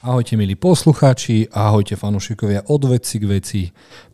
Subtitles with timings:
[0.00, 3.60] Ahojte milí poslucháči, ahojte fanúšikovia od veci k veci,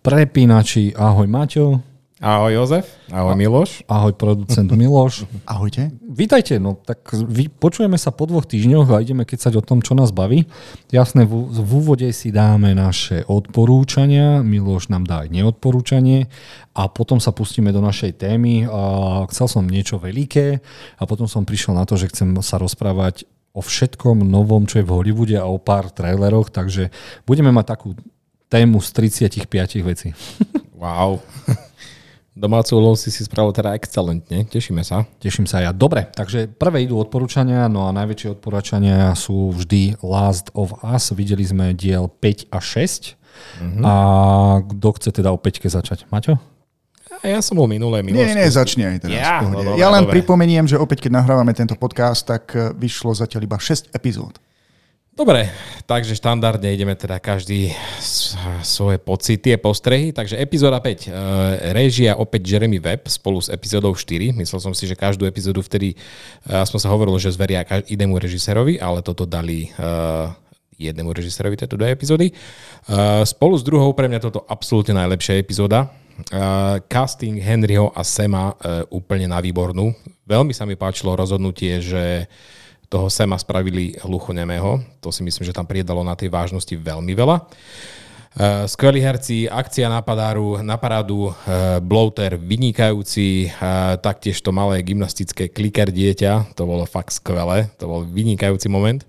[0.03, 1.79] prepínači, ahoj Maťo.
[2.19, 3.87] Ahoj Jozef, ahoj Miloš.
[3.87, 5.31] Ahoj producent Miloš.
[5.55, 5.95] Ahojte.
[6.03, 9.95] Vítajte, no tak vy, počujeme sa po dvoch týždňoch a ideme kecať o tom, čo
[9.95, 10.51] nás baví.
[10.91, 16.27] Jasné, v, v úvode si dáme naše odporúčania, Miloš nám dá aj neodporúčanie
[16.75, 18.67] a potom sa pustíme do našej témy.
[18.67, 20.59] A chcel som niečo veľké
[20.99, 24.87] a potom som prišiel na to, že chcem sa rozprávať o všetkom novom, čo je
[24.87, 26.93] v Hollywoode a o pár traileroch, takže
[27.25, 27.89] budeme mať takú
[28.53, 29.49] tému z 35
[29.89, 30.13] vecí.
[30.77, 31.25] Wow.
[32.37, 35.09] Domácu úlohu si si spravil teda excelentne, tešíme sa.
[35.25, 35.73] Teším sa ja.
[35.73, 41.17] Dobre, takže prvé idú odporúčania, no a najväčšie odporúčania sú vždy Last of Us.
[41.17, 43.17] Videli sme diel 5 a 6.
[43.17, 43.83] Mm-hmm.
[43.89, 43.95] A
[44.69, 46.05] kto chce teda o 5 začať?
[46.13, 46.37] Maťo?
[47.25, 48.33] Ja som bol minulé, minulé.
[48.33, 49.17] Nie, nie, začni aj teraz.
[49.17, 50.21] Ja, no, dobre, ja len dobre.
[50.21, 54.37] pripomeniem, že opäť, keď nahrávame tento podcast, tak e, vyšlo zatiaľ iba 6 epizód.
[55.17, 55.49] Dobre,
[55.89, 57.73] takže štandardne ideme teda každý
[58.61, 60.13] svoje pocity a postrehy.
[60.13, 60.85] Takže epizóda 5.
[60.85, 61.11] E,
[61.73, 64.37] režia opäť Jeremy Webb spolu s epizódou 4.
[64.37, 68.77] Myslel som si, že každú epizódu vtedy, e, aspoň sa hovorilo, že zveria inému režisérovi,
[68.77, 69.73] ale toto dali
[70.77, 72.29] jednému režisérovi tieto dve epizódy.
[73.25, 78.89] Spolu s druhou pre mňa toto absolútne najlepšia epizóda Uh, casting Henryho a Sema uh,
[78.89, 79.93] úplne na výbornú.
[80.25, 82.25] Veľmi sa mi páčilo rozhodnutie, že
[82.89, 84.81] toho Sema spravili hluchonemého.
[85.05, 87.37] To si myslím, že tam priedalo na tej vážnosti veľmi veľa.
[88.37, 91.37] Uh, skvelí herci, akcia na, padáru, uh,
[91.85, 98.09] bloater vynikajúci, uh, taktiež to malé gymnastické kliker dieťa, to bolo fakt skvelé, to bol
[98.09, 99.05] vynikajúci moment.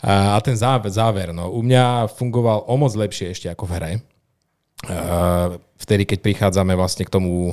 [0.00, 3.92] A ten záver, záver no, u mňa fungoval o moc lepšie ešte ako v hre.
[4.88, 7.52] Uh, vtedy, keď prichádzame vlastne k tomu,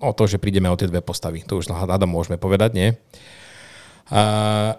[0.00, 1.44] o to, že prídeme o tie dve postavy.
[1.44, 2.88] To už hľadám môžeme povedať, nie?
[4.08, 4.72] Uh,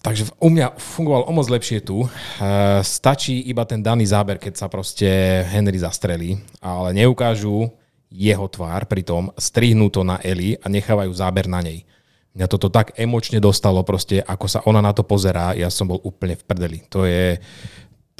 [0.00, 2.04] takže u mňa fungoval o moc lepšie tu.
[2.04, 5.06] Uh, stačí iba ten daný záber, keď sa proste
[5.46, 7.68] Henry zastrelí, ale neukážu
[8.10, 11.86] jeho tvár, pritom strihnú to na Eli a nechávajú záber na nej.
[12.30, 15.98] Mňa toto tak emočne dostalo proste, ako sa ona na to pozerá, ja som bol
[16.02, 16.78] úplne v prdeli.
[16.94, 17.42] To je,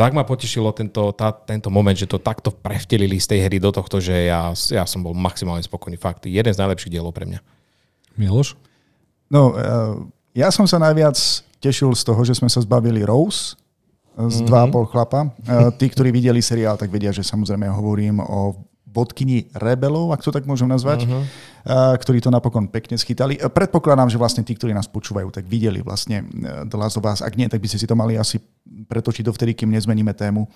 [0.00, 3.68] tak ma potešilo tento, tá, tento moment, že to takto prevtelili z tej hry do
[3.68, 6.00] tohto, že ja, ja som bol maximálne spokojný.
[6.00, 7.44] Fakt, jeden z najlepších dielov pre mňa.
[8.16, 8.56] Miloš?
[9.28, 10.00] No, uh,
[10.32, 11.20] ja som sa najviac
[11.60, 13.60] tešil z toho, že sme sa zbavili Rose,
[14.16, 14.48] z mm-hmm.
[14.48, 15.28] dva pol chlapa.
[15.44, 18.56] Uh, tí, ktorí videli seriál, tak vedia, že samozrejme hovorím o
[18.90, 21.22] vodkyni rebelov, ak to tak môžem nazvať, uh-huh.
[21.94, 23.38] ktorí to napokon pekne schytali.
[23.38, 26.26] Predpokladám, že vlastne tí, ktorí nás počúvajú, tak videli vlastne
[26.66, 27.22] The Last of Us.
[27.22, 30.50] Ak nie, tak by ste si to mali asi pretočiť dovtedy, kým nezmeníme tému.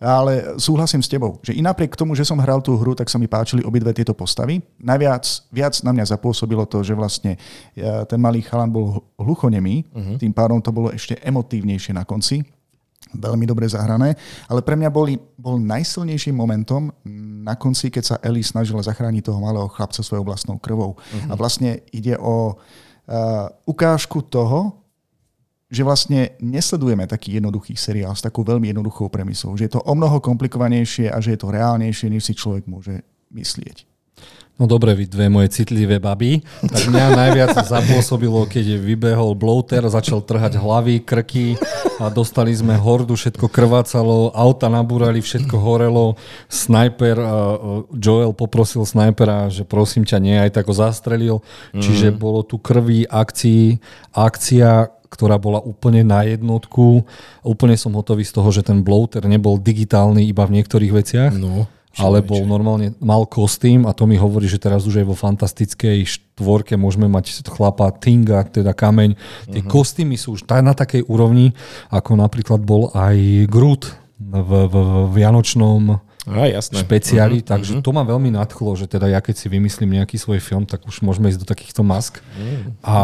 [0.00, 3.20] Ale súhlasím s tebou, že i napriek tomu, že som hral tú hru, tak sa
[3.20, 4.60] mi páčili obidve tieto postavy.
[4.80, 7.36] Najviac viac na mňa zapôsobilo to, že vlastne
[8.08, 10.16] ten malý chalan bol hluchonemý, uh-huh.
[10.16, 12.44] tým pádom to bolo ešte emotívnejšie na konci
[13.14, 14.14] veľmi dobre zahrané,
[14.46, 16.94] ale pre mňa boli, bol najsilnejším momentom
[17.42, 20.94] na konci, keď sa Ellie snažila zachrániť toho malého chlapca svojou vlastnou krvou.
[20.94, 21.30] Uh-huh.
[21.30, 24.78] A vlastne ide o uh, ukážku toho,
[25.70, 29.94] že vlastne nesledujeme taký jednoduchý seriál s takou veľmi jednoduchou premisou, že je to o
[29.94, 33.89] mnoho komplikovanejšie a že je to reálnejšie, než si človek môže myslieť.
[34.60, 36.44] No dobre, vy dve moje citlivé baby.
[36.60, 41.56] Tak mňa najviac zapôsobilo, keď vybehol bloater, začal trhať hlavy, krky
[41.96, 46.20] a dostali sme hordu, všetko krvácalo, auta nabúrali, všetko horelo.
[46.52, 47.16] Sniper,
[47.96, 51.40] Joel poprosil snajpera, že prosím ťa, nie, aj tak ho zastrelil.
[51.72, 51.80] Mm.
[51.80, 53.80] Čiže bolo tu krví, akcií,
[54.12, 57.08] akcia, ktorá bola úplne na jednotku.
[57.48, 61.32] Úplne som hotový z toho, že ten bloater nebol digitálny iba v niektorých veciach.
[61.32, 61.64] No
[61.98, 66.06] ale bol normálne, mal kostým a to mi hovorí, že teraz už aj vo fantastickej
[66.06, 69.18] štvorke môžeme mať chlapa Tinga, teda kameň.
[69.50, 69.72] Tie uh-huh.
[69.72, 71.50] kostýmy sú už na takej úrovni,
[71.90, 73.90] ako napríklad bol aj Groot
[74.22, 74.78] v, v, v
[75.18, 75.98] Vianočnom
[76.30, 76.78] a, jasné.
[76.78, 77.84] špeciáli, uh-huh, takže uh-huh.
[77.84, 81.02] to ma veľmi nadchlo, že teda ja keď si vymyslím nejaký svoj film, tak už
[81.02, 82.22] môžeme ísť do takýchto mask.
[82.22, 82.70] Uh-huh.
[82.86, 82.94] A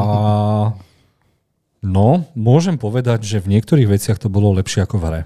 [1.83, 5.23] no, môžem povedať, že v niektorých veciach to bolo lepšie ako v hre.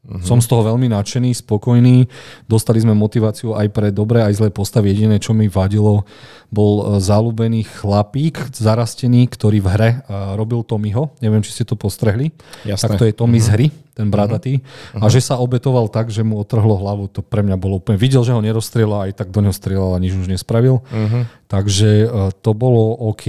[0.00, 0.16] Uh-huh.
[0.24, 2.08] Som z toho veľmi nadšený, spokojný.
[2.48, 4.96] Dostali sme motiváciu aj pre dobré, aj zlé postavy.
[4.96, 6.08] Jediné, čo mi vadilo,
[6.48, 9.98] bol e, zalúbený chlapík zarastený, ktorý v hre e,
[10.40, 11.12] robil Tommyho.
[11.20, 12.32] Neviem, či ste to postrehli.
[12.64, 12.80] Jasné.
[12.80, 13.44] Tak to je Tommy uh-huh.
[13.44, 13.54] z mhm.
[13.60, 14.64] hry, ten bradatý.
[14.64, 15.04] Uh-huh.
[15.04, 18.00] A že sa obetoval tak, že mu otrhlo hlavu, to pre mňa bolo úplne...
[18.00, 20.80] Videl, že ho nerozstrieľa, aj tak do neho strieľal a nič už nespravil.
[20.80, 21.28] Uh-huh.
[21.44, 23.28] Takže e, to bolo OK.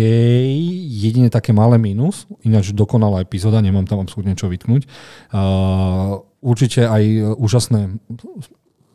[0.88, 4.88] Jedine také malé mínus, ináč dokonalá epizóda, nemám tam absolútne čo vytknúť.
[5.36, 7.96] Uh, určite aj e, úžasné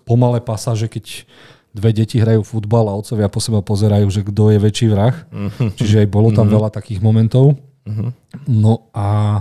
[0.05, 1.25] pomalé pasáže, keď
[1.73, 5.15] dve deti hrajú futbal a otcovia po seba pozerajú, že kto je väčší vrah.
[5.33, 5.79] Mhm.
[5.79, 6.55] Čiže aj bolo tam mhm.
[6.59, 7.57] veľa takých momentov.
[7.87, 8.11] Mhm.
[8.51, 9.41] No a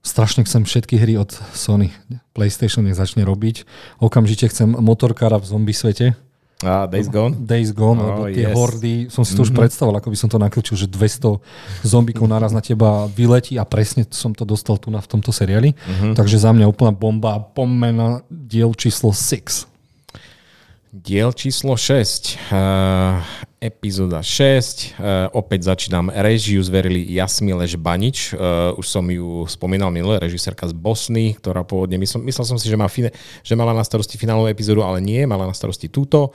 [0.00, 1.92] Strašne chcem všetky hry od Sony
[2.32, 3.68] PlayStation nech začne robiť.
[4.00, 6.16] Okamžite chcem motorkára v zombie svete.
[6.60, 7.32] A Days Gone?
[7.40, 8.56] Days Gone, oh, lebo tie yes.
[8.56, 9.56] hordy, som si to mm-hmm.
[9.56, 11.40] už predstavoval, ako by som to nakrúčil, že 200
[11.88, 15.72] zombíkov naraz na teba vyletí a presne som to dostal tu na v tomto seriáli.
[15.72, 16.12] Mm-hmm.
[16.20, 17.40] Takže za mňa úplná bomba.
[17.40, 19.69] Poďme na diel číslo 6.
[20.90, 23.22] Diel číslo 6, uh,
[23.62, 24.98] epizóda 6.
[24.98, 26.10] Uh, opäť začínam.
[26.10, 28.34] Režiu zverili Jasmileš Banič.
[28.34, 32.66] Uh, už som ju spomínal minulé, režisérka z Bosny, ktorá pôvodne, myslel, myslel som si,
[32.66, 33.14] že, má fine,
[33.46, 36.34] že mala na starosti finálnu epizódu, ale nie, mala na starosti túto.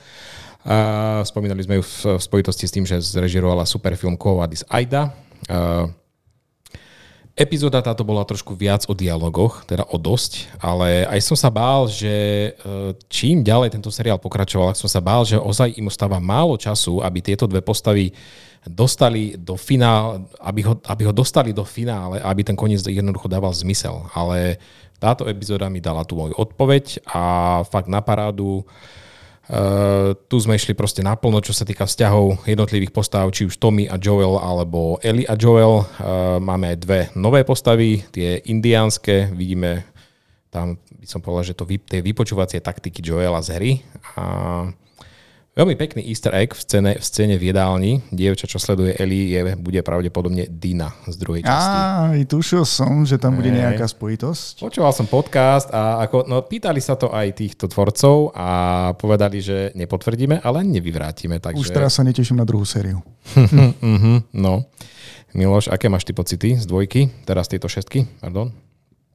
[0.63, 5.11] Uh, spomínali sme ju v, v spojitosti s tým, že zrežirovala superfilm Kovadis Aida.
[5.51, 5.91] Uh,
[7.35, 11.83] Epizóda táto bola trošku viac o dialogoch, teda o dosť, ale aj som sa bál,
[11.83, 12.49] že e,
[13.11, 17.19] čím ďalej tento seriál pokračoval, som sa bál, že ozaj im ostáva málo času, aby
[17.19, 18.15] tieto dve postavy
[18.63, 23.51] dostali do finále, aby ho, aby ho dostali do finále, aby ten koniec jednoducho dával
[23.51, 24.07] zmysel.
[24.15, 24.55] Ale
[24.95, 27.23] táto epizóda mi dala tú moju odpoveď a
[27.67, 28.65] fakt na parádu uh,
[29.45, 33.85] Uh, tu sme išli proste naplno, čo sa týka vzťahov jednotlivých postav, či už Tommy
[33.85, 35.85] a Joel, alebo Ellie a Joel.
[35.85, 39.85] Uh, máme aj dve nové postavy, tie indiánske, vidíme
[40.49, 43.71] tam, by som povedal, že to tie vypočúvacie taktiky Joela z hry.
[44.17, 44.23] A
[45.55, 48.03] Veľmi pekný easter egg v scéne v, scéne v jedálni.
[48.11, 51.79] Dievča, čo sleduje Eli, je, bude pravdepodobne Dina z druhej časti.
[51.79, 54.59] Á, tušil som, že tam bude nejaká spojitosť.
[54.59, 58.47] Počúval som podcast a ako, no, pýtali sa to aj týchto tvorcov a
[58.99, 61.39] povedali, že nepotvrdíme, ale nevyvrátime.
[61.39, 61.63] Takže...
[61.63, 62.99] Už teraz sa neteším na druhú sériu.
[63.39, 64.67] uh-huh, no.
[65.31, 68.03] Miloš, aké máš ty pocity z dvojky, teraz tieto šestky?
[68.19, 68.51] Pardon.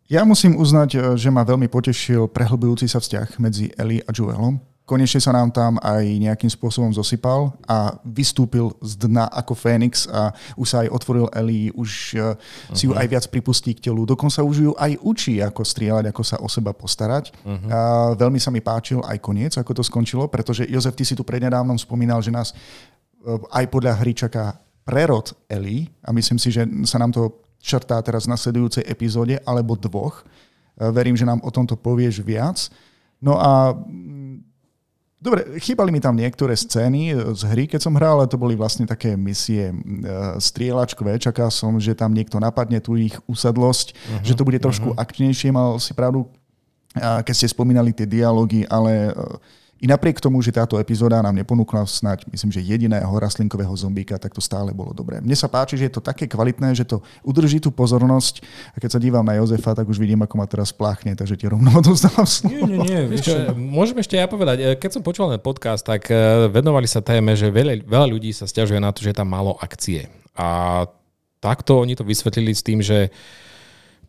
[0.08, 5.22] Ja musím uznať, že ma veľmi potešil prehlbujúci sa vzťah medzi Eli a Joelom konečne
[5.22, 10.66] sa nám tam aj nejakým spôsobom zosypal a vystúpil z dna ako Fénix a už
[10.66, 12.34] sa aj otvoril Eli, už uh-huh.
[12.74, 14.02] si ju aj viac pripustí k telu.
[14.02, 17.30] Dokonca už ju aj učí, ako strieľať, ako sa o seba postarať.
[17.30, 17.70] Uh-huh.
[17.70, 17.78] A
[18.18, 21.78] veľmi sa mi páčil aj koniec, ako to skončilo, pretože Jozef, ty si tu prednedávnom
[21.78, 26.98] spomínal, že nás uh, aj podľa hry čaká prerod Eli a myslím si, že sa
[26.98, 27.30] nám to
[27.62, 30.26] črtá teraz v nasledujúcej epizóde alebo dvoch.
[30.74, 32.66] Uh, verím, že nám o tomto povieš viac.
[33.20, 33.76] No a
[35.20, 38.88] Dobre, chýbali mi tam niektoré scény z hry, keď som hral, ale to boli vlastne
[38.88, 39.74] také misie e,
[40.40, 41.20] strieľačkové.
[41.20, 45.02] Čakal som, že tam niekto napadne tú ich usadlosť, uh-huh, že to bude trošku uh-huh.
[45.04, 45.52] akčnejšie.
[45.52, 46.24] Mal si pravdu,
[46.96, 49.14] keď ste spomínali tie dialógy, ale
[49.80, 54.36] i napriek tomu, že táto epizóda nám neponúkla snáď, myslím, že jediného rastlinkového zombíka, tak
[54.36, 55.24] to stále bolo dobré.
[55.24, 58.90] Mne sa páči, že je to také kvalitné, že to udrží tú pozornosť a keď
[58.92, 62.28] sa dívam na Jozefa, tak už vidím, ako ma teraz pláchne, takže ti rovno odozdávam
[62.28, 62.68] slovo.
[62.68, 63.00] Nie, nie, nie.
[63.16, 67.00] Vieš, môžem ešte ja povedať, e, keď som počúval ten podcast, tak e, venovali sa
[67.00, 70.12] téme, že veľa, veľa ľudí sa stiažuje na to, že je tam málo akcie.
[70.36, 70.84] A
[71.40, 73.08] takto oni to vysvetlili s tým, že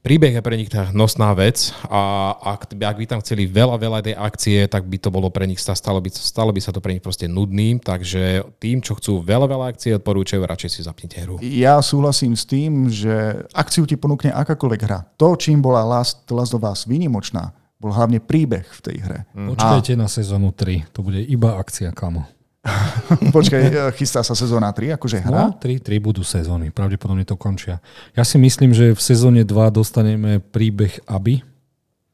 [0.01, 3.99] príbeh je pre nich tá nosná vec a ak, ak by tam chceli veľa, veľa
[4.01, 6.97] tej akcie, tak by to bolo pre nich, stalo by, stalo by sa to pre
[6.97, 11.37] nich proste nudným, takže tým, čo chcú veľa, veľa akcie, odporúčajú, radšej si zapnite hru.
[11.41, 14.99] Ja súhlasím s tým, že akciu ti ponúkne akákoľvek hra.
[15.21, 19.19] To, čím bola Last, Last of Us výnimočná, bol hlavne príbeh v tej hre.
[19.33, 20.05] Počkajte a...
[20.05, 22.40] na sezónu 3, to bude iba akcia, kamo.
[23.35, 25.49] Počkaj, e, chystá sa sezóna 3, akože hra?
[25.49, 27.81] No, 3, 3 budú sezóny, pravdepodobne to končia.
[28.13, 31.41] Ja si myslím, že v sezóne 2 dostaneme príbeh Aby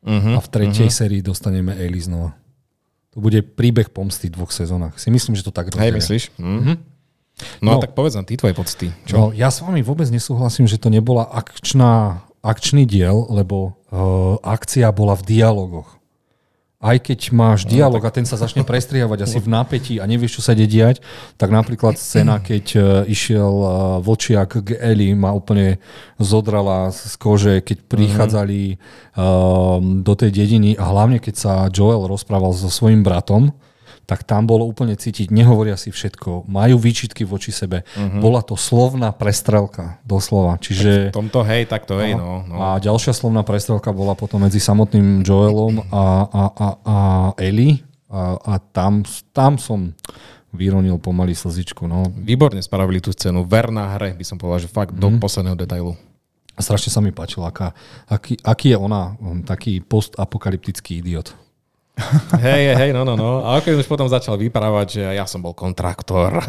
[0.07, 0.97] uh-huh, a v tretej uh-huh.
[1.03, 2.31] sérii dostaneme Ellie znova.
[3.11, 4.95] To bude príbeh pomsty v dvoch sezónach.
[4.95, 5.91] Si myslím, že to tak rozdelia.
[5.91, 6.23] Hej, myslíš?
[6.39, 6.75] Uh-huh.
[7.61, 8.87] No, no a tak povedz nám ty tvoje pocty.
[9.05, 9.13] Čo?
[9.13, 14.89] No, ja s vami vôbec nesúhlasím, že to nebola akčná, akčný diel, lebo uh, akcia
[14.95, 15.96] bola v dialogoch
[16.77, 20.39] aj keď máš no, dialog a ten sa začne prestrievať asi v napätí a nevieš,
[20.39, 21.01] čo sa ide diať,
[21.35, 23.71] tak napríklad scéna, keď uh, išiel uh,
[24.05, 25.81] Vlčiak k Eli, ma úplne
[26.21, 32.53] zodrala z kože, keď prichádzali uh, do tej dediny a hlavne keď sa Joel rozprával
[32.53, 33.49] so svojím bratom,
[34.07, 37.83] tak tam bolo úplne cítiť, nehovoria si všetko, majú výčitky voči sebe.
[37.91, 38.23] Uh-huh.
[38.23, 40.55] Bola to slovná prestrelka, doslova.
[40.63, 42.55] Čiže, v tomto hej, tak to hej, no, no.
[42.55, 46.97] A ďalšia slovná prestrelka bola potom medzi samotným Joelom a, a, a, a
[47.35, 49.03] Ellie a, a tam,
[49.35, 49.91] tam som
[50.55, 51.83] vyronil pomaly slzičku.
[51.83, 52.07] No.
[52.07, 55.03] Výborne spravili tú scénu, verná hre, by som povedal, že fakt uh-huh.
[55.03, 55.19] do mhm.
[55.19, 55.99] posledného detailu.
[56.57, 57.75] Strašne sa mi páčilo, aká,
[58.09, 59.13] aký, aký je ona,
[59.45, 61.35] taký postapokalyptický idiot.
[62.45, 63.41] Hej, hej, no, no, no.
[63.41, 66.45] A ako už potom začal vyprávať, že ja som bol kontraktor.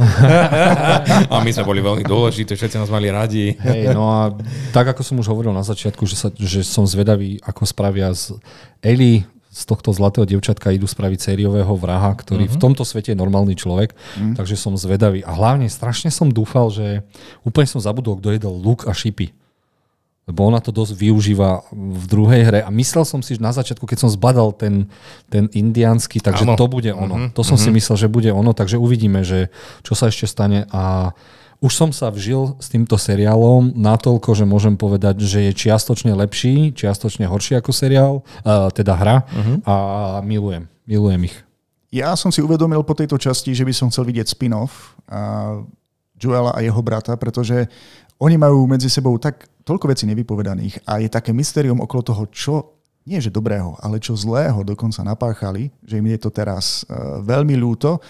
[1.33, 3.57] a my sme boli veľmi dôležití, všetci nás mali radi.
[3.57, 4.29] Hej, no a
[4.77, 8.37] tak ako som už hovoril na začiatku, že, sa, že som zvedavý, ako spravia z
[8.85, 12.55] Eli z tohto zlatého devčatka idú spraviť sériového vraha, ktorý uh-huh.
[12.55, 12.65] v mhm.
[12.69, 14.37] tomto svete je normálny človek, uh-huh.
[14.39, 15.25] takže som zvedavý.
[15.25, 17.03] A hlavne strašne som dúfal, že
[17.43, 19.35] úplne som zabudol, kto jedol luk a šipy.
[20.29, 23.89] Lebo ona to dosť využíva v druhej hre a myslel som si, že na začiatku,
[23.89, 24.93] keď som zbadal ten,
[25.33, 26.53] ten indiánsky, takže Áno.
[26.53, 27.17] to bude ono.
[27.17, 29.49] Mhm, To som si myslel, že bude ono, takže uvidíme, že
[29.81, 31.17] čo sa ešte stane a
[31.59, 36.71] už som sa vžil s týmto seriálom natoľko, že môžem povedať, že je čiastočne lepší,
[36.71, 39.27] čiastočne horší ako seriál, uh, teda hra
[39.67, 39.75] a
[40.23, 41.37] milujem, milujem ich.
[41.91, 45.57] Ja som si uvedomil po tejto časti, že by som chcel vidieť spin-off a
[46.21, 47.67] Joela a jeho brata, pretože
[48.19, 52.55] oni majú medzi sebou tak toľko vecí nevypovedaných a je také mysterium okolo toho, čo
[53.09, 57.57] nie že dobrého, ale čo zlého dokonca napáchali, že im je to teraz uh, veľmi
[57.57, 58.01] ľúto,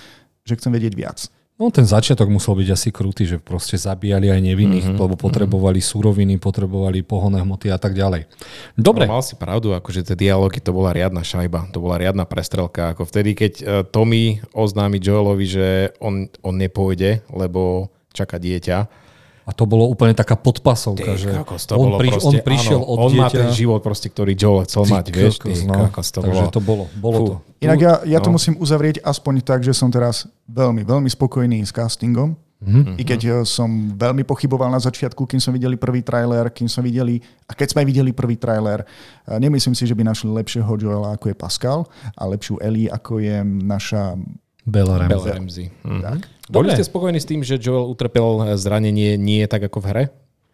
[0.43, 1.19] že chcem vedieť viac.
[1.59, 5.03] No ten začiatok musel byť asi krutý, že proste zabíjali aj nevinných, mm-hmm.
[5.03, 8.31] lebo potrebovali suroviny, potrebovali pohonné hmoty a tak ďalej.
[8.79, 12.23] Dobre, No, mal si pravdu, akože tie dialógy, to bola riadna šajba, to bola riadna
[12.31, 12.95] prestrelka.
[12.95, 15.67] Ako vtedy, keď uh, Tommy oznámi Joelovi, že
[15.99, 19.08] on, on nepôjde, lebo čaká dieťa.
[19.49, 21.33] A to bolo úplne taká podpasovka, že
[21.65, 23.23] to on, bolo priš- proste, on prišiel áno, od on dieťa.
[23.25, 25.75] má ten život, proste, ktorý Joel chcel Ty mať, vieš, ty, kokos, no.
[25.89, 26.53] kokos, to Takže bolo.
[26.53, 27.25] to bolo, bolo Fú.
[27.25, 27.35] to.
[27.65, 28.37] Inak ja, ja to no.
[28.37, 32.37] musím uzavrieť aspoň tak, že som teraz veľmi, veľmi spokojný s castingom.
[32.59, 32.99] Mhm.
[32.99, 36.85] I keď eh, som veľmi pochyboval na začiatku, kým som videli prvý trailer, kým som
[36.85, 41.17] videli, a keď sme videli prvý trailer, eh, nemyslím si, že by našli lepšieho Joela
[41.17, 41.89] ako je Pascal
[42.19, 44.13] a lepšiu Ellie ako je naša...
[44.69, 45.09] Bella Ramsey.
[45.09, 45.67] Bella Ramsey.
[45.89, 46.03] Mhm.
[46.05, 46.21] Tak.
[46.49, 46.81] Boli Dobre.
[46.81, 50.05] ste spokojní s tým, že Joel utrpel zranenie nie tak ako v hre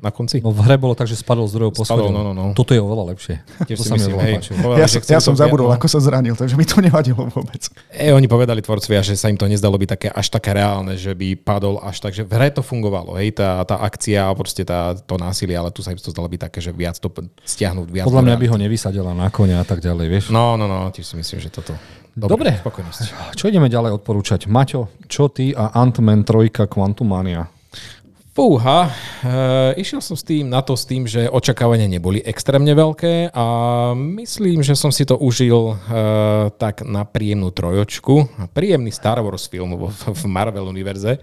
[0.04, 0.42] na konci?
[0.42, 2.10] No v hre bolo tak, že spadol z druhého poschodia.
[2.10, 2.52] no, no, no.
[2.52, 3.40] Toto je oveľa lepšie.
[3.64, 4.34] Tiež to si myslím, hej.
[4.58, 7.62] Povedali, Ja, ja som to zabudol, viac, ako sa zranil, takže mi to nevadilo vôbec.
[7.88, 11.16] E, oni povedali tvorcovia, že sa im to nezdalo byť také až také reálne, že
[11.16, 14.66] by padol až tak, že v hre to fungovalo, hej, tá, tá akcia a proste
[14.66, 17.08] tá, to násilie, ale tu sa im to zdalo byť také, že viac to
[17.46, 20.24] stiahnuť, viac Podľa mňa by ho nevysadila na konia a tak ďalej, vieš.
[20.28, 21.72] No, no, no, tiež si myslím, že toto.
[22.14, 22.62] Dobre.
[22.62, 23.35] Spokojnosť.
[23.35, 24.47] Čo ideme ďalej odporúčať?
[24.47, 27.50] Maťo, čo ty a Ant-Man 3 Quantumania?
[28.35, 28.90] Fúha,
[29.23, 33.44] e, išiel som s tým, na to s tým, že očakávania neboli extrémne veľké a
[33.94, 35.75] myslím, že som si to užil e,
[36.59, 38.26] tak na príjemnú trojočku.
[38.50, 41.23] Príjemný Star Wars film vo, v Marvel univerze.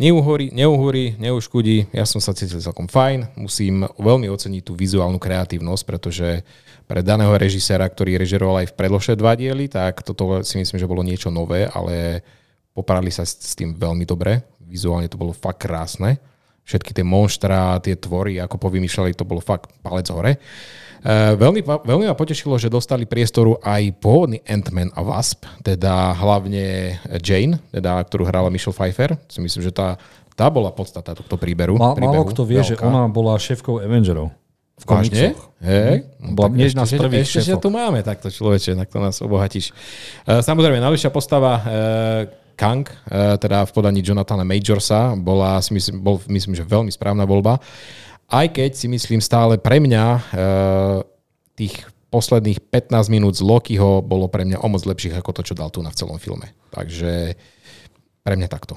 [0.00, 3.36] Neuhorí, neuhorí, neuškudí, ja som sa cítil celkom fajn.
[3.36, 6.40] Musím veľmi oceniť tú vizuálnu kreatívnosť, pretože
[6.86, 10.86] pre daného režiséra, ktorý režiroval aj v predložšie dva diely, tak toto si myslím, že
[10.86, 12.22] bolo niečo nové, ale
[12.70, 14.46] poprali sa s tým veľmi dobre.
[14.62, 16.22] Vizuálne to bolo fakt krásne.
[16.66, 20.34] Všetky tie monštra, tie tvory, ako povymýšľali, to bolo fakt palec hore.
[20.34, 26.98] E, veľmi, veľmi ma potešilo, že dostali priestoru aj pôvodný Ant-Man a Wasp, teda hlavne
[27.22, 29.14] Jane, teda, ktorú hrala Michelle Pfeiffer.
[29.30, 29.94] Si myslím, že tá,
[30.34, 31.78] tá bola podstata tohto príberu.
[31.78, 32.90] Má, málo kto vie, že veľká.
[32.90, 34.34] ona bola šéfkou Avengerov.
[34.76, 35.56] V komiksoch.
[35.64, 36.04] Hej?
[36.20, 37.64] No, Bola jedna z prvých ešte, že šéfov.
[37.64, 39.72] tu máme takto človeče, na to nás obohatíš.
[40.28, 41.62] E, Samozrejme, najlepšia postava e,
[42.60, 47.24] Kang, e, teda v podaní Jonathana Majorsa, bola, si myslím, bol, myslím, že veľmi správna
[47.24, 47.56] voľba.
[48.28, 50.18] Aj keď si myslím stále pre mňa
[51.54, 55.54] tých posledných 15 minút z Lokiho bolo pre mňa o moc lepších ako to, čo
[55.54, 56.50] dal tu na v celom filme.
[56.74, 57.38] Takže
[58.26, 58.74] pre mňa takto.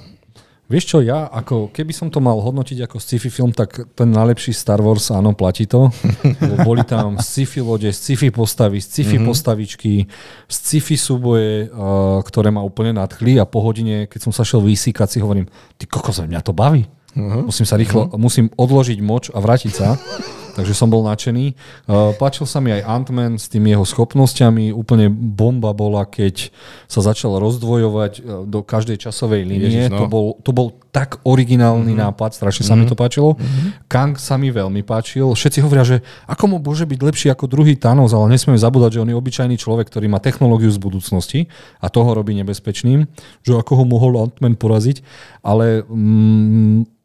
[0.70, 4.54] Vieš čo, ja ako, keby som to mal hodnotiť ako sci-fi film, tak ten najlepší
[4.54, 5.90] Star Wars, áno, platí to.
[6.68, 9.26] Boli tam sci-fi lode, sci-fi postavy, sci-fi mm-hmm.
[9.26, 10.06] postavičky,
[10.46, 15.18] sci-fi súboje, uh, ktoré ma úplne nadchli a po hodine, keď som sa šiel vysíkať,
[15.18, 15.50] si hovorím,
[15.82, 16.86] ty kokos, mňa to baví.
[17.18, 17.50] Uh-huh.
[17.50, 18.22] Musím sa rýchlo, uh-huh.
[18.22, 19.98] musím odložiť moč a vrátiť sa.
[20.60, 21.56] Takže som bol nadšený.
[21.88, 24.76] Uh, páčil sa mi aj Ant-Man s tými jeho schopnosťami.
[24.76, 26.52] Úplne bomba bola, keď
[26.92, 29.88] sa začal rozdvojovať uh, do každej časovej línie.
[29.88, 30.04] Ježiš, no.
[30.04, 32.12] to, bol, to bol tak originálny mm-hmm.
[32.12, 33.38] nápad, strašne sa mi to páčilo.
[33.38, 33.88] Mm-hmm.
[33.88, 35.30] Kang sa mi veľmi páčil.
[35.32, 39.02] Všetci hovoria, že ako mu môže byť lepší ako druhý Thanos, ale nesmieme zabúdať, že
[39.06, 41.48] on je obyčajný človek, ktorý má technológiu z budúcnosti
[41.80, 43.06] a toho robí nebezpečným,
[43.46, 45.06] že ako ho mohol Ant-Man poraziť.
[45.46, 46.99] Ale mm,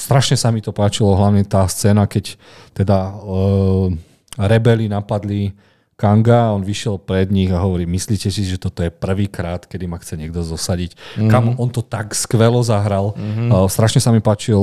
[0.00, 2.40] strašne sa mi to páčilo, hlavne tá scéna, keď
[2.72, 3.92] teda uh,
[4.40, 5.52] rebeli napadli
[6.00, 10.00] Kanga on vyšiel pred nich a hovorí, myslíte si, že toto je prvýkrát, kedy ma
[10.00, 10.96] chce niekto zosadiť?
[10.96, 11.28] Mm-hmm.
[11.28, 13.12] Kam on to tak skvelo zahral.
[13.12, 13.48] Mm-hmm.
[13.52, 14.56] Uh, strašne sa mi páčil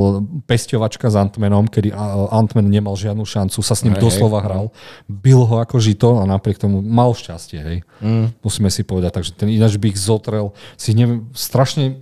[0.49, 4.73] pesťovačka s Antmanom, kedy uh, Antman nemal žiadnu šancu, sa s ním Hej, doslova hral.
[5.05, 7.61] Bil ho ako žito a napriek tomu mal šťastie.
[7.61, 7.77] Hej.
[8.01, 8.33] Mm.
[8.41, 10.57] Musíme si povedať, takže ten ináč by ich zotrel.
[10.73, 12.01] Si neviem, strašne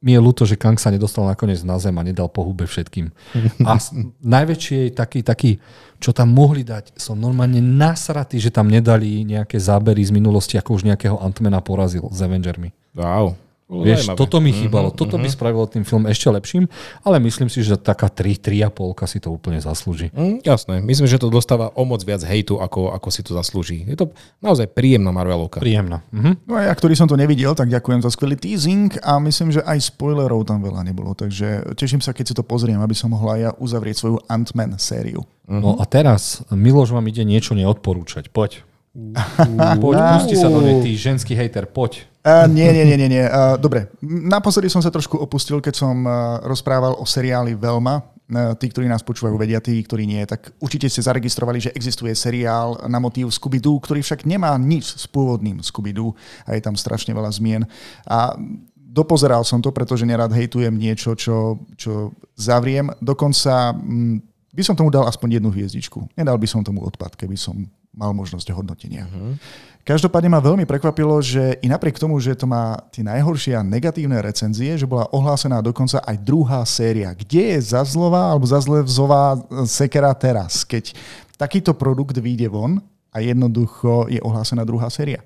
[0.00, 3.12] mi je ľúto, že Kang sa nedostal nakoniec na zem a nedal po hube všetkým.
[3.68, 3.76] A
[4.24, 5.60] najväčší taký, taký,
[6.00, 10.80] čo tam mohli dať, som normálne nasratý, že tam nedali nejaké zábery z minulosti, ako
[10.80, 12.72] už nejakého Antmana porazil s Avengermi.
[12.96, 13.36] Wow.
[13.70, 14.18] Bolo Vieš, zaujímavé.
[14.18, 14.88] toto mi chýbalo.
[14.90, 16.66] Toto by spravilo tým film ešte lepším,
[17.06, 18.66] ale myslím si, že taká 3, 3,5
[19.06, 20.10] si to úplne zaslúži.
[20.10, 23.86] Mm, jasné, myslím, že to dostáva o moc viac hejtu, ako, ako si to zaslúži.
[23.86, 24.10] Je to
[24.42, 25.62] naozaj príjemná Marvelovka.
[25.62, 26.02] Príjemná.
[26.10, 26.50] Mhm.
[26.50, 29.62] No a ja, ktorý som to nevidel, tak ďakujem za skvelý teasing a myslím, že
[29.62, 31.14] aj spoilerov tam veľa nebolo.
[31.14, 35.22] Takže teším sa, keď si to pozriem, aby som mohla ja uzavrieť svoju Ant-Man sériu.
[35.46, 38.34] No a teraz Miloš vám ide niečo neodporúčať.
[38.34, 38.66] Poď.
[39.82, 42.09] Poď, pusti sa do nej, ty ženský hejter, poď.
[42.20, 43.08] Uh, nie, nie, nie, nie.
[43.08, 43.24] nie.
[43.24, 48.04] Uh, dobre, naposledy som sa trošku opustil, keď som uh, rozprával o seriáli Velma.
[48.30, 52.78] Tí, ktorí nás počúvajú, vedia, tí, ktorí nie, tak určite ste zaregistrovali, že existuje seriál
[52.86, 56.14] na motív Scooby-Doo, ktorý však nemá nič s pôvodným Scooby-Doo
[56.46, 57.66] a je tam strašne veľa zmien.
[58.06, 58.38] A
[58.78, 62.94] dopozeral som to, pretože nerad hejtujem niečo, čo, čo zavriem.
[63.02, 64.22] Dokonca mm,
[64.54, 66.14] by som tomu dal aspoň jednu hviezdičku.
[66.14, 69.06] Nedal by som tomu odpad, keby som mal možnosť hodnotenia.
[69.10, 69.34] Uh-huh.
[69.82, 74.20] Každopádne ma veľmi prekvapilo, že i napriek tomu, že to má tie najhoršie a negatívne
[74.22, 77.10] recenzie, že bola ohlásená dokonca aj druhá séria.
[77.16, 80.94] Kde je zazlová alebo zazlevzová sekera teraz, keď
[81.34, 82.78] takýto produkt vyjde von
[83.10, 85.24] a jednoducho je ohlásená druhá séria?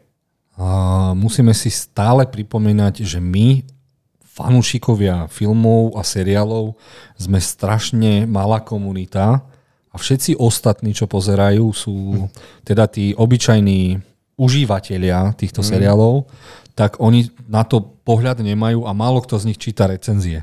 [0.55, 3.67] A musíme si stále pripomínať, že my,
[4.23, 6.79] fanúšikovia filmov a seriálov,
[7.19, 9.43] sme strašne malá komunita
[9.95, 12.27] a všetci ostatní, čo pozerajú, sú
[12.67, 14.03] teda tí obyčajní
[14.35, 15.69] užívateľia týchto mm.
[15.71, 16.27] seriálov,
[16.75, 20.43] tak oni na to pohľad nemajú a málo kto z nich číta recenzie.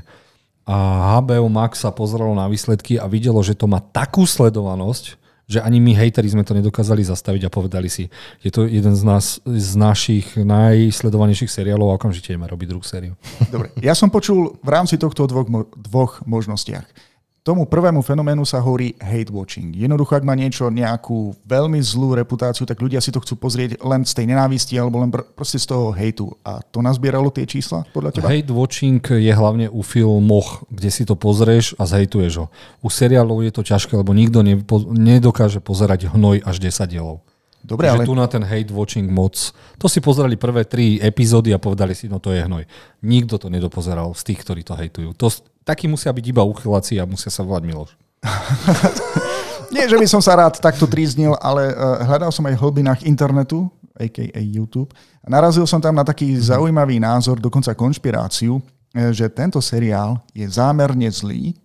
[0.64, 5.60] A HBO Max sa pozeralo na výsledky a videlo, že to má takú sledovanosť, že
[5.60, 8.08] ani my hejteri sme to nedokázali zastaviť a povedali si,
[8.40, 13.12] je to jeden z, nás, z našich najsledovanejších seriálov a okamžite ideme robiť druhú sériu.
[13.52, 17.11] Dobre, ja som počul v rámci tohto dvoch, dvoch možnostiach.
[17.42, 19.74] Tomu prvému fenoménu sa hovorí hate watching.
[19.74, 24.06] Jednoducho, ak má niečo nejakú veľmi zlú reputáciu, tak ľudia si to chcú pozrieť len
[24.06, 26.30] z tej nenávisti alebo len pr- proste z toho hejtu.
[26.46, 28.30] A to nazbieralo tie čísla podľa teba?
[28.30, 32.46] Hate watching je hlavne u filmoch, kde si to pozrieš a zhejtuješ ho.
[32.78, 37.26] U seriálov je to ťažké, lebo nikto nepo- nedokáže pozerať hnoj až 10 dielov.
[37.62, 38.06] Dobre, Že ale...
[38.06, 39.34] tu na ten hate watching moc.
[39.82, 42.66] To si pozerali prvé tri epizódy a povedali si, no to je hnoj.
[43.06, 45.14] Nikto to nedopozeral z tých, ktorí to hejtujú.
[45.14, 45.26] To,
[45.62, 47.90] takí musia byť iba uchyláci a musia sa volať Miloš.
[49.74, 53.00] Nie, že by som sa rád takto tríznil, ale uh, hľadal som aj v hlbinách
[53.08, 54.40] internetu, a.k.a.
[54.40, 54.92] YouTube.
[55.22, 58.60] A narazil som tam na taký zaujímavý názor, dokonca konšpiráciu,
[58.94, 61.56] eh, že tento seriál je zámerne zlý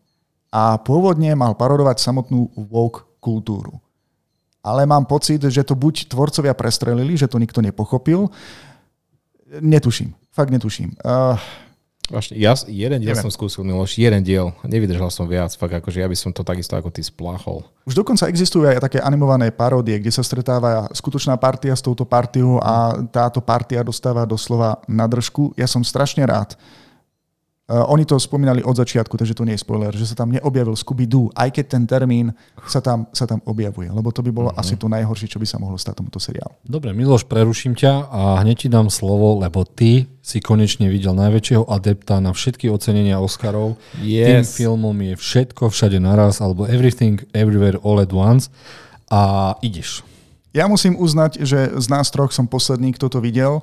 [0.51, 3.79] a pôvodne mal parodovať samotnú woke kultúru.
[4.63, 8.27] Ale mám pocit, že to buď tvorcovia prestrelili, že to nikto nepochopil.
[9.63, 10.91] Netuším, fakt netuším.
[10.99, 11.39] Uh,
[12.07, 13.27] Vážne, ja jeden diel Neviem.
[13.27, 14.55] som skúsil, Miloš, jeden diel.
[14.63, 17.67] Nevydržal som viac, fakt akože ja by som to takisto ako ty spláchol.
[17.83, 22.63] Už dokonca existujú aj také animované paródie, kde sa stretáva skutočná partia s touto partiou
[22.63, 25.51] a táto partia dostáva doslova na držku.
[25.59, 26.55] Ja som strašne rád.
[27.67, 30.71] Uh, oni to spomínali od začiatku, takže to nie je spoiler, že sa tam neobjavil
[30.71, 32.31] Scooby-Doo, aj keď ten termín
[32.63, 34.63] sa tam, sa tam objavuje, lebo to by bolo uh-huh.
[34.63, 36.55] asi to najhoršie, čo by sa mohlo stať tomuto seriálu.
[36.63, 41.67] Dobre, Miloš, preruším ťa a hneď ti dám slovo, lebo ty si konečne videl najväčšieho
[41.67, 43.75] adepta na všetky ocenenia Oscarov.
[43.99, 44.55] Tým Yes.
[44.55, 48.47] filmom je všetko všade naraz, alebo Everything Everywhere All at Once
[49.11, 50.07] a ideš.
[50.55, 53.59] Ja musím uznať, že z nás troch som posledný, kto to videl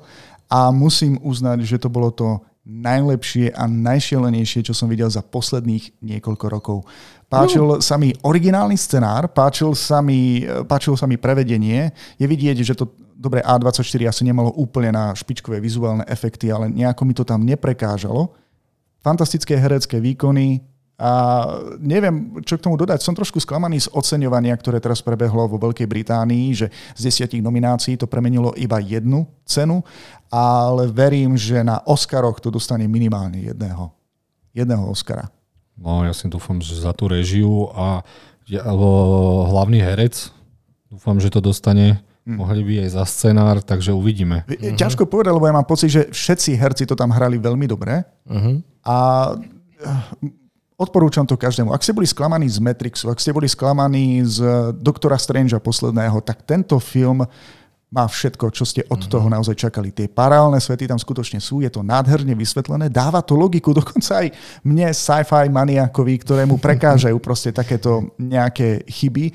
[0.52, 6.00] a musím uznať, že to bolo to najlepšie a najšialenejšie, čo som videl za posledných
[6.00, 6.78] niekoľko rokov.
[7.28, 11.92] Páčil sa mi originálny scenár, páčil sa mi, páčilo sa mi prevedenie.
[12.16, 17.02] Je vidieť, že to dobre A24 asi nemalo úplne na špičkové vizuálne efekty, ale nejako
[17.04, 18.32] mi to tam neprekážalo.
[19.04, 21.10] Fantastické herecké výkony, a
[21.82, 23.02] neviem, čo k tomu dodať.
[23.02, 27.98] Som trošku sklamaný z oceňovania, ktoré teraz prebehlo vo Veľkej Británii, že z desiatich nominácií
[27.98, 29.82] to premenilo iba jednu cenu,
[30.30, 33.90] ale verím, že na Oscaroch to dostane minimálne jedného.
[34.54, 35.26] Jedného Oscara.
[35.74, 38.06] No, ja si dúfam, že za tú režiu a
[38.46, 40.30] ja, o, hlavný herec,
[40.86, 41.98] dúfam, že to dostane.
[42.24, 44.48] Mohli by aj za scenár, takže uvidíme.
[44.48, 44.78] Uh-huh.
[44.80, 48.00] Ťažko povedať, lebo ja mám pocit, že všetci herci to tam hrali veľmi dobre.
[48.24, 48.64] Uh-huh.
[48.80, 48.96] A
[49.36, 50.43] eh,
[50.84, 51.72] odporúčam to každému.
[51.72, 56.44] Ak ste boli sklamaní z Matrixu, ak ste boli sklamaní z Doktora Strangea posledného, tak
[56.44, 57.24] tento film
[57.94, 59.94] má všetko, čo ste od toho naozaj čakali.
[59.94, 64.34] Tie paralelné svety tam skutočne sú, je to nádherne vysvetlené, dáva to logiku, dokonca aj
[64.66, 69.30] mne, sci-fi maniakovi, ktorému prekážajú proste takéto nejaké chyby.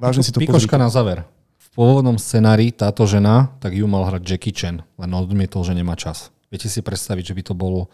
[0.00, 0.84] Vážne si to Pikoška pozrite.
[0.84, 1.18] na záver.
[1.60, 5.92] V pôvodnom scenári táto žena, tak ju mal hrať Jackie Chan, len odmietol, že nemá
[5.92, 6.32] čas.
[6.48, 7.88] Viete si predstaviť, že by to bol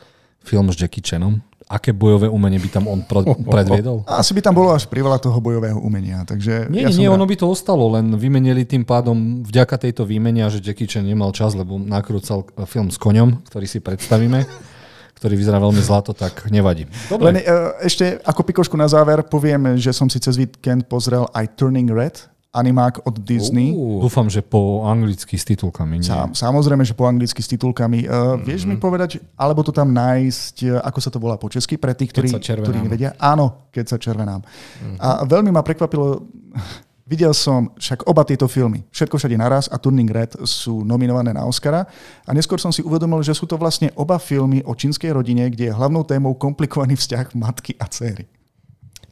[0.48, 1.44] film s Jackie Chanom?
[1.68, 4.00] Aké bojové umenie by tam on pro- predviedol?
[4.08, 6.24] Asi by tam bolo až priveľa toho bojového umenia.
[6.24, 7.20] Takže Nie, ja nie, rád.
[7.20, 11.04] ono by to ostalo, len vymenili tým pádom vďaka tejto výmene, a že Jackie Chan
[11.04, 14.48] nemal čas, lebo nakrúcal film s koňom, ktorý si predstavíme,
[15.20, 16.88] ktorý vyzerá veľmi zlato, tak nevadí.
[17.12, 17.36] Dobre.
[17.36, 17.44] Len e,
[17.84, 22.16] ešte ako pikošku na záver poviem, že som si cez víkend pozrel aj Turning Red,
[22.48, 23.76] animák od Disney.
[23.76, 26.00] Ú, Dúfam, že po anglicky s titulkami.
[26.00, 26.08] Nie.
[26.08, 28.08] Sám, samozrejme, že po anglicky s titulkami.
[28.08, 28.68] Uh, vieš Mhm.
[28.68, 32.08] mi povedať, alebo to tam nájsť, eh, ako sa to volá po česky, pre tých,
[32.08, 33.12] ktorí, ktorí nevedia?
[33.20, 34.40] Áno, keď sa červenám.
[34.80, 34.96] Mhm.
[34.96, 36.24] A veľmi ma prekvapilo,
[37.04, 41.44] videl som však oba tieto filmy, Všetko všade naraz a Turning Red sú nominované na
[41.44, 41.84] Oscara
[42.24, 45.68] a neskôr som si uvedomil, že sú to vlastne oba filmy o čínskej rodine, kde
[45.68, 48.28] je hlavnou témou komplikovaný vzťah matky a céry.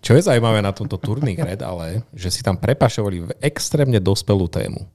[0.07, 4.47] Čo je zaujímavé na tomto Turning Red, ale že si tam prepašovali v extrémne dospelú
[4.47, 4.87] tému.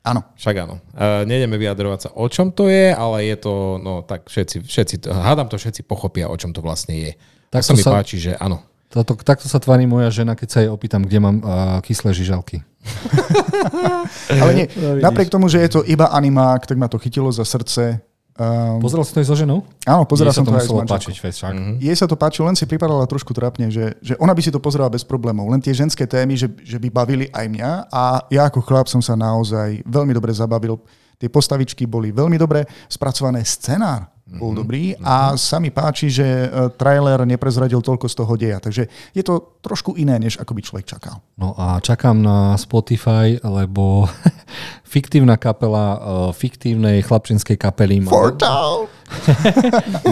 [0.00, 0.24] Áno.
[0.36, 0.80] Však áno.
[0.92, 4.94] Uh, nejdeme vyjadrovať sa, o čom to je, ale je to, no tak všetci, všetci,
[5.08, 7.12] hádam to všetci pochopia, o čom to vlastne je.
[7.52, 8.64] Tak Tak sa to mi sa- páči, že áno.
[8.88, 11.50] Toto, takto sa tvári moja žena, keď sa jej opýtam, kde mám uh,
[11.82, 12.62] kyslé žižalky.
[14.44, 17.42] Ale nie, No, napriek tomu, že je to iba animák, tak ma to chytilo za
[17.42, 17.98] srdce.
[18.34, 19.62] Um, Pozrel si to aj so ženou?
[19.86, 21.54] áno, pozeral Jej sa som to, aj s páčiť, však.
[21.54, 21.72] Mhm.
[21.78, 24.58] Jej sa to páčilo, len si pripadala trošku trápne, že, že ona by si to
[24.58, 25.46] pozerala bez problémov.
[25.54, 28.98] Len tie ženské témy, že, že by bavili aj mňa a ja ako chlap som
[28.98, 30.82] sa naozaj veľmi dobre zabavil.
[31.14, 34.58] Tie postavičky boli veľmi dobre spracované, scenár bol Mhm.
[34.58, 38.58] dobrý a sa mi páči, že e, trailer neprezradil toľko z toho deja.
[38.58, 41.20] Takže je to trošku iné, než ako by človek čakal.
[41.34, 44.06] No a čakám na Spotify, lebo
[44.84, 45.98] fiktívna kapela uh,
[46.30, 48.10] fiktívnej chlapčinskej kapely má,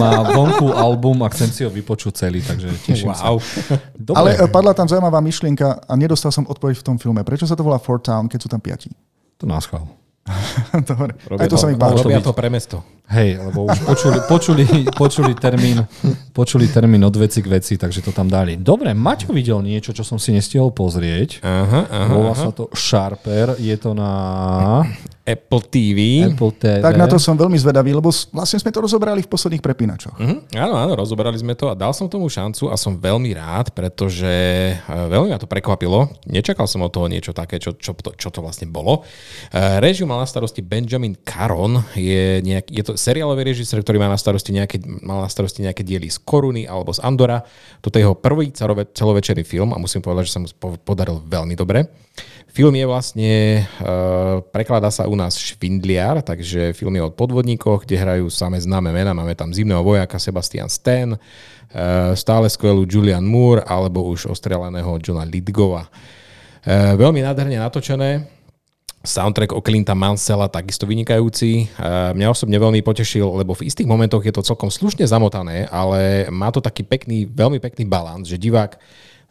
[0.01, 3.31] má vonku album a chcem si ho vypočuť celý, takže teším sa.
[3.31, 3.39] Wow.
[3.95, 7.23] Dobre, Ale e, padla tam zaujímavá myšlienka a nedostal som odpoveď v tom filme.
[7.23, 8.91] Prečo sa to volá Fortown, keď sú tam piati?
[9.39, 9.87] to nás chval.
[10.89, 11.19] Dobre.
[11.27, 11.99] Robia Aj to sa mi páči.
[11.99, 12.79] robia to pre mesto.
[13.11, 14.63] Hej, lebo už počuli, počuli,
[14.95, 15.83] počuli, termín,
[16.31, 18.55] počuli termín od veci k veci, takže to tam dali.
[18.55, 21.43] Dobre, Maťo videl niečo, čo som si nestihol pozrieť.
[21.43, 22.43] Aha, aha, Volá aha.
[22.47, 24.11] sa to Sharper, je to na
[25.23, 26.27] Apple TV.
[26.27, 26.83] Apple TV.
[26.83, 30.19] Tak na to som veľmi zvedavý, lebo vlastne sme to rozobrali v posledných prepínačoch.
[30.19, 33.71] Mhm, áno, áno, rozoberali sme to a dal som tomu šancu a som veľmi rád,
[33.71, 34.27] pretože
[34.75, 36.11] e, veľmi ma to prekvapilo.
[36.27, 39.07] Nečakal som od toho niečo také, čo, čo, to, čo to vlastne bolo.
[39.47, 44.11] E, Režiu mal na starosti Benjamin Caron, je, nejak, je to seriálový režisér, ktorý má
[44.11, 47.39] na starosti nejaké, mal na starosti nejaké diely z Koruny alebo z Andora.
[47.79, 51.23] Toto je jeho prvý celove, celovečerný film a musím povedať, že sa mu po- podaril
[51.23, 51.87] veľmi dobre.
[52.53, 57.97] Film je vlastne, uh, prekladá sa u nás Švindliar, takže film je o podvodníkoch, kde
[57.97, 59.09] hrajú samé známe mená.
[59.09, 65.25] Máme tam zimného vojaka Sebastian Stan, uh, stále skvelú Julian Moore alebo už ostrelaného Johna
[65.25, 65.89] Lidgova.
[66.61, 68.29] Uh, veľmi nádherne natočené,
[69.01, 71.67] Soundtrack o Clinta Mansella takisto vynikajúci.
[72.15, 76.47] Mňa osobne veľmi potešil, lebo v istých momentoch je to celkom slušne zamotané, ale má
[76.55, 78.79] to taký pekný, veľmi pekný balans, že divák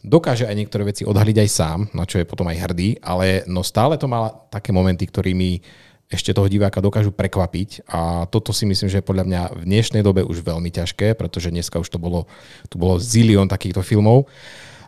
[0.03, 3.63] dokáže aj niektoré veci odhaliť aj sám, na čo je potom aj hrdý, ale no
[3.63, 5.63] stále to má také momenty, ktorými
[6.11, 10.03] ešte toho diváka dokážu prekvapiť a toto si myslím, že je podľa mňa v dnešnej
[10.05, 12.29] dobe už veľmi ťažké, pretože dneska už to bolo,
[12.69, 14.29] tu bolo zilión takýchto filmov.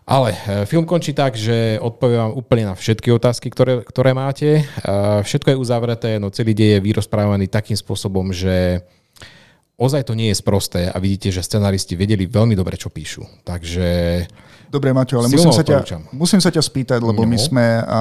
[0.05, 4.61] Ale e, film končí tak, že odpoviem vám úplne na všetky otázky, ktoré, ktoré máte.
[4.61, 4.63] E,
[5.25, 8.85] Všetko je uzavreté, no celý dej je vyrozprávaný takým spôsobom, že
[9.81, 13.25] ozaj to nie je sprosté a vidíte, že scenaristi vedeli veľmi dobre, čo píšu.
[13.41, 13.87] Takže
[14.75, 15.79] Dobre, Maťo, ale musím sa, ťa,
[16.11, 17.29] musím sa ťa spýtať, lebo No.
[17.31, 17.65] my sme...
[17.87, 17.99] A,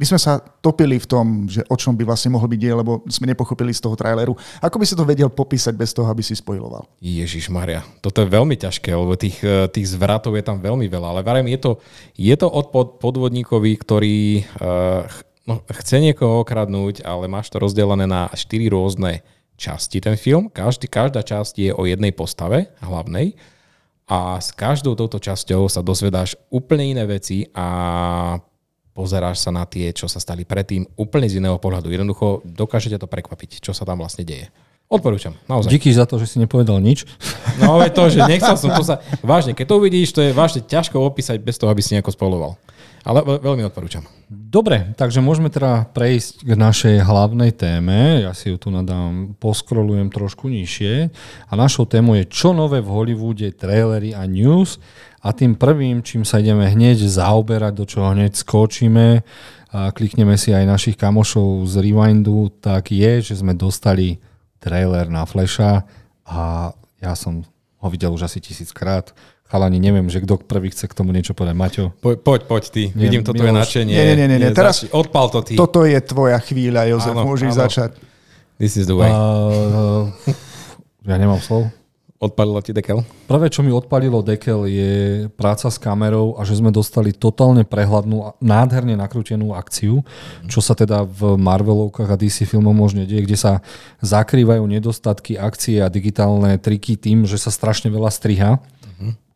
[0.00, 3.04] my sme sa topili v tom, že o čom by vlastne mohol byť diel, lebo
[3.04, 4.32] sme nepochopili z toho traileru.
[4.64, 6.88] Ako by si to vedel popísať bez toho, aby si spojiloval?
[7.04, 11.06] Ježiš Maria, toto je veľmi ťažké, lebo tých, eh, tých zvratov je tam veľmi veľa,
[11.12, 11.70] ale varím, je to,
[12.16, 17.60] je to od pod, podvodníkovi, ktorý uh, ch, no, chce niekoho okradnúť, ale máš to
[17.60, 19.20] rozdelené na štyri rôzne
[19.60, 20.48] časti ten film.
[20.48, 23.36] Každý, každá časť je o jednej postave hlavnej
[24.10, 28.42] a s každou touto časťou sa dozvedáš úplne iné veci a
[28.90, 31.94] pozeráš sa na tie, čo sa stali predtým úplne z iného pohľadu.
[31.94, 34.50] Jednoducho dokážete to prekvapiť, čo sa tam vlastne deje.
[34.90, 35.70] Odporúčam, naozaj.
[35.70, 37.06] Díky za to, že si nepovedal nič.
[37.62, 38.98] No ale to, že nechcel som to sa...
[39.22, 42.58] Vážne, keď to uvidíš, to je vážne ťažko opísať bez toho, aby si nejako spoloval.
[43.00, 44.04] Ale ve- veľmi odporúčam.
[44.28, 48.22] Dobre, takže môžeme teda prejsť k našej hlavnej téme.
[48.22, 51.10] Ja si ju tu nadám, poskrolujem trošku nižšie.
[51.48, 54.78] A našou témou je čo nové v Hollywoode, trailery a news.
[55.20, 59.24] A tým prvým, čím sa ideme hneď zaoberať, do čoho hneď skočíme,
[59.70, 64.18] a klikneme si aj našich kamošov z Rewindu, tak je, že sme dostali
[64.58, 65.86] trailer na Flasha
[66.26, 67.46] a ja som
[67.78, 69.14] ho videl už asi tisíckrát.
[69.50, 71.58] Chalani, neviem, že kto prvý chce k tomu niečo povedať.
[71.58, 71.84] Maťo?
[71.98, 72.82] Po, poď, poď ty.
[72.94, 73.66] Nie, Vidím toto je Miloš.
[73.66, 73.90] nadšenie.
[73.92, 74.50] Nie, nie, nie, nie.
[74.54, 74.94] Teraz- začni.
[74.94, 75.58] Odpal to ty.
[75.58, 77.60] Toto je tvoja chvíľa, Jozef, Áno, môžeš áno.
[77.66, 77.90] začať.
[78.62, 79.10] This is the way.
[79.10, 80.06] Uh,
[81.02, 81.66] ja nemám slov.
[82.20, 83.00] Odpalilo ti dekel?
[83.24, 84.92] Prvé, čo mi odpalilo dekel, je
[85.32, 90.04] práca s kamerou a že sme dostali totálne prehľadnú, nádherne nakrútenú akciu,
[90.44, 93.64] čo sa teda v Marvelovkách a DC filmov možne deje, kde sa
[94.04, 98.60] zakrývajú nedostatky akcie a digitálne triky tým, že sa strašne veľa striha.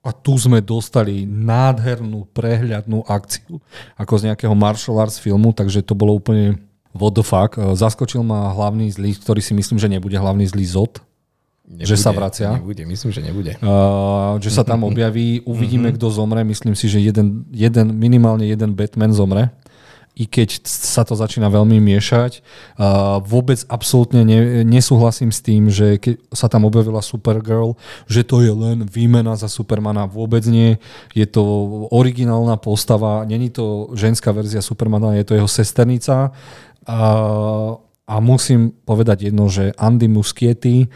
[0.04, 3.56] A tu sme dostali nádhernú, prehľadnú akciu,
[3.96, 6.60] ako z nejakého martial arts filmu, takže to bolo úplne
[6.92, 7.56] what the fuck.
[7.56, 11.00] Zaskočil ma hlavný zlý, ktorý si myslím, že nebude hlavný zlý Zod,
[11.64, 12.60] Nebude, že sa vracia.
[12.60, 13.56] Nebude, myslím, že nebude.
[13.64, 15.96] Uh, že sa tam objaví, uvidíme, mm-hmm.
[15.96, 16.44] kto zomre.
[16.44, 19.48] Myslím si, že jeden, jeden, minimálne jeden Batman zomre.
[20.14, 22.38] I keď sa to začína veľmi miešať.
[23.26, 27.74] Vôbec absolútne ne, nesúhlasím s tým, že keď sa tam objavila Supergirl,
[28.06, 30.06] že to je len výmena za Supermana.
[30.06, 30.78] Vôbec nie.
[31.18, 31.42] Je to
[31.90, 33.26] originálna postava.
[33.26, 36.30] Není to ženská verzia Supermana, je to jeho sesternica.
[36.86, 40.92] Uh, a musím povedať jedno, že Andy Muschietti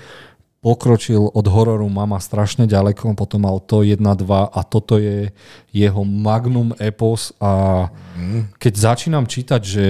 [0.59, 5.31] pokročil od hororu Mama strašne ďaleko, potom mal to 1, 2 a toto je
[5.71, 7.87] jeho magnum epos a
[8.59, 9.87] keď začínam čítať, že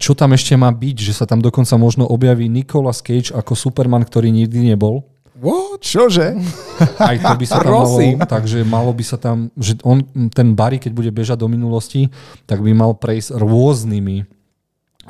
[0.00, 4.02] čo tam ešte má byť, že sa tam dokonca možno objaví Nicolas Cage ako Superman,
[4.02, 5.06] ktorý nikdy nebol.
[5.36, 5.84] What?
[5.84, 6.32] Čože?
[6.98, 10.00] Aj to by sa tam malo, takže malo by sa tam, že on,
[10.32, 12.08] ten Barry, keď bude bežať do minulosti,
[12.48, 14.35] tak by mal prejsť rôznymi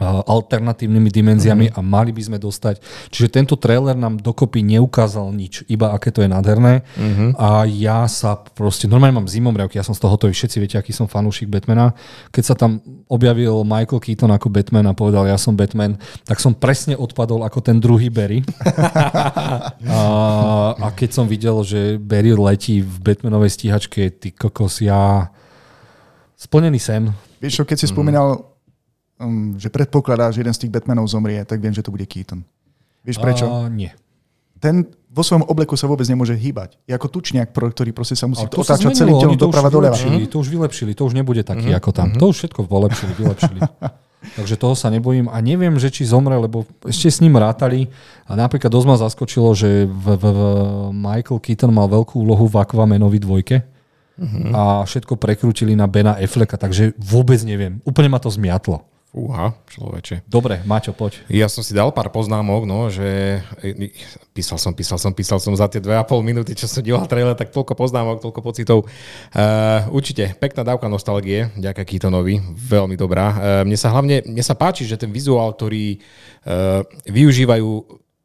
[0.04, 1.80] alternatívnymi dimenziami mm-hmm.
[1.80, 2.80] a mali by sme dostať.
[3.09, 6.85] Čiže tento trailer nám dokopy neukázal nič, iba aké to je nádherné.
[6.96, 7.30] Mm-hmm.
[7.40, 10.92] A ja sa proste, normálne mám zimomriavky, ja som z toho hotový, všetci viete, aký
[10.92, 11.96] som fanúšik Batmana.
[12.30, 15.96] Keď sa tam objavil Michael Keaton ako Batman a povedal, ja som Batman,
[16.28, 18.42] tak som presne odpadol ako ten druhý Barry.
[19.96, 20.02] a,
[20.76, 25.30] a keď som videl, že Barry letí v Batmanovej stíhačke, ty kokos, ja
[26.37, 27.14] splnený sen.
[27.40, 27.92] Vieš čo, keď si mm.
[27.92, 28.56] spomínal
[29.20, 32.44] um, že predpokladá, že jeden z tých Batmanov zomrie, tak viem, že to bude Keaton.
[33.07, 33.46] Vieš prečo?
[33.46, 33.92] Uh, nie.
[34.57, 36.76] Ten vo svojom obleku sa vôbec nemôže hýbať.
[36.85, 39.96] Je ako tučniak, ktorý proste sa musí otáčať celým telom doprava doľava.
[40.29, 41.81] To už vylepšili, to už nebude taký uh-huh.
[41.81, 42.12] ako tam.
[42.12, 42.20] Uh-huh.
[42.20, 43.61] To už všetko vylepšili, vylepšili.
[44.37, 47.88] Takže toho sa nebojím a neviem, že či zomre, lebo ešte s ním rátali
[48.26, 50.40] a napríklad dosť ma zaskočilo, že v, v, v
[50.92, 54.50] Michael Keaton mal veľkú úlohu v Aquamanovi dvojke uh-huh.
[54.52, 57.79] a všetko prekrútili na Bena Afflecka, takže vôbec neviem.
[57.87, 58.83] Úplne ma to zmiatlo.
[59.16, 60.29] Fúha, človeče.
[60.29, 61.24] Dobre, Maťo, poď.
[61.33, 63.40] Ja som si dal pár poznámok, no, že
[64.37, 67.09] písal som, písal som, písal som za tie dve a pol minúty, čo som díval
[67.09, 68.85] trailer, tak toľko poznámok, toľko pocitov.
[69.33, 73.24] Uh, určite, pekná dávka nostalgie, ďaká Keatonovi, veľmi dobrá.
[73.33, 77.68] Uh, mne sa hlavne, mne sa páči, že ten vizuál, ktorý uh, využívajú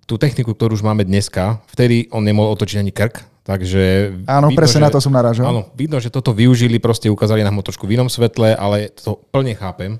[0.03, 3.83] tú techniku, ktorú už máme dneska, vtedy on nemohol otočiť ani krk, Takže
[4.29, 5.49] áno, vidno, presne že, na to som narážal.
[5.49, 9.17] Áno, vidno, že toto využili, proste ukázali nám ho trošku v inom svetle, ale to
[9.33, 9.97] plne chápem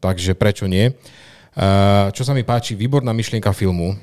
[0.00, 0.90] takže prečo nie.
[2.10, 3.94] Čo sa mi páči, výborná myšlienka filmu,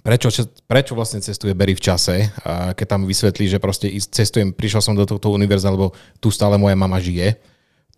[0.00, 0.32] prečo,
[0.64, 2.32] prečo vlastne cestuje Barry v čase,
[2.74, 6.74] keď tam vysvetlí, že proste cestujem, prišiel som do tohto univerza, lebo tu stále moja
[6.74, 7.36] mama žije.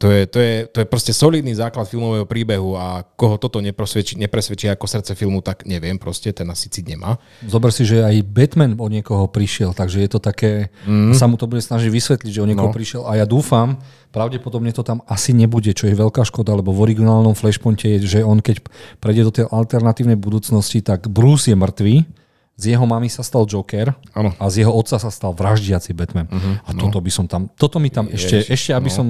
[0.02, 4.18] To je, to, je, to je proste solidný základ filmového príbehu a koho toto nepresvedčí,
[4.18, 7.14] nepresvedčí ako srdce filmu, tak neviem, proste ten asi cit nemá.
[7.46, 11.14] Zober si, že aj Batman od niekoho prišiel, takže je to také, mm.
[11.14, 12.76] sa mu to bude snažiť vysvetliť, že od niekoho no.
[12.76, 13.78] prišiel a ja dúfam,
[14.11, 18.20] pravdepodobne to tam asi nebude, čo je veľká škoda, lebo v originálnom Flashpointe je, že
[18.26, 18.66] on keď
[18.98, 22.23] prejde do tej alternatívnej budúcnosti, tak Bruce je mŕtvý,
[22.54, 24.30] z jeho mamy sa stal Joker ano.
[24.38, 26.30] a z jeho otca sa stal vraždiaci Batman.
[26.30, 26.86] Uh-huh, a no.
[26.86, 28.94] toto by som tam, toto mi tam ešte, ešte aby no.
[28.94, 29.06] som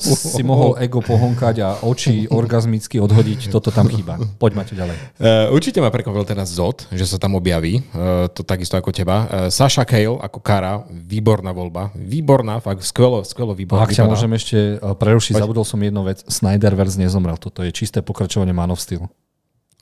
[0.00, 4.16] si mohol ego pohonkať a oči orgazmicky odhodiť, toto tam chýba.
[4.40, 4.96] Poďme to ďalej.
[5.20, 9.28] Uh, určite ma prekvapil teraz Zod, že sa tam objaví, uh, to takisto ako teba.
[9.28, 13.84] Uh, Sasha Cale ako Kara, výborná voľba, výborná, fakt skvelo, skvelo výborná.
[13.84, 18.56] Ak ťa môžem ešte prerušiť, zabudol som jednu vec, Snyderverse nezomrel, toto je čisté pokračovanie
[18.56, 19.04] Man of Steel.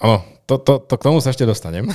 [0.04, 1.88] Áno, to, to, to k tomu sa ešte dostanem.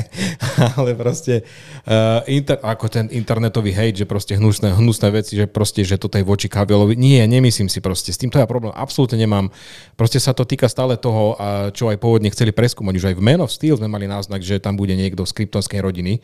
[0.78, 5.82] Ale proste uh, inter, ako ten internetový hejt, že proste hnusné, hnusné veci, že proste,
[5.82, 6.94] že toto je voči Kabelovi.
[6.94, 8.14] Nie, nemyslím si proste.
[8.14, 9.50] S týmto ja problém absolútne nemám.
[9.98, 11.34] Proste sa to týka stále toho,
[11.74, 12.94] čo aj pôvodne chceli preskúmať.
[13.02, 15.82] Už aj v Man of Steel sme mali náznak, že tam bude niekto z kryptonskej
[15.82, 16.22] rodiny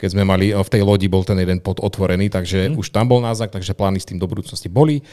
[0.00, 2.80] keď sme mali, v tej lodi bol ten jeden pod otvorený, takže mm.
[2.80, 5.04] už tam bol náznak, takže plány s tým do budúcnosti boli.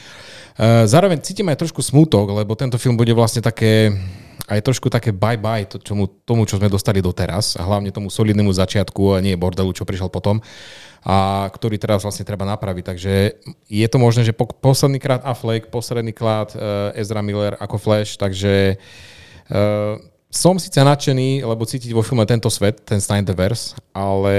[0.56, 3.92] Uh, zároveň cítim aj trošku smútok, lebo tento film bude vlastne také,
[4.48, 8.48] aj trošku také bye-bye to, čomu, tomu, čo sme dostali doteraz a hlavne tomu solidnému
[8.50, 10.40] začiatku a nie bordelu, čo prišiel potom
[11.04, 12.84] a ktorý teraz vlastne treba napraviť.
[12.84, 13.12] Takže
[13.70, 18.18] je to možné, že po, posledný krát Affleck, posledný krát uh, Ezra Miller ako Flash,
[18.18, 18.80] takže
[19.52, 19.94] uh,
[20.28, 24.36] som síce nadšený, lebo cítiť vo filme tento svet, ten Snyderverse, ale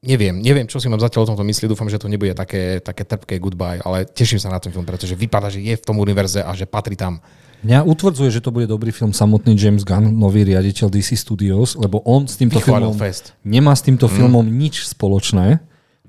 [0.00, 3.04] neviem, neviem, čo si mám zatiaľ o tomto myslieť, dúfam, že to nebude také, také
[3.04, 6.40] trpké goodbye, ale teším sa na ten film, pretože vypadá, že je v tom univerze
[6.40, 7.20] a že patrí tam.
[7.64, 12.04] Mňa utvrdzuje, že to bude dobrý film samotný James Gunn, nový riaditeľ DC Studios, lebo
[12.04, 13.32] on s týmto Vychválil filmom fest.
[13.40, 15.64] nemá s týmto filmom nič spoločné.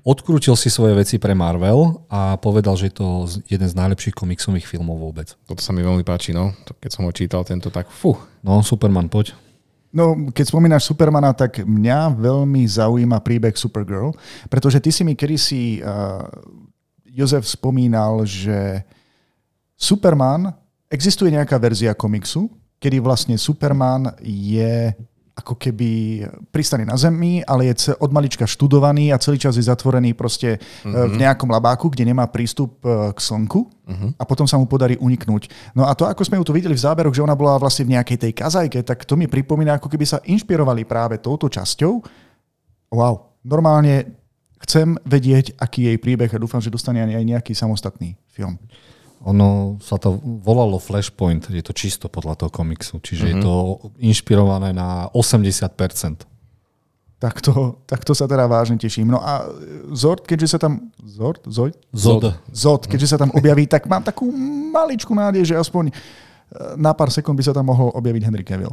[0.08, 3.06] Odkrútil si svoje veci pre Marvel a povedal, že je to
[3.44, 5.36] jeden z najlepších komiksových filmov vôbec.
[5.44, 6.54] Toto sa mi veľmi páči, no.
[6.80, 8.16] Keď som ho čítal, tento tak, fú.
[8.40, 9.36] No, Superman, poď.
[9.88, 14.12] No, keď spomínaš Supermana, tak mňa veľmi zaujíma príbeh Supergirl,
[14.52, 16.28] pretože ty si mi kedysi, uh,
[17.08, 18.84] Jozef, spomínal, že
[19.74, 20.54] Superman,
[20.88, 22.48] existuje nejaká verzia komiksu,
[22.80, 24.92] kedy vlastne Superman je
[25.38, 25.90] ako keby
[26.50, 31.14] pristaný na Zemi, ale je od malička študovaný a celý čas je zatvorený proste mm-hmm.
[31.14, 34.10] v nejakom labáku, kde nemá prístup e, k slnku mm-hmm.
[34.18, 35.46] a potom sa mu podarí uniknúť.
[35.78, 37.94] No a to, ako sme ju tu videli v záberoch, že ona bola vlastne v
[37.94, 42.02] nejakej tej kazajke, tak to mi pripomína, ako keby sa inšpirovali práve touto časťou.
[42.90, 44.18] Wow, normálne
[44.58, 48.58] chcem vedieť, aký je jej príbeh a dúfam, že dostane aj nejaký samostatný film.
[49.26, 53.40] Ono sa to volalo Flashpoint, je to čisto podľa toho komiksu, čiže mm-hmm.
[53.40, 53.54] je to
[53.98, 56.28] inšpirované na 80%.
[57.18, 59.10] Tak to, tak to sa teda vážne teším.
[59.10, 59.42] No a
[59.90, 60.94] Zord, keďže sa tam...
[61.02, 61.42] Zord?
[61.50, 61.74] Zord?
[61.90, 62.30] Zod.
[62.54, 64.30] Zod, keďže sa tam objaví, tak mám takú
[64.70, 65.92] maličkú nádej, že aspoň e,
[66.78, 68.70] na pár sekúnd by sa tam mohol objaviť Henry Cavill.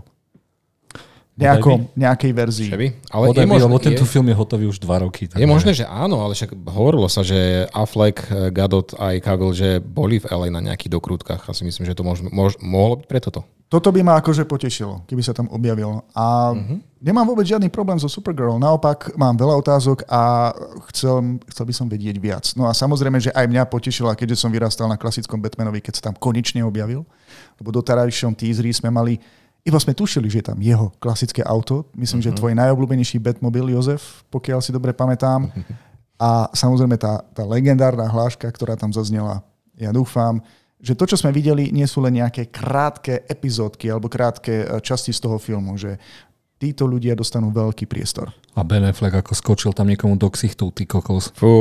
[1.36, 2.70] Nejakom, nejakej verzii.
[2.72, 2.96] Chevy.
[3.12, 5.28] Ale Podaj je, možné, lebo tento je, film je hotový už dva roky.
[5.28, 9.84] je možné, že áno, ale však hovorilo sa, že Affleck, eh, Gadot aj Cavill, že
[9.84, 11.44] boli v LA na nejakých dokrútkach.
[11.44, 13.44] Ja si myslím, že to možno, mož, mohlo byť preto to.
[13.66, 16.06] Toto by ma akože potešilo, keby sa tam objavil.
[16.16, 16.80] A uh-huh.
[17.02, 18.62] nemám vôbec žiadny problém so Supergirl.
[18.62, 20.54] Naopak mám veľa otázok a
[20.94, 22.46] chcel, chcel by som vedieť viac.
[22.54, 26.04] No a samozrejme, že aj mňa potešila, keďže som vyrastal na klasickom Batmanovi, keď sa
[26.08, 27.10] tam konečne objavil.
[27.58, 29.18] Lebo do terajšom teaseri sme mali
[29.66, 31.90] iba sme tušili, že je tam jeho klasické auto.
[31.98, 32.32] Myslím, uh-huh.
[32.32, 35.50] že tvoj najobľúbenejší Batmobil, Jozef, pokiaľ si dobre pamätám.
[36.16, 39.44] A samozrejme tá, tá legendárna hláška, ktorá tam zaznela.
[39.76, 40.40] Ja dúfam,
[40.80, 45.12] že to, čo sme videli, nie sú len nejaké krátke epizódky alebo krátke e, časti
[45.12, 46.00] z toho filmu, že
[46.56, 48.32] títo ľudia dostanú veľký priestor.
[48.56, 51.36] A Ben Affleck ako skočil tam niekomu do ksichtu, ty kokos.
[51.36, 51.52] Fú,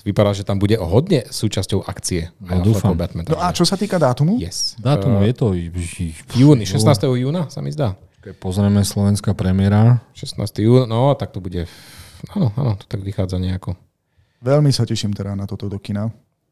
[0.00, 2.32] vypadá, že tam bude hodne súčasťou akcie.
[2.40, 2.96] No, dúfam.
[2.96, 4.40] Batman, No a čo sa týka dátumu?
[4.40, 4.72] Yes.
[4.80, 5.46] Dátum Eh, je to...
[6.32, 7.04] Júni, 16.
[7.20, 7.94] júna sa mi zdá.
[8.24, 10.64] Keď pozrieme slovenská premiéra, 16.
[10.64, 11.68] júna, no tak to bude,
[12.34, 13.76] áno, áno, to tak vychádza nejako.
[14.42, 16.08] Veľmi sa teším teda na toto do kina.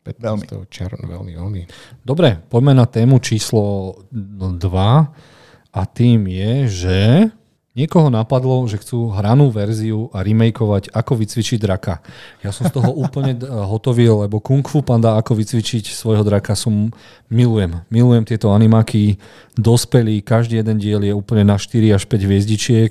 [0.07, 0.71] 15.
[0.71, 1.63] června, veľmi, veľmi.
[2.07, 4.63] Dobre, poďme na tému číslo 2
[5.75, 6.99] a tým je, že
[7.77, 12.01] niekoho napadlo, že chcú hranú verziu a remakeovať Ako vycvičiť draka.
[12.41, 16.57] Ja som z toho úplne d- hotový, lebo Kung Fu Panda Ako vycvičiť svojho draka
[16.57, 16.89] som
[17.29, 17.85] milujem.
[17.93, 19.21] Milujem tieto animáky,
[19.55, 22.91] dospelí, každý jeden diel je úplne na 4 až 5 hviezdičiek.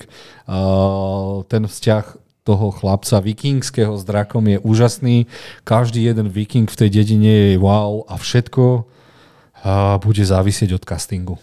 [1.49, 2.05] Ten vzťah
[2.45, 5.25] toho chlapca vikingského s drakom je úžasný.
[5.65, 8.85] Každý jeden viking v tej dedine je wow a všetko
[9.65, 11.41] a bude závisieť od castingu.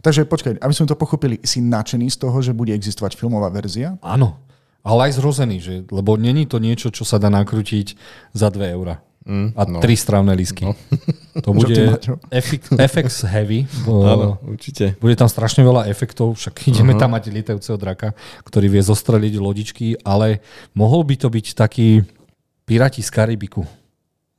[0.00, 4.00] Takže počkaj, aby sme to pochopili, si nadšený z toho, že bude existovať filmová verzia?
[4.00, 4.40] Áno,
[4.80, 7.94] ale aj zrozený, že, lebo není to niečo, čo sa dá nakrútiť
[8.32, 9.04] za 2 eurá.
[9.20, 9.78] Mm, A no.
[9.84, 10.64] tri strávne lísky.
[10.64, 10.72] No.
[11.44, 12.00] To bude?
[12.72, 13.68] FX, heavy.
[13.84, 14.96] Áno, určite.
[14.96, 17.04] Bude tam strašne veľa efektov, však ideme uh-huh.
[17.04, 18.16] tam mať lietajúceho draka,
[18.48, 20.40] ktorý vie zostreliť lodičky, ale
[20.72, 22.00] mohol by to byť taký
[22.64, 23.68] Piráti z Karibiku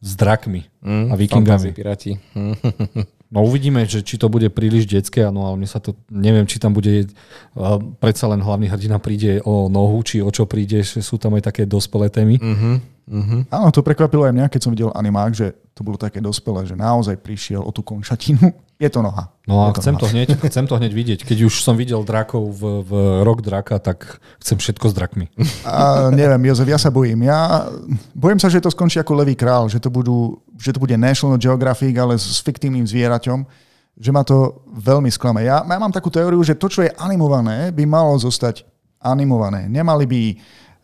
[0.01, 1.45] s drakmi Mm, a vikingami.
[1.45, 2.11] fantasy piráti.
[3.31, 6.59] No uvidíme, že či to bude príliš detské, no ale mne sa to, neviem, či
[6.59, 10.99] tam bude, uh, predsa len hlavný hrdina príde o nohu, či o čo príde, že
[10.99, 12.35] sú tam aj také dospelé témy.
[12.35, 12.71] Mhm,
[13.07, 13.49] mhm.
[13.49, 16.75] Áno, to prekvapilo aj mňa, keď som videl animák, že to bolo také dospelé, že
[16.75, 18.51] naozaj prišiel o tú končatinu.
[18.81, 19.29] Je to noha.
[19.45, 20.01] No a Je chcem noha.
[20.01, 21.19] to, hneď, chcem to hneď vidieť.
[21.21, 25.29] Keď už som videl drakov v, v rok draka, tak chcem všetko s drakmi.
[25.69, 27.29] A neviem, Jozef, ja sa bojím.
[27.29, 27.69] Ja
[28.17, 31.37] bojím sa, že to skončí ako Levý král, že to, budú, že to bude National
[31.37, 33.45] Geographic, ale s fiktívnym zvieraťom,
[34.01, 35.45] že ma to veľmi sklame.
[35.45, 38.65] Ja, ja mám takú teóriu, že to, čo je animované, by malo zostať
[38.97, 39.69] animované.
[39.69, 40.21] Nemali by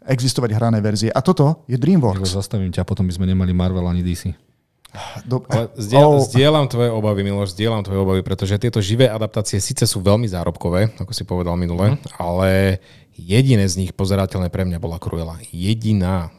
[0.07, 1.11] existovať hrané verzie.
[1.11, 2.31] A toto je DreamWorks.
[2.31, 4.31] zastavím ťa, potom by sme nemali Marvel ani DC.
[5.27, 5.43] Do...
[5.45, 6.23] Ale zdieľam, Oh.
[6.23, 10.95] zdieľam tvoje obavy, Miloš, zdieľam tvoje obavy, pretože tieto živé adaptácie síce sú veľmi zárobkové,
[10.97, 12.17] ako si povedal minule, Mhm.
[12.17, 12.79] ale
[13.13, 15.37] jediné z nich pozerateľné pre mňa bola Cruella.
[15.47, 16.31] Jediná.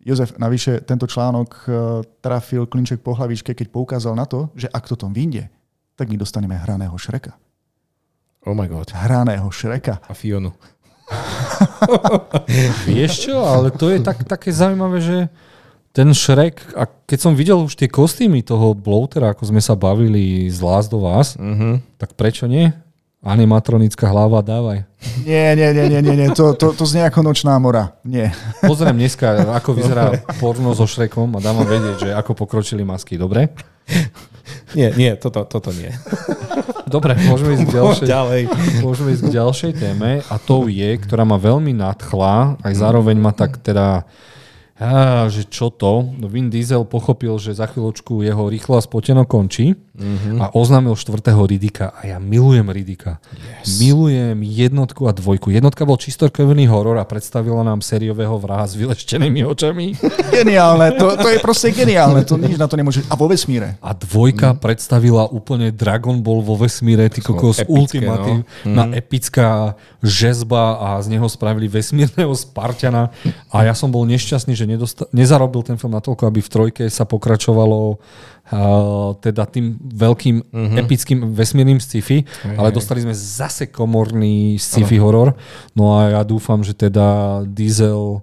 [0.00, 1.72] Jozef, navyše tento článok eh,
[2.20, 5.46] trafil klinček po hlavičke, keď poukázal na to, že ak to tom vyjde,
[5.94, 7.34] tak my dostaneme hraného Šreka.
[8.42, 8.86] Oh my god.
[8.88, 9.98] Hraného Šreka.
[10.00, 10.54] A Fionu.
[12.86, 15.18] Vieš čo, ale to je tak, také zaujímavé, že
[15.90, 20.44] ten Shrek, a keď som videl už tie kostýmy toho Bloatera, ako sme sa bavili
[20.46, 21.80] z Last of Us, Mhm.
[21.96, 22.68] tak prečo nie?
[23.20, 24.86] Animatronická hlava, dávaj.
[25.24, 26.28] Nie, nie, nie, nie, nie, nie.
[26.30, 27.96] To, to, to znie ako nočná mora.
[28.04, 28.30] Nie.
[28.60, 33.16] Pozriem dneska, ako vyzerá porno so Šrekom a dám vám vedieť, že ako pokročili masky,
[33.16, 33.50] dobre?
[34.76, 35.88] Nie, nie, toto, toto nie.
[36.84, 38.42] Dobre, môžeme ísť k ďalšej, Ďalej.
[38.84, 43.32] môžeme ísť k ďalšej téme a to je, ktorá ma veľmi nadchla, aj zároveň ma
[43.32, 44.04] tak teda
[44.76, 46.04] Á, že čo to?
[46.20, 50.36] No Vin Diesel pochopil, že za chvíľočku jeho rýchlo a spoteno končí mm-hmm.
[50.36, 51.96] a oznámil štvrtého Ridika.
[51.96, 53.16] A ja milujem Ridika.
[53.32, 53.80] Yes.
[53.80, 55.48] Milujem jednotku a dvojku.
[55.48, 59.96] Jednotka bol čistorkovný horor a predstavila nám sériového vraha s vyleštenými očami.
[60.36, 62.28] Geniálne, to, to je proste geniálne.
[62.28, 63.00] To nič na to nemôže.
[63.08, 63.80] A vo vesmíre.
[63.80, 64.58] A dvojka mm.
[64.60, 68.76] predstavila úplne Dragon Ball vo vesmíre, ty kokos ultimatív, no.
[68.76, 68.92] na mm.
[68.92, 69.72] epická
[70.04, 73.08] žezba a z neho spravili vesmírneho Spartana.
[73.48, 77.06] A ja som bol nešťastný, že nedosta- nezarobil ten film natoľko, aby v trojke sa
[77.06, 80.76] pokračovalo uh, teda tým veľkým uh-huh.
[80.82, 82.58] epickým vesmírnym sci-fi, uh-huh.
[82.58, 85.06] ale dostali sme zase komorný sci-fi uh-huh.
[85.06, 85.28] horor.
[85.72, 88.20] No a ja dúfam, že teda Diesel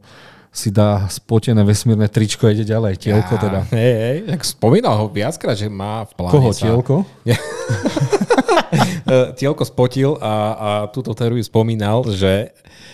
[0.54, 3.02] si dá spotené vesmírne tričko a ide ďalej.
[3.02, 3.66] Tielko teda.
[3.74, 3.94] Hej,
[4.30, 4.38] hej.
[4.46, 6.70] Spomínal ho viackrát, že má v pláne Koho, sa...
[6.70, 6.96] tielko?
[9.40, 12.54] tielko spotil a, a túto teóriu spomínal, že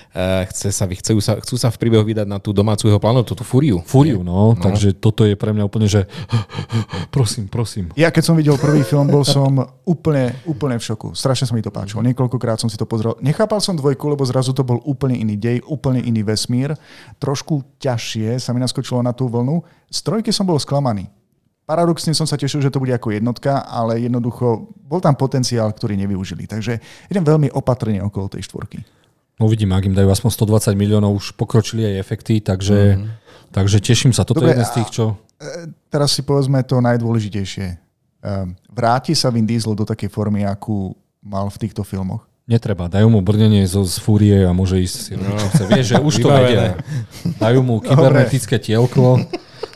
[0.09, 3.37] Eh, chce sa, chcú, sa, chcú sa v príbehu vydať na tú domácu jeho plánotu,
[3.37, 3.85] tú Fúriu.
[3.85, 6.09] Fúriu, no, no, takže toto je pre mňa úplne, že
[7.13, 7.93] prosím, prosím.
[7.93, 11.13] Ja keď som videl prvý film, bol som úplne, úplne v šoku.
[11.13, 12.01] Strašne sa mi to páčilo.
[12.01, 13.21] Niekoľkokrát som si to pozrel.
[13.21, 16.73] Nechápal som dvojku, lebo zrazu to bol úplne iný dej, úplne iný vesmír.
[17.21, 19.61] Trošku ťažšie sa mi naskočilo na tú vlnu.
[19.93, 21.05] Z trojky som bol sklamaný.
[21.69, 25.93] Paradoxne som sa tešil, že to bude ako jednotka, ale jednoducho bol tam potenciál, ktorý
[26.01, 26.49] nevyužili.
[26.49, 26.81] Takže
[27.13, 28.81] idem veľmi opatrne okolo tej štvorky.
[29.37, 33.09] Uvidím, ak im dajú aspoň 120 miliónov, už pokročili aj efekty, takže, mm-hmm.
[33.53, 34.25] takže teším sa.
[34.25, 35.13] Toto Dobre, je jeden z tých, čo...
[35.37, 37.67] E, teraz si povedzme to najdôležitejšie.
[37.69, 37.75] E,
[38.73, 42.25] vráti sa Vin Diesel do takej formy, akú mal v týchto filmoch?
[42.49, 45.37] Netreba, dajú mu brnenie zo, z fúrie a môže ísť si no.
[45.69, 46.81] Vieš, že už to vedia.
[47.37, 49.21] Dajú mu kybernetické tielko,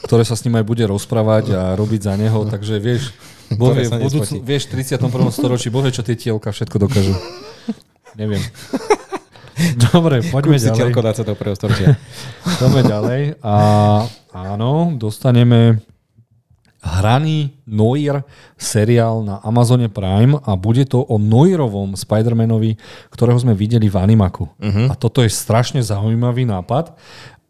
[0.03, 3.15] ktoré sa s ním aj bude rozprávať a robiť za neho, takže vieš,
[3.55, 5.09] bohvie, budúcu, vieš, v 31.
[5.31, 7.15] storočí, bohvie, čo tie tielka všetko dokážu.
[8.19, 8.43] Neviem.
[9.93, 10.91] Dobre, poďme Kúp ďalej.
[10.93, 11.57] Kúp si 21.
[11.57, 11.87] storočia.
[12.57, 13.21] Poďme ďalej.
[13.45, 13.55] A
[14.33, 15.81] áno, dostaneme
[16.83, 18.27] hraný Noir
[18.59, 22.75] seriál na Amazone Prime a bude to o Noirovom Spider-Manovi,
[23.07, 24.51] ktorého sme videli v Animaku.
[24.51, 24.91] Uh-huh.
[24.91, 26.91] A toto je strašne zaujímavý nápad.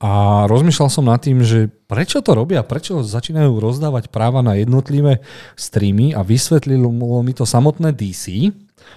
[0.03, 5.23] A rozmýšľal som nad tým, že prečo to robia, prečo začínajú rozdávať práva na jednotlivé
[5.55, 6.11] streamy?
[6.11, 6.91] A vysvetlilo
[7.23, 8.51] mi to samotné DC,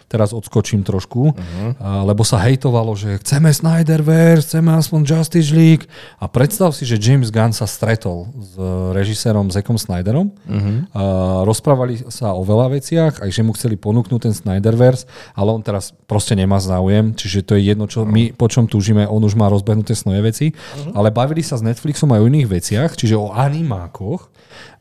[0.06, 2.06] teraz odskočím trošku, uh-huh.
[2.06, 5.90] lebo sa hejtovalo, že chceme Snyderverse, chceme aspoň Justice League
[6.22, 8.54] a predstav si, že James Gunn sa stretol s
[8.94, 10.78] režisérom Zekom Snyderom, uh-huh.
[10.94, 11.02] a
[11.42, 15.90] rozprávali sa o veľa veciach, aj že mu chceli ponúknuť ten Snyderverse, ale on teraz
[16.06, 19.50] proste nemá záujem, čiže to je jedno, čo my po čom túžime, on už má
[19.50, 20.94] rozbehnuté snoje veci, uh-huh.
[20.94, 24.36] ale bavili sa s Netflixom aj o iných veciach, čiže o animákoch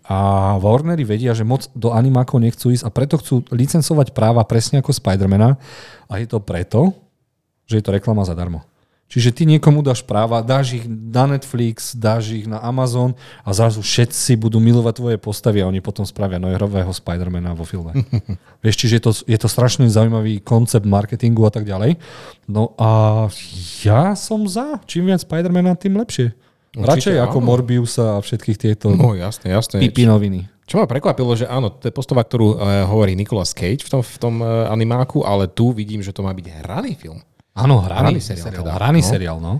[0.06, 0.18] a
[0.62, 4.94] Warneri vedia, že moc do animákov nechcú ísť a preto chcú licencovať práva presne ako
[4.94, 5.58] Spidermana
[6.06, 6.94] a je to preto,
[7.66, 8.62] že je to reklama zadarmo.
[9.06, 13.14] Čiže ty niekomu dáš práva, dáš ich na Netflix, dáš ich na Amazon
[13.46, 17.94] a zrazu všetci budú milovať tvoje postavy a oni potom spravia nojerového Spidermana vo filme.
[18.66, 22.02] Vieš, čiže je to, je to strašne zaujímavý koncept marketingu a tak ďalej.
[22.50, 23.26] No a
[23.86, 24.82] ja som za.
[24.90, 26.34] Čím viac Spidermana, tým lepšie.
[26.76, 27.26] Určite, Radšej áno.
[27.32, 29.80] ako Morbius a všetkých tieto no, jasné, jasné.
[29.80, 30.52] pipinoviny.
[30.68, 34.02] Čo ma prekvapilo, že áno, to je postava, ktorú uh, hovorí Nicolas Cage v tom,
[34.04, 37.24] v tom uh, animáku, ale tu vidím, že to má byť hraný film.
[37.56, 38.46] Áno, hraný, hraný seriál.
[38.52, 38.72] seriál teda.
[38.76, 39.08] Hraný no.
[39.08, 39.54] seriál, no.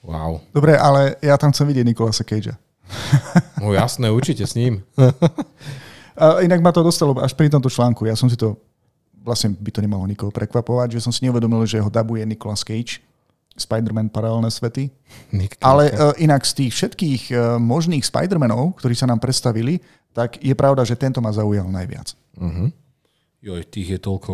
[0.00, 0.40] Wow.
[0.50, 2.56] Dobre, ale ja tam chcem vidieť Nicolasa Cagea.
[3.62, 4.82] No jasné, určite s ním.
[6.18, 8.02] a inak ma to dostalo až pri tomto článku.
[8.10, 8.58] Ja som si to,
[9.22, 12.98] vlastne by to nemalo nikoho prekvapovať, že som si neuvedomil, že ho dabuje Nicolas Cage
[13.56, 14.88] Spider-Man paralelné svety.
[15.32, 19.80] Nick Ale uh, inak z tých všetkých uh, možných Spider-Manov, ktorí sa nám predstavili,
[20.12, 22.16] tak je pravda, že tento ma zaujal najviac.
[22.36, 22.68] Uh-huh.
[23.42, 24.30] Joj, tých je toľko.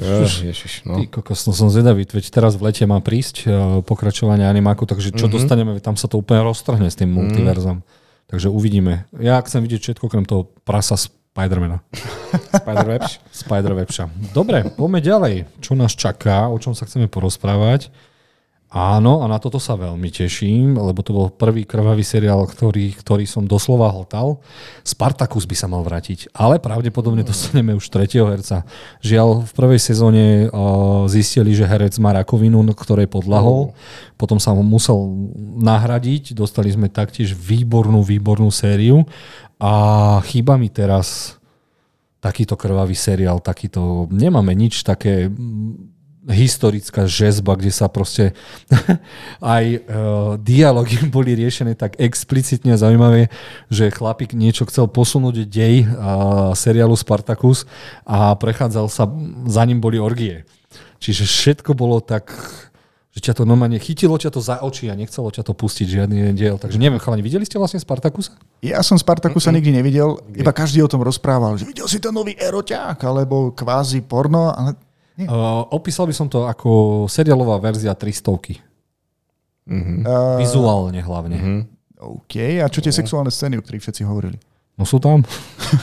[0.00, 0.98] Uh, ježiš, no.
[0.98, 3.50] Ty kokos, no som zvedavý, veď teraz v lete má prísť uh,
[3.86, 5.36] pokračovanie animáku, takže čo uh-huh.
[5.38, 7.28] dostaneme, tam sa to úplne roztrhne s tým uh-huh.
[7.28, 7.80] multiverzom.
[8.32, 9.04] Takže uvidíme.
[9.20, 11.80] Ja chcem vidieť všetko, krem toho prasa Spidermana.
[12.60, 13.24] Spider-Webš?
[13.32, 14.04] Spider-Webša.
[14.36, 15.34] Dobre, poďme ďalej.
[15.64, 17.92] Čo nás čaká, o čom sa chceme porozprávať.
[18.72, 23.28] Áno, a na toto sa veľmi teším, lebo to bol prvý krvavý seriál, ktorý, ktorý
[23.28, 24.40] som doslova hltal.
[24.80, 28.64] Spartacus by sa mal vrátiť, ale pravdepodobne dostaneme už tretieho herca.
[29.04, 33.76] Žiaľ, v prvej sezóne uh, zistili, že herec má rakovinu, ktorej podlahol.
[34.16, 34.96] Potom sa ho musel
[35.60, 36.32] nahradiť.
[36.32, 39.04] Dostali sme taktiež výbornú, výbornú sériu.
[39.60, 41.36] A chýba mi teraz
[42.24, 45.28] takýto krvavý seriál, takýto, nemáme nič také
[46.30, 48.36] historická žezba, kde sa proste
[49.42, 49.80] aj uh,
[50.38, 53.26] dialógy boli riešené tak explicitne a zaujímavé,
[53.66, 57.66] že chlapík niečo chcel posunúť dej uh, seriálu Spartacus
[58.06, 59.10] a prechádzal sa,
[59.50, 60.46] za ním boli orgie.
[61.02, 62.30] Čiže všetko bolo tak
[63.12, 66.32] že ťa to normálne chytilo ťa to za oči a nechcelo ťa to pustiť žiadny
[66.32, 66.56] diel.
[66.56, 68.40] Takže neviem, chalani, videli ste vlastne Spartakusa?
[68.64, 69.56] Ja som Spartakusa mm-hmm.
[69.60, 74.00] nikdy nevidel, iba každý o tom rozprával, že videl si ten nový eroťák, alebo kvázi
[74.00, 74.80] porno, ale...
[75.28, 78.62] Uh, opísal by som to ako seriálová verzia 300
[79.68, 79.98] mm-hmm.
[80.06, 81.36] uh, Vizuálne hlavne.
[81.38, 81.60] Mm-hmm.
[82.02, 84.34] OK, a čo tie sexuálne scény, o ktorých všetci hovorili?
[84.74, 85.22] No sú tam.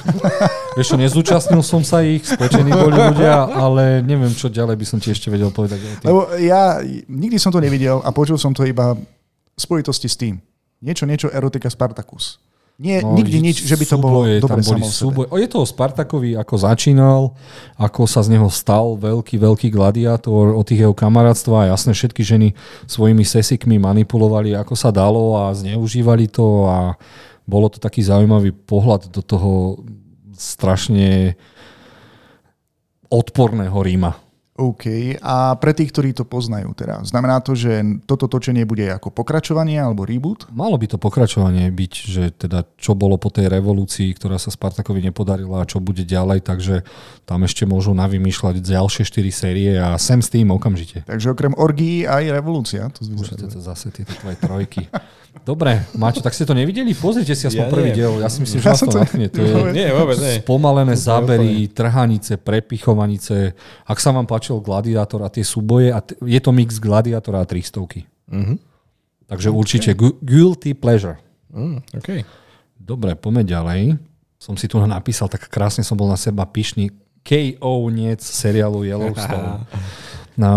[0.76, 4.98] Vieš čo, nezúčastnil som sa ich, spečení boli ľudia, ale neviem, čo ďalej by som
[4.98, 5.80] ti ešte vedel povedať.
[6.02, 10.42] Lebo ja nikdy som to nevidel a počul som to iba v spojitosti s tým.
[10.82, 12.42] Niečo, niečo erotika Spartacus.
[12.80, 15.28] Nie, no, nikdy nič, že by to bolo dobre boli súboj.
[15.28, 17.36] O, je to o Spartakovi, ako začínal,
[17.76, 22.24] ako sa z neho stal veľký, veľký gladiátor, o tých jeho kamarátstva a jasne všetky
[22.24, 22.56] ženy
[22.88, 26.96] svojimi sesikmi manipulovali, ako sa dalo a zneužívali to a
[27.44, 29.84] bolo to taký zaujímavý pohľad do toho
[30.40, 31.36] strašne
[33.12, 34.29] odporného Ríma.
[34.60, 35.16] OK.
[35.24, 39.80] A pre tých, ktorí to poznajú teda, znamená to, že toto točenie bude ako pokračovanie
[39.80, 40.52] alebo reboot?
[40.52, 45.00] Malo by to pokračovanie byť, že teda čo bolo po tej revolúcii, ktorá sa Spartakovi
[45.08, 46.84] nepodarila a čo bude ďalej, takže
[47.24, 51.08] tam ešte môžu navymýšľať ďalšie 4 série a sem s tým okamžite.
[51.08, 52.92] Takže okrem orgií aj revolúcia.
[52.92, 53.08] To
[53.48, 54.84] to zase tieto tvoje trojky.
[55.46, 56.98] Dobre, Maťo, tak ste to nevideli?
[56.98, 58.18] Pozrite si aspoň ja prvý diel.
[58.18, 59.26] Ja si myslím, že ja vás to natchne.
[59.30, 60.42] To je nie, vôbec nie.
[60.42, 63.54] spomalené zábery, trhanice, prepichovanice.
[63.86, 67.50] Ak sa vám páčil Gladiátor a tie súboje, a t- je to mix Gladiátora a
[67.50, 68.10] 300.
[68.30, 68.58] Mm-hmm.
[69.30, 69.58] Takže okay.
[69.58, 69.90] určite
[70.22, 71.22] guilty pleasure.
[71.54, 72.26] Mm, okay.
[72.78, 73.82] Dobre, poďme ďalej.
[74.42, 76.90] Som si tu napísal, tak krásne som bol na seba pyšný.
[77.22, 79.70] KO niec seriálu Yellowstone.
[80.42, 80.50] no,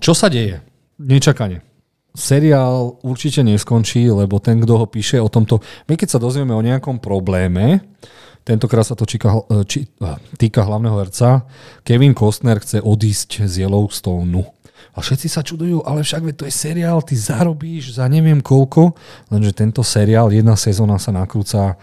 [0.00, 0.64] čo sa deje?
[0.96, 1.73] Nečakanie
[2.14, 5.58] seriál určite neskončí, lebo ten, kto ho píše o tomto...
[5.90, 7.82] My keď sa dozvieme o nejakom probléme,
[8.46, 11.42] tentokrát sa to číka, e, či, e, týka hlavného herca,
[11.82, 14.46] Kevin Costner chce odísť z Yellowstoneu.
[14.94, 18.94] A všetci sa čudujú, ale však to je seriál, ty zarobíš za neviem koľko,
[19.34, 21.74] lenže tento seriál, jedna sezóna sa nakrúca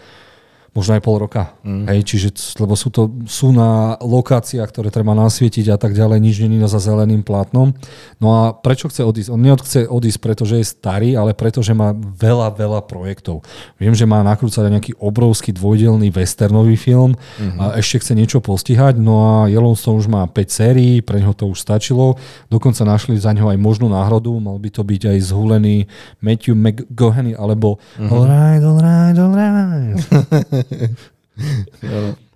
[0.72, 1.52] možno aj pol roka.
[1.60, 1.84] Mm.
[1.84, 6.40] Hej, čiže, lebo sú, to, sú na lokáciách, ktoré treba nasvietiť a tak ďalej, nič
[6.40, 7.76] není za zeleným plátnom.
[8.16, 9.28] No a prečo chce odísť?
[9.28, 13.44] On neodchce odísť, pretože je starý, ale preto, že má veľa, veľa projektov.
[13.76, 17.60] Viem, že má nakrúcať nejaký obrovský dvojdelný westernový film mm-hmm.
[17.60, 21.52] a ešte chce niečo postihať, no a Yellowstone už má 5 sérií, pre neho to
[21.52, 22.16] už stačilo.
[22.48, 25.84] Dokonca našli za neho aj možnú náhradu, mal by to byť aj zhulený
[26.24, 28.08] Matthew McGohany, alebo mm-hmm.
[28.08, 30.00] alright, alright, alright.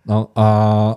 [0.06, 0.46] No a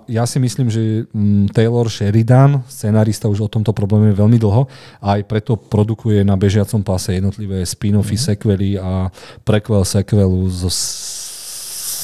[0.05, 4.69] ja si myslím, že mm, Taylor Sheridan, scenárista už o tomto probléme veľmi dlho
[5.01, 8.29] a aj preto produkuje na bežiacom páse jednotlivé spin-offy, mm-hmm.
[8.37, 9.09] sequely a
[9.41, 10.69] prequel sequelu so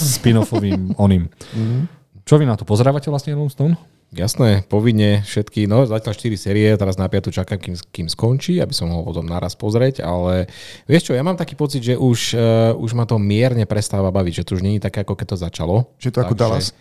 [0.02, 1.30] spin-offovým oným.
[1.30, 1.82] Mm-hmm.
[2.26, 3.78] Čo vy na to pozerávate vlastne Yellowstone?
[4.16, 8.72] Jasné, povinne všetky, no zatiaľ 4 série, teraz na 5 čakám, kým, kým skončí, aby
[8.72, 10.48] som ho potom naraz pozrieť, ale
[10.88, 14.34] vieš čo, ja mám taký pocit, že už, uh, už ma to mierne prestáva baviť,
[14.40, 15.76] že to už je také, ako keď to začalo.
[16.00, 16.72] Že to ako Dallas.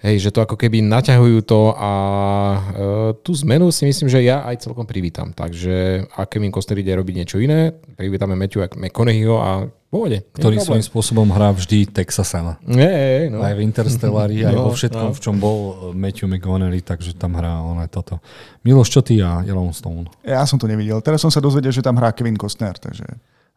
[0.00, 4.40] Hej, že to ako keby naťahujú to a uh, tú zmenu si myslím, že ja
[4.48, 5.36] aj celkom privítam.
[5.36, 10.24] Takže ak Kevin Costner ide robiť niečo iné, privítame Matthew McConaugheyho a pôjde.
[10.32, 12.56] Ktorý svojím spôsobom hrá vždy Texasana.
[12.64, 13.44] Nie, no.
[13.44, 15.16] Aj v Interstellari, no, aj vo všetkom, no.
[15.16, 15.58] v čom bol
[15.92, 18.24] Matthew McConaughey, takže tam hrá on aj toto.
[18.64, 20.08] Miloš, čo ty a Yellowstone?
[20.24, 21.04] Ja som to nevidel.
[21.04, 23.04] Teraz som sa dozvedel, že tam hrá Kevin Costner, takže...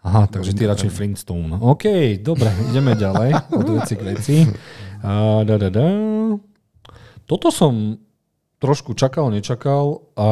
[0.03, 1.63] Aha, takže ty radšej Flintstone.
[1.63, 4.35] OK, dobre, ideme ďalej od veci k veci.
[5.03, 5.87] A da, da, da.
[7.27, 7.99] Toto som
[8.63, 10.27] trošku čakal, nečakal a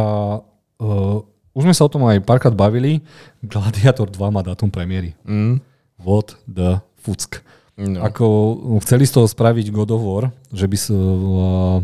[0.80, 1.19] uh,
[1.51, 3.03] už sme sa o tom aj párkrát bavili.
[3.43, 5.11] Gladiator 2 má dátum premiéry.
[5.28, 5.59] Mm.
[5.99, 7.43] What the fuck.
[7.80, 8.03] No.
[8.03, 8.28] Ako
[8.84, 11.80] chceli z toho spraviť God of War, že by sa uh,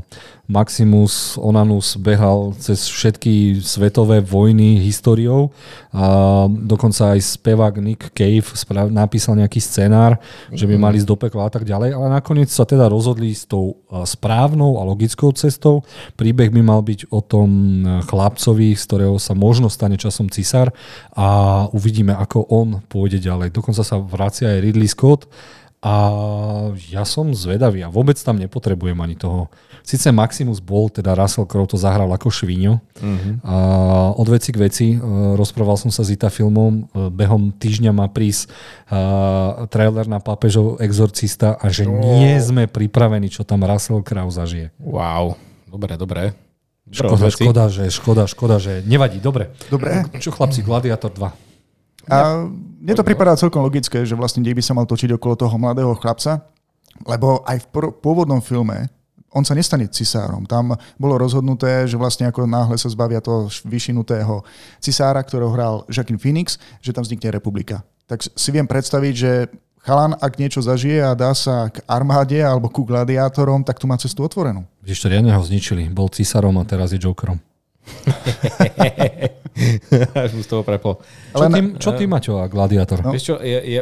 [0.45, 5.55] Maximus Onanus behal cez všetky svetové vojny históriou
[5.95, 10.19] a dokonca aj spevák Nick Cave sprav- napísal nejaký scenár,
[10.51, 10.81] že by mhm.
[10.83, 14.03] mali ísť do pekla a tak ďalej, ale nakoniec sa teda rozhodli s tou uh,
[14.03, 15.87] správnou a logickou cestou.
[16.19, 17.49] Príbeh by mal byť o tom
[17.87, 20.75] uh, chlapcovi, z ktorého sa možno stane časom cisár
[21.15, 23.55] a uvidíme, ako on pôjde ďalej.
[23.55, 25.31] Dokonca sa vracia aj Ridley Scott
[25.77, 25.93] A
[26.89, 29.53] ja som zvedavý a vôbec tam nepotrebujem ani toho.
[29.85, 32.81] Sice Maximus bol, teda Russell Crowe to zahral ako švíňo.
[32.81, 33.33] Uh-huh.
[33.45, 33.55] A
[34.17, 34.99] od veci k veci, e,
[35.37, 38.49] rozprával som sa s Ita filmom, e, behom týždňa má prísť
[38.89, 41.93] uh, trailer na pápežov exorcista a že oh.
[41.93, 44.73] nie sme pripravení, čo tam Russell Crowe zažije.
[44.81, 45.37] Wow,
[45.69, 46.21] dobre, dobre.
[46.89, 49.19] Škoda, škoda, že, škoda, škoda, že nevadí.
[49.19, 49.53] Dobre.
[49.67, 50.07] Dobre.
[50.23, 52.11] Čo chlapci, Gladiator 2.
[52.11, 52.47] A
[52.77, 55.97] mne to pripadá celkom logické, že vlastne dej by sa mal točiť okolo toho mladého
[55.97, 56.45] chlapca,
[57.05, 57.65] lebo aj v
[58.01, 58.89] pôvodnom filme
[59.35, 60.47] on sa nestane cisárom.
[60.47, 64.41] Tam bolo rozhodnuté, že vlastne ako náhle sa zbavia toho vyšinutého
[64.79, 67.83] cisára, ktorého hral Jacqueline Phoenix, že tam vznikne republika.
[68.07, 69.31] Tak si viem predstaviť, že
[69.83, 73.99] chalan, ak niečo zažije a dá sa k armáde alebo ku gladiátorom, tak tu má
[73.99, 74.63] cestu otvorenú.
[74.79, 75.91] Vidíš, to riadne ho zničili.
[75.91, 77.37] Bol cisárom a teraz je Jokerom.
[80.27, 81.01] Až mu z toho prepol.
[81.33, 83.01] Čo, ty, čo ty, Maťo, a gladiátor?
[83.01, 83.09] No.
[83.09, 83.81] Vieš čo, je, je,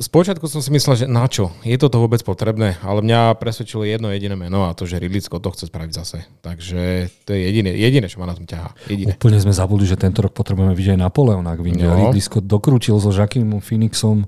[0.00, 1.52] Spočiatku som si myslel, že na čo?
[1.62, 2.80] Je toto vôbec potrebné?
[2.80, 6.18] Ale mňa presvedčilo jedno jediné meno a to, že Scott to chce spraviť zase.
[6.40, 8.72] Takže to je jediné, jediné čo ma na tom ťahá.
[8.88, 9.14] Jediné.
[9.14, 11.52] Úplne sme zabudli, že tento rok potrebujeme vidieť aj Napoleona.
[11.52, 12.08] Ak no.
[12.08, 14.24] Ridley Scott dokrútil so Jacqueline Phoenixom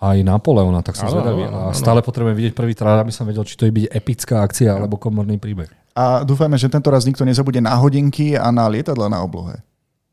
[0.00, 1.42] aj Napoleona, tak som ano, zvedavý.
[1.50, 4.78] A stále potrebujeme vidieť prvý trailer, aby som vedel, či to je byť epická akcia
[4.78, 5.68] alebo komorný príbeh.
[6.00, 9.60] A dúfajme, že tento raz nikto nezabude na hodinky a na lietadla na oblohe.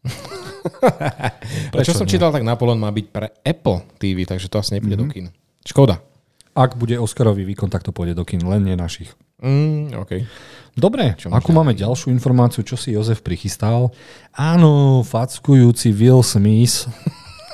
[1.72, 5.08] Prečo som čítal, tak Napoleon má byť pre Apple TV, takže to asi nepôjde mm-hmm.
[5.08, 5.28] do kin.
[5.64, 6.04] Škoda.
[6.52, 9.16] Ak bude Oscarový výkon, tak to pôjde do kin, len nie našich.
[9.40, 10.28] Mm, okay.
[10.74, 13.94] Dobre, čo akú máme ďalšiu informáciu, čo si Jozef prichystal?
[14.34, 16.90] Áno, fackujúci Will Smith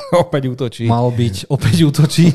[0.24, 0.84] opäť útočí.
[0.86, 2.26] Mal byť, opäť útočí.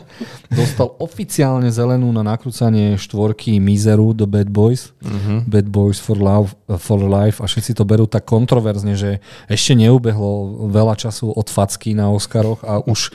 [0.48, 4.96] Dostal oficiálne zelenú na nakrúcanie štvorky Mizeru do Bad Boys.
[5.04, 5.44] Uh-huh.
[5.44, 10.66] Bad Boys for, love, for Life a všetci to berú tak kontroverzne, že ešte neubehlo
[10.72, 13.12] veľa času od facky na Oscaroch a už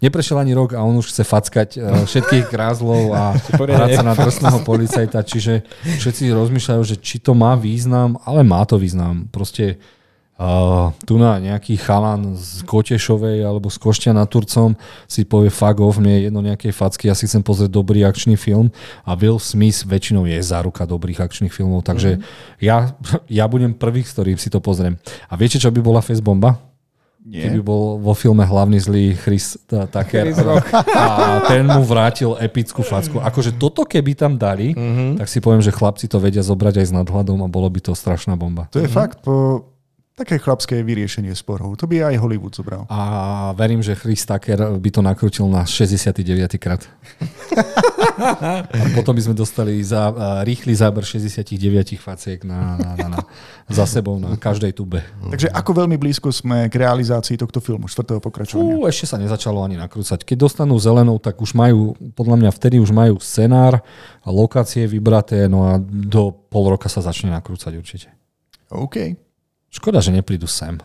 [0.00, 4.16] neprešiel ani rok a on už chce fackať eh, všetkých krázlov a hrať sa na
[4.16, 5.20] drsného policajta.
[5.20, 5.60] Čiže
[6.00, 9.28] všetci rozmýšľajú, že či to má význam, ale má to význam.
[9.28, 9.76] Proste
[10.36, 14.76] Uh, tu na nejaký chalan z Kotešovej alebo z Košťa na Turcom
[15.08, 18.36] si povie fuck off, mne je jedno nejakej facky, ja si chcem pozrieť dobrý akčný
[18.36, 18.68] film
[19.08, 22.60] a Will Smith väčšinou je záruka dobrých akčných filmov, takže mm-hmm.
[22.60, 22.92] ja,
[23.40, 25.00] ja budem prvý, s ktorým si to pozriem.
[25.32, 26.60] A viete, čo by bola face bomba?
[27.24, 27.48] Nie.
[27.48, 30.36] Keby bol vo filme hlavný zlý Chris Tucker
[31.00, 33.24] a ten mu vrátil epickú facku.
[33.24, 35.16] Akože toto keby tam dali, mm-hmm.
[35.16, 37.96] tak si poviem, že chlapci to vedia zobrať aj s nadhľadom a bolo by to
[37.96, 38.68] strašná bomba.
[38.76, 39.00] To je mm-hmm.
[39.00, 39.64] fakt, po
[40.16, 41.76] Také chlapské vyriešenie sporov.
[41.76, 42.88] To by aj Hollywood zobral.
[42.88, 46.56] A verím, že Chris Tucker by to nakrútil na 69.
[46.56, 46.88] krát.
[48.16, 48.64] a
[48.96, 50.08] potom by sme dostali za,
[50.40, 53.18] rýchly záber 69 faciek na, na, na, na,
[53.68, 55.04] za sebou na každej tube.
[55.04, 58.72] Takže ako veľmi blízko sme k realizácii tohto filmu, štvrtého pokračovania?
[58.72, 60.24] Ú, ešte sa nezačalo ani nakrúcať.
[60.24, 63.84] Keď dostanú zelenou, tak už majú, podľa mňa vtedy už majú scenár,
[64.24, 68.08] a lokácie vybraté, no a do pol roka sa začne nakrúcať určite.
[68.72, 69.25] OK.
[69.76, 70.80] Škoda, že neprídu sem.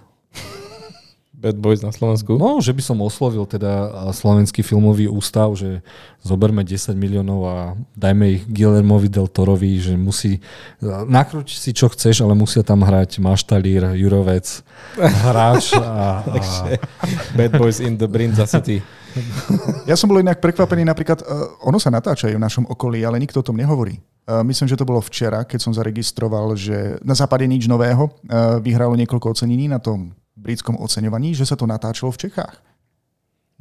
[1.41, 2.37] Bad Boys na Slovensku?
[2.37, 5.81] No, že by som oslovil teda slovenský filmový ústav, že
[6.21, 7.55] zoberme 10 miliónov a
[7.97, 10.37] dajme ich Guillermovi del Torovi, že musí,
[10.85, 14.61] nakrúť si čo chceš, ale musia tam hrať Maštalír, Jurovec,
[15.01, 16.37] hráč a, a...
[17.37, 18.85] Bad Boys in the Brinza City.
[19.89, 23.41] Ja som bol inak prekvapený, napríklad, uh, ono sa natáčajú v našom okolí, ale nikto
[23.41, 23.97] o tom nehovorí.
[24.29, 28.61] Uh, myslím, že to bolo včera, keď som zaregistroval, že na západe nič nového uh,
[28.61, 32.57] vyhralo niekoľko ocenení na tom britskom oceňovaní, že sa to natáčalo v Čechách.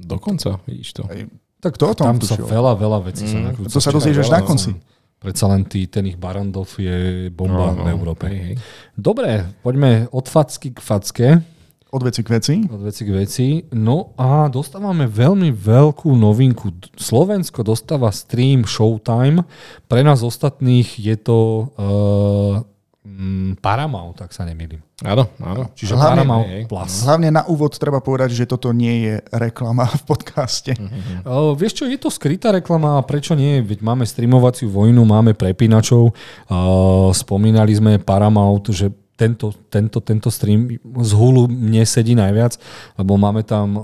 [0.00, 1.02] Dokonca, vidíš to.
[1.04, 1.28] Aj,
[1.60, 3.30] tak to o tom Tam sa veľa, veľa vecí mm.
[3.30, 3.72] sa nakrúca.
[3.76, 4.72] To sa dozvieš až na konci.
[5.20, 8.24] Predsa len tý, ten ich Barandov je bomba no, no, v Európe.
[8.32, 8.54] Hej, hej.
[8.96, 11.28] Dobre, poďme od facky k facke.
[11.92, 12.54] Od veci k veci.
[12.64, 13.46] Od veci k veci.
[13.76, 16.72] No a dostávame veľmi veľkú novinku.
[16.96, 19.44] Slovensko dostáva stream Showtime.
[19.90, 21.68] Pre nás ostatných je to uh,
[23.60, 24.80] Paramount, tak sa nemýlim.
[25.04, 25.68] Áno, áno.
[25.76, 26.92] Čiže hlavne, Paramount hej, Plus.
[27.04, 30.72] Hlavne na úvod treba povedať, že toto nie je reklama v podcaste.
[30.76, 30.96] Uh-huh.
[31.24, 33.60] Uh, vieš čo, je to skrytá reklama a prečo nie?
[33.60, 36.16] Veď máme streamovaciu vojnu, máme prepínačov.
[36.48, 38.88] Uh, spomínali sme Paramount, že
[39.20, 42.56] tento, tento, tento stream z Hulu mne sedí najviac,
[42.96, 43.82] lebo máme tam uh,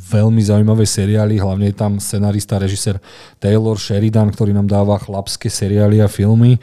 [0.00, 2.96] veľmi zaujímavé seriály, hlavne je tam scenarista, režisér
[3.36, 6.56] Taylor Sheridan, ktorý nám dáva chlapské seriály a filmy.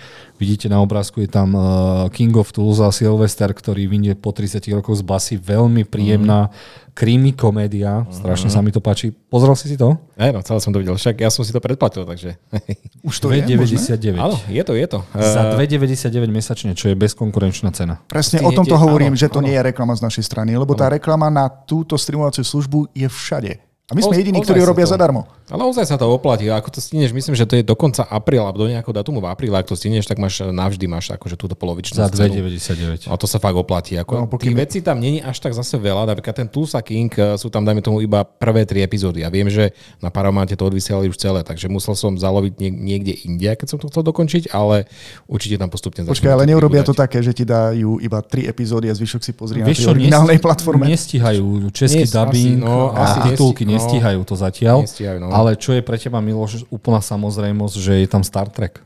[0.44, 4.60] Vidíte na obrázku, je tam uh, King of Tools a Sylvester, ktorý vynie po 30
[4.76, 5.36] rokov z basy.
[5.40, 8.62] Veľmi príjemná mm krimi komédia, strašne mm-hmm.
[8.62, 9.10] sa mi to páči.
[9.10, 9.98] Pozrel si si to?
[10.14, 12.38] Aj, no, celé som to videl, však ja som si to predplatil, takže...
[13.10, 13.98] Už to 2,99.
[13.98, 15.00] je Áno, je to, je to.
[15.18, 17.98] Za 2,99 eh, mesačne, čo je bezkonkurenčná cena.
[18.06, 19.50] Presne Ty, o tomto hovorím, áno, že to áno.
[19.50, 20.86] nie je reklama z našej strany, lebo áno.
[20.86, 23.58] tá reklama na túto streamovaciu službu je všade.
[23.84, 25.28] A my sme jediní, ktorí robia to- zadarmo.
[25.52, 26.48] Ale ozaj sa to oplatí.
[26.48, 29.20] A Ako to stineš, myslím, že to je do konca apríla, alebo do nejakého datumu
[29.20, 32.48] v apríle, ak to stineš, tak máš navždy máš akože túto polovičnú Za cenu.
[32.48, 33.06] 2,99.
[33.06, 34.00] A to sa fakt oplatí.
[34.00, 36.08] Ako, No, pokým- tých vecí tam není až tak zase veľa.
[36.08, 39.20] Napríklad ten Tulsa King eh, sú tam, dajme tomu, iba prvé tri epizódy.
[39.20, 43.14] A viem, že na Paramount'e to odvysielali už celé, takže musel som zaloviť niek- niekde
[43.22, 44.88] inde, keď som to chcel dokončiť, ale
[45.28, 48.96] určite tam postupne Počkaj, ale neurobia to také, že ti dajú iba tri epizódy a
[48.96, 50.88] zvyšok si pozrie na Vieš čo, originálnej platforme.
[50.88, 53.73] Nestíhajú český dubbing no, a asi titulky.
[53.74, 54.86] Nestíhajú to zatiaľ.
[54.86, 55.34] Nestíhajú, no.
[55.34, 58.86] Ale čo je pre teba, Miloš, úplná samozrejmosť, že je tam Star Trek.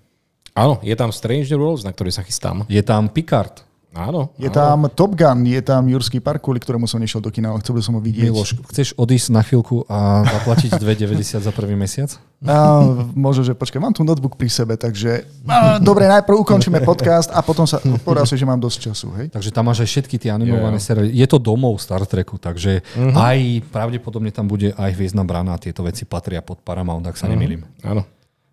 [0.56, 2.66] Áno, je tam Strange New Worlds, na ktorý sa chystám.
[2.66, 3.67] Je tam Picard.
[3.96, 4.30] Áno.
[4.36, 7.64] Je tam Top Gun, je tam Jurský park, kvôli ktorému som nešiel do kina, ale
[7.64, 8.30] chcel by som ho vidieť.
[8.30, 12.14] Miloš, chceš odísť na chvíľku a zaplatiť 2,90 za prvý mesiac?
[12.46, 12.86] A,
[13.18, 17.42] možno, že počkaj, mám tu notebook pri sebe, takže a, dobre, najprv ukončíme podcast a
[17.42, 19.26] potom sa povedal si, že mám dosť času, hej?
[19.34, 20.86] Takže tam máš aj všetky tie animované jo.
[20.86, 21.10] seriály.
[21.18, 25.82] Je to domov Star Treku, takže aj pravdepodobne tam bude aj Hviezdna brána a tieto
[25.82, 27.66] veci patria pod Paramount, ak sa nemýlim.
[27.82, 28.06] Áno.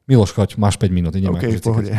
[0.04, 1.16] Miloš, choď, máš 5 minút.
[1.16, 1.92] ideme OK, ako v veci pohode.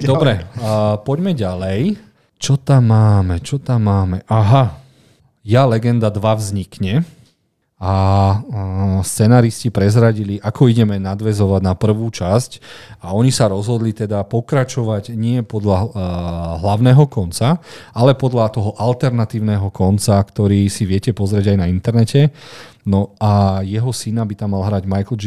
[0.12, 1.96] Dobre, a poďme ďalej.
[2.36, 3.40] Čo tam máme?
[3.40, 4.20] Čo tam máme?
[4.28, 4.76] Aha,
[5.40, 7.08] Ja Legenda 2 vznikne
[7.78, 8.34] a a
[9.04, 12.50] scenaristi prezradili, ako ideme nadvezovať na prvú časť
[13.04, 15.90] a oni sa rozhodli teda pokračovať nie podľa uh,
[16.64, 17.60] hlavného konca,
[17.92, 22.32] ale podľa toho alternatívneho konca, ktorý si viete pozrieť aj na internete.
[22.84, 25.24] No a jeho syna by tam mal hrať Michael G.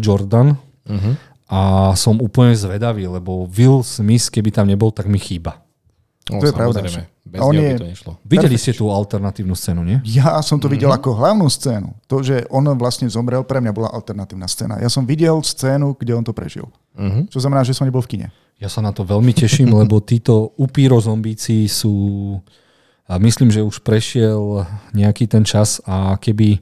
[0.00, 1.14] Jordan uh-huh.
[1.52, 1.60] a
[1.96, 5.65] som úplne zvedavý, lebo Will Smith, keby tam nebol, tak mi chýba.
[6.26, 6.82] No, To je pravda.
[7.26, 8.12] Bez on je- to nešlo.
[8.22, 9.98] Videli ste tú alternatívnu scénu, nie?
[10.02, 11.94] Ja som to videl ako hlavnú scénu.
[12.06, 14.78] To, že on vlastne zomrel, pre mňa bola alternatívna scéna.
[14.78, 16.66] Ja som videl scénu, kde on to prežil.
[16.98, 17.30] Mhm.
[17.30, 18.26] Čo znamená, že som nebol v kine.
[18.58, 21.94] Ja sa na to veľmi teším, lebo títo upíro zombíci sú...
[23.06, 26.58] A myslím, že už prešiel nejaký ten čas a keby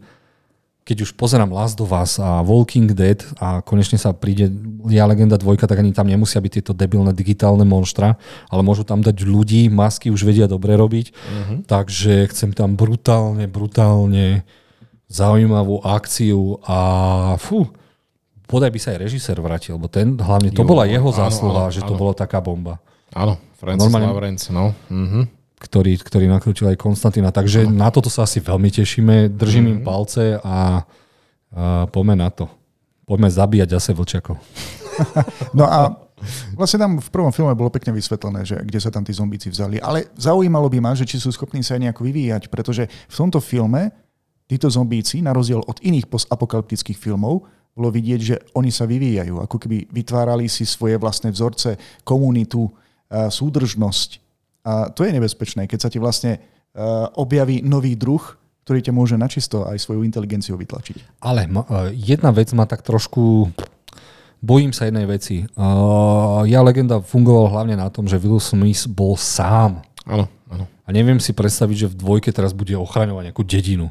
[0.84, 4.52] keď už pozerám Last of Us a Walking Dead a konečne sa príde
[4.92, 8.20] Ja Legenda 2, tak ani tam nemusia byť tieto debilné digitálne monštra,
[8.52, 11.58] ale môžu tam dať ľudí, masky už vedia dobre robiť, uh-huh.
[11.64, 14.44] takže chcem tam brutálne, brutálne
[15.08, 16.78] zaujímavú akciu a
[17.40, 17.64] fú,
[18.44, 21.72] podaj by sa aj režisér vrátil, lebo ten hlavne, to Jo, bola jeho zásluha, áno,
[21.72, 22.00] že to áno.
[22.00, 22.76] bola taká bomba
[23.14, 24.74] Áno, Francis Normálne- Lawrence, no.
[24.90, 25.33] Mhm.
[25.64, 27.32] Ktorý, ktorý nakrútil aj Konstantina.
[27.32, 29.32] Takže na toto sa asi veľmi tešíme.
[29.32, 30.56] Držím im palce a, a
[31.88, 32.44] poďme na to.
[33.08, 34.36] Poďme zabíjať zase vlčiakov.
[35.58, 35.90] No a
[36.54, 39.82] vlastne tam v prvom filme bolo pekne vysvetlené, že kde sa tam tí zombíci vzali.
[39.82, 43.42] Ale zaujímalo by ma, že či sú schopní sa aj nejako vyvíjať, pretože v tomto
[43.42, 43.90] filme
[44.46, 47.42] títo zombíci, na rozdiel od iných postapokalyptických filmov,
[47.74, 51.74] bolo vidieť, že oni sa vyvíjajú, ako keby vytvárali si svoje vlastné vzorce,
[52.06, 52.70] komunitu,
[53.10, 54.23] a súdržnosť.
[54.64, 58.20] A to je nebezpečné, keď sa ti vlastne a, objaví nový druh,
[58.64, 61.20] ktorý ťa môže načisto aj svoju inteligenciu vytlačiť.
[61.20, 61.50] Ale e,
[61.92, 63.52] jedna vec ma tak trošku...
[64.44, 65.48] Bojím sa jednej veci.
[65.56, 69.80] Uh, ja legenda fungoval hlavne na tom, že Will Smith bol sám.
[70.04, 70.68] Áno, áno.
[70.84, 73.88] A neviem si predstaviť, že v dvojke teraz bude ochraňovať nejakú dedinu.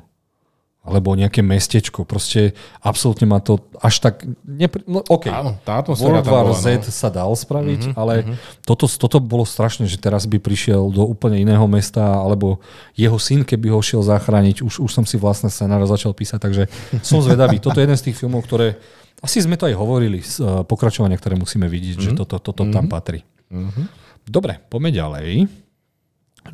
[0.83, 2.03] Alebo nejaké mestečko.
[2.03, 2.51] Proste
[2.83, 4.27] absolútne ma to až tak...
[4.43, 4.83] Nepri...
[4.83, 5.31] No, OK.
[5.31, 6.91] Áno, tá World War bola, Z no.
[6.91, 8.67] sa dal spraviť, mm-hmm, ale mm-hmm.
[8.67, 12.59] Toto, toto bolo strašné, že teraz by prišiel do úplne iného mesta, alebo
[12.99, 16.63] jeho syn, keby ho šiel zachrániť, už, už som si vlastné scenáre začal písať, takže
[16.99, 17.63] som zvedavý.
[17.63, 18.75] Toto je jeden z tých filmov, ktoré,
[19.23, 22.11] asi sme to aj hovorili, z uh, pokračovania, ktoré musíme vidieť, mm-hmm.
[22.11, 22.75] že toto, toto mm-hmm.
[22.75, 23.23] tam patrí.
[23.47, 23.85] Mm-hmm.
[24.27, 25.47] Dobre, poďme ďalej.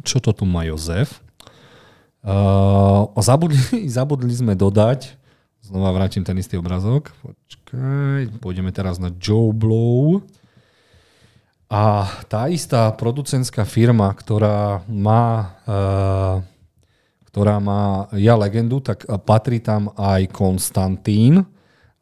[0.06, 1.18] Čo to tu má Jozef?
[2.20, 3.60] Uh, zabudli,
[3.98, 5.16] zabudli sme dodať,
[5.64, 10.20] znova vrátim ten istý obrazok, počkaj, pôjdeme teraz na Joe Blow.
[11.70, 16.42] A tá istá producentská firma, ktorá má, uh,
[17.30, 21.46] ktorá má Ja legendu, tak patrí tam aj Konstantín.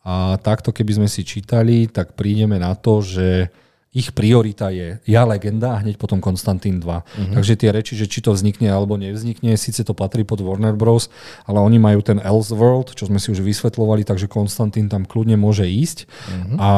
[0.08, 3.52] A takto, keby sme si čítali, tak prídeme na to, že
[3.98, 6.86] ich priorita je Ja legenda a hneď potom Konstantín 2.
[6.86, 7.34] Uh-huh.
[7.34, 11.10] Takže tie reči, že či to vznikne alebo nevznikne, síce to patrí pod Warner Bros.,
[11.50, 15.66] ale oni majú ten Elseworld, čo sme si už vysvetlovali, takže Konstantín tam kľudne môže
[15.66, 16.06] ísť.
[16.06, 16.62] Uh-huh.
[16.62, 16.70] A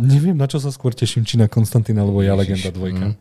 [0.00, 2.80] neviem, na čo sa skôr teším, či na Konstantín alebo Ja legenda 2.
[2.80, 3.12] Uh-huh.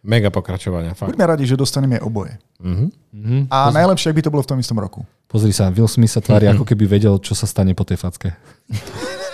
[0.00, 1.12] Mega pokračovania, fakt.
[1.12, 2.38] Buďme radi, že dostaneme oboje.
[2.62, 2.86] Mhm.
[3.10, 3.42] Uh-huh.
[3.52, 5.02] A najlepšie, ak by to bolo v tom istom roku.
[5.26, 8.30] Pozri sa, Will Smith sa tvári, ako keby vedel, čo sa stane po tej facke.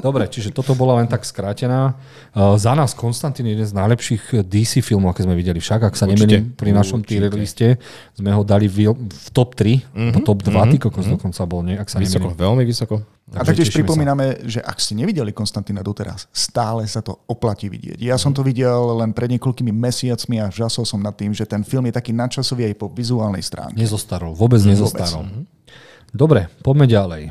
[0.00, 1.94] Dobre, čiže toto bola len tak skrátená.
[2.32, 5.60] Uh, za nás Konstantín je jeden z najlepších DC filmov, aké sme videli.
[5.60, 7.76] Však, ak sa nemýlim, pri našom tier liste
[8.16, 10.12] sme ho dali v, v top 3, mm-hmm.
[10.16, 10.70] po top 2, mm-hmm.
[10.72, 11.76] ty kokos dokonca bol, nie?
[11.76, 12.40] Ak sa Vysoko, nemýlim.
[12.40, 12.96] veľmi vysoko.
[13.30, 18.02] A Takže taktiež pripomíname, že ak ste nevideli Konstantína doteraz, stále sa to oplatí vidieť.
[18.02, 21.62] Ja som to videl len pred niekoľkými mesiacmi a žasol som nad tým, že ten
[21.62, 23.78] film je taký nadčasový aj po vizuálnej stránke.
[23.78, 25.46] Nezostarol, vôbec nezostarol.
[26.10, 27.22] Dobre, poďme ďalej.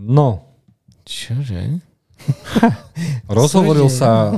[0.00, 0.52] No,
[1.02, 1.91] Čože?
[3.38, 4.34] rozhovoril sa uh,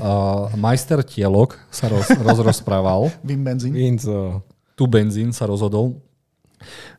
[0.56, 3.72] majster Tielok, sa roz, rozrozprával, Vim benzín.
[3.74, 4.42] Vinco.
[4.74, 5.98] tu benzín sa rozhodol,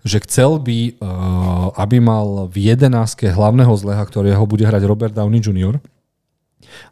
[0.05, 5.41] že chcel by, uh, aby mal v jedenáctke hlavného zleha, ktorého bude hrať Robert Downey
[5.41, 5.81] Jr.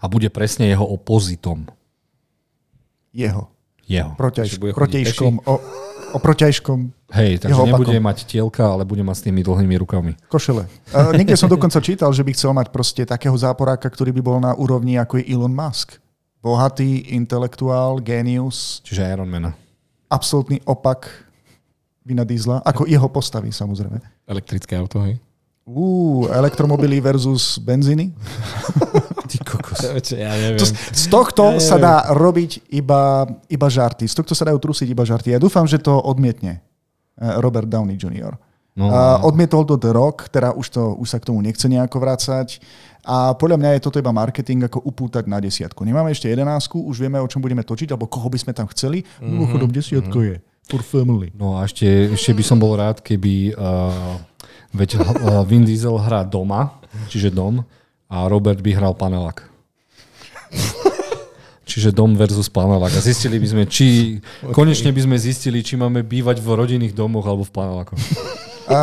[0.01, 1.69] a bude presne jeho opozitom.
[3.13, 3.53] Jeho.
[3.85, 4.17] Jeho.
[4.17, 5.45] Chodiť protiažkom.
[5.45, 5.53] O,
[6.13, 10.17] o protiažkom Hej, takže nebude mať tielka, ale bude mať s tými dlhými rukami.
[10.29, 10.65] košele.
[10.89, 14.37] Uh, niekde som dokonca čítal, že by chcel mať proste takého záporáka, ktorý by bol
[14.41, 16.01] na úrovni ako je Elon Musk.
[16.41, 19.55] Bohatý, intelektuál, genius, Čiže Ironmana.
[20.11, 21.07] absolútny opak
[22.03, 23.95] Vina Diesla, ako jeho postavy samozrejme.
[24.27, 25.15] Elektrické auto, hej?
[25.63, 28.11] Uú, elektromobily versus benzíny.
[29.33, 29.79] Ty kokos.
[30.13, 30.61] Ja neviem.
[30.61, 34.05] To, z tohto sa dá robiť iba, iba žarty.
[34.05, 35.33] Z tohto sa dajú trusiť iba žarty.
[35.33, 38.37] Ja dúfam, že to odmietne eh, Robert Downey Jr.
[38.73, 42.01] No, A odmietol to The Rock, teda už, to, už sa k tomu nechce nejako
[42.01, 42.57] vrácať.
[43.05, 45.85] A podľa mňa je toto iba marketing, ako upútať na desiatku.
[45.85, 49.05] Nemáme ešte jedenásku, už vieme, o čom budeme točiť, alebo koho by sme tam chceli.
[49.21, 51.29] Mhm, Mimochodom, desiatko je for family.
[51.35, 54.15] no a ešte, ešte by som bol rád, keby uh,
[54.71, 56.79] veď uh, Vin Diesel hrá doma,
[57.11, 57.67] čiže dom,
[58.13, 59.41] a Robert by hral panelák.
[61.65, 62.93] Čiže dom versus panelák.
[62.93, 64.19] A zistili by sme, či...
[64.53, 67.97] Konečne by sme zistili, či máme bývať v rodinných domoch alebo v panelákoch.
[68.69, 68.77] A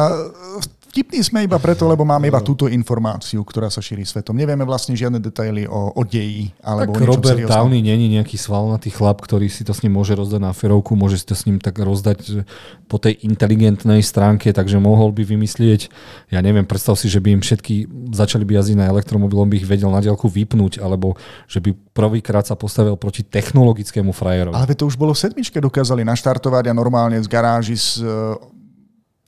[0.91, 4.35] vtipní sme iba preto, lebo máme iba túto informáciu, ktorá sa šíri svetom.
[4.35, 7.55] Nevieme vlastne žiadne detaily o, o deji alebo Tak o Robert serióznom.
[7.55, 11.23] Downey není nejaký svalnatý chlap, ktorý si to s ním môže rozdať na ferovku, môže
[11.23, 12.43] si to s ním tak rozdať
[12.91, 15.87] po tej inteligentnej stránke, takže mohol by vymyslieť,
[16.35, 19.71] ja neviem, predstav si, že by im všetky začali by jazdiť na elektromobilom, by ich
[19.71, 21.15] vedel na diaľku vypnúť, alebo
[21.47, 24.59] že by prvýkrát sa postavil proti technologickému frajerovi.
[24.59, 28.03] Ale to už bolo v sedmičke, dokázali naštartovať a normálne z garáži z,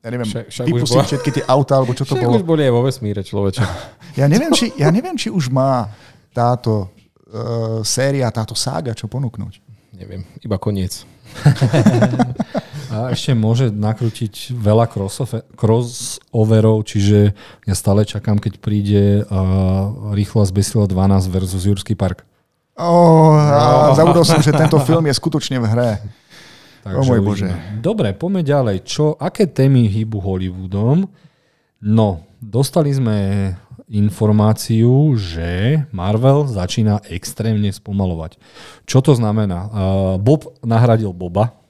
[0.03, 2.37] ja neviem, Však- však vypustiť bola- všetky tie auta, alebo čo to Však bolo.
[2.37, 3.63] už boli aj vo vesmíre, človeče.
[4.21, 5.89] Ja neviem, či, ja neviem, či už má
[6.37, 6.93] táto
[7.33, 9.57] uh, séria, táto sága čo ponúknuť.
[9.97, 11.09] Neviem, iba koniec.
[12.93, 17.33] A ešte môže nakrútiť veľa crossover- crossoverov, čiže
[17.65, 22.21] ja stále čakám, keď príde uh, Rýchlo a zbesilo 12 versus Jurský park.
[22.77, 25.91] Oh, a zabudol som, že tento film je skutočne v hre.
[26.83, 27.55] Takže O môj uvidíme.
[27.55, 27.79] Bože.
[27.79, 28.77] Dobre, poďme ďalej.
[28.83, 31.07] Čo, aké témy hýbu Hollywoodom?
[31.83, 33.17] No, dostali sme
[33.93, 38.41] informáciu, že Marvel začína extrémne spomalovať.
[38.89, 39.69] Čo to znamená?
[39.69, 39.71] Uh,
[40.19, 41.62] Bob nahradil Boba.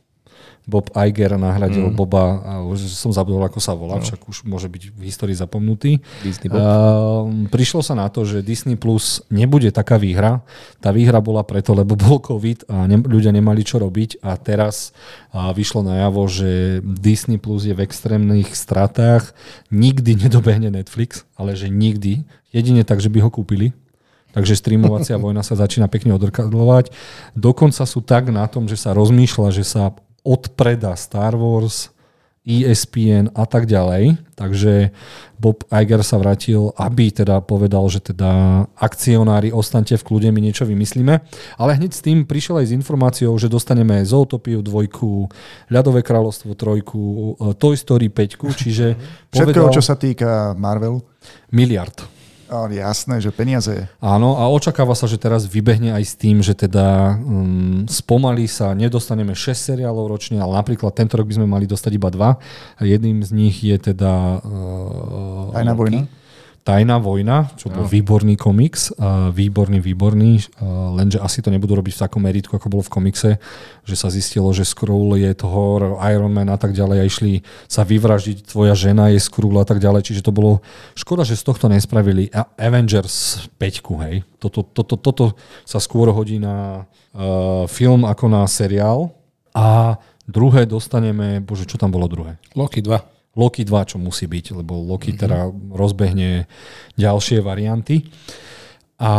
[0.72, 1.96] Bob Iger nahradil mm.
[2.00, 4.04] Boba, už som zabudol, ako sa volá, no.
[4.08, 6.00] však už môže byť v histórii zapomnutý.
[6.24, 6.64] Disney Bob.
[6.64, 10.40] Uh, prišlo sa na to, že Disney Plus nebude taká výhra.
[10.80, 14.96] Tá výhra bola preto, lebo bol COVID a ne, ľudia nemali čo robiť a teraz
[15.36, 19.36] uh, vyšlo najavo, že Disney Plus je v extrémnych stratách.
[19.68, 22.24] Nikdy nedobehne Netflix, ale že nikdy.
[22.48, 23.76] Jedine tak, že by ho kúpili.
[24.32, 26.90] Takže streamovacia vojna sa začína pekne odrkadlovať.
[27.36, 29.92] Dokonca sú tak na tom, že sa rozmýšľa, že sa
[30.22, 31.90] odpreda Star Wars,
[32.42, 34.18] ESPN a tak ďalej.
[34.34, 34.90] Takže
[35.38, 40.66] Bob Iger sa vrátil, aby teda povedal, že teda akcionári ostaňte v kľude, my niečo
[40.66, 41.22] vymyslíme.
[41.54, 45.30] Ale hneď s tým prišiel aj s informáciou, že dostaneme Zootopiu dvojku,
[45.70, 48.98] Ľadové kráľovstvo trojku, Toy Story 5, čiže
[49.30, 50.98] povedal čo sa týka Marvelu.
[51.54, 52.11] miliard.
[52.53, 53.88] Oh, jasné, že peniaze.
[53.96, 58.76] Áno, a očakáva sa, že teraz vybehne aj s tým, že teda um, spomalí sa,
[58.76, 62.36] nedostaneme 6 seriálov ročne, ale napríklad tento rok by sme mali dostať iba dva.
[62.76, 64.44] Jedným z nich je teda...
[64.44, 66.05] Uh, Tajná vojna.
[66.62, 71.98] Tajná vojna, čo bol výborný komiks, uh, výborný, výborný, uh, lenže asi to nebudú robiť
[71.98, 73.30] v takom meritku, ako bolo v komikse,
[73.82, 77.32] že sa zistilo, že Skrull je Thor, Iron Man a tak ďalej a išli
[77.66, 80.62] sa vyvraždiť, tvoja žena je Skrull a tak ďalej, čiže to bolo
[80.94, 84.22] škoda, že z tohto nespravili A- Avengers 5, hej.
[84.38, 85.24] Toto, toto, toto
[85.66, 89.10] sa skôr hodí na uh, film ako na seriál
[89.50, 89.98] a
[90.30, 92.38] druhé dostaneme, bože, čo tam bolo druhé?
[92.54, 93.21] Loki 2.
[93.32, 95.22] Loki 2, čo musí byť, lebo Loki mm-hmm.
[95.22, 95.38] teda
[95.72, 96.44] rozbehne
[97.00, 98.04] ďalšie varianty.
[99.02, 99.12] A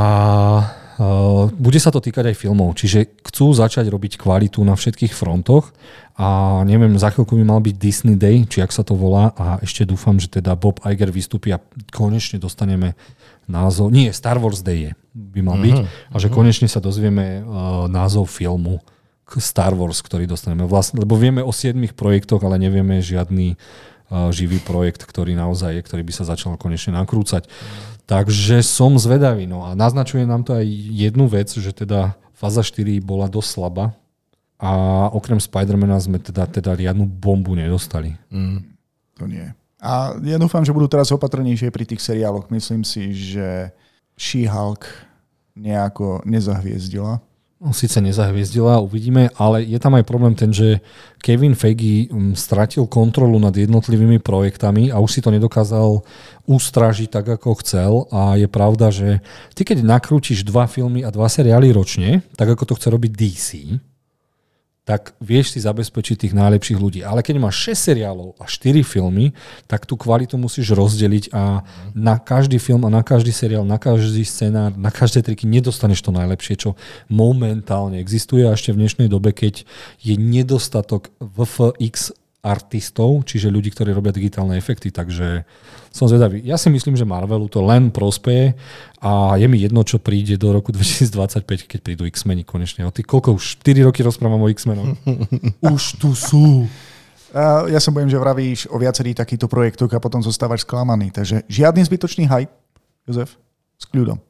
[1.01, 5.73] uh, bude sa to týkať aj filmov, čiže chcú začať robiť kvalitu na všetkých frontoch
[6.13, 9.57] a neviem, za chvíľku by mal byť Disney Day, či ak sa to volá a
[9.65, 11.59] ešte dúfam, že teda Bob Iger vystúpi a
[11.89, 12.93] konečne dostaneme
[13.49, 15.77] názov, nie, Star Wars Day je, by mal byť
[16.13, 18.79] a že konečne sa dozvieme uh, názov filmu
[19.41, 23.57] Star Wars, ktorý dostaneme vlastne, lebo vieme o siedmých projektoch, ale nevieme žiadny
[24.31, 27.47] živý projekt, ktorý naozaj je, ktorý by sa začal konečne nakrúcať.
[28.03, 29.47] Takže som zvedavý.
[29.47, 33.95] No a naznačuje nám to aj jednu vec, že teda fáza 4 bola dosť slabá
[34.59, 34.71] a
[35.11, 38.15] okrem Spidermana sme teda, teda riadnu bombu nedostali.
[39.19, 39.47] To nie.
[39.83, 42.47] A ja dúfam, že budú teraz opatrnejšie pri tých seriáloch.
[42.47, 43.75] Myslím si, že
[44.15, 44.87] She-Hulk
[45.59, 47.19] nejako nezahviezdila.
[47.63, 50.83] No, síce nezahviezdila, uvidíme, ale je tam aj problém ten, že
[51.23, 56.03] Kevin Feige mm, stratil kontrolu nad jednotlivými projektami a už si to nedokázal
[56.43, 57.91] ustražiť tak, ako chcel.
[58.11, 59.23] A je pravda, že
[59.55, 63.49] ty keď nakrútiš dva filmy a dva seriály ročne, tak ako to chce robiť DC,
[64.83, 67.07] tak vieš si zabezpečiť tých najlepších ľudí.
[67.07, 69.31] Ale keď máš 6 seriálov a 4 filmy,
[69.63, 71.63] tak tú kvalitu musíš rozdeliť a
[71.95, 76.11] na každý film a na každý seriál, na každý scenár, na každé triky nedostaneš to
[76.11, 76.69] najlepšie, čo
[77.07, 79.63] momentálne existuje a ešte v dnešnej dobe, keď
[80.03, 85.47] je nedostatok VFX artistov, čiže ľudí, ktorí robia digitálne efekty, takže
[85.95, 86.43] som zvedavý.
[86.43, 88.59] Ja si myslím, že Marvelu to len prospeje
[88.99, 92.83] a je mi jedno, čo príde do roku 2025, keď prídu X-meni konečne.
[92.83, 94.99] O ty, koľko už 4 roky rozprávam o X-menoch?
[95.73, 96.67] už tu sú.
[97.33, 101.09] Ja sa bojím, že vravíš o viacerých takýchto projektoch a potom zostávaš sklamaný.
[101.09, 102.53] Takže žiadny zbytočný hype,
[103.09, 103.39] Jozef,
[103.79, 104.21] s kľudom.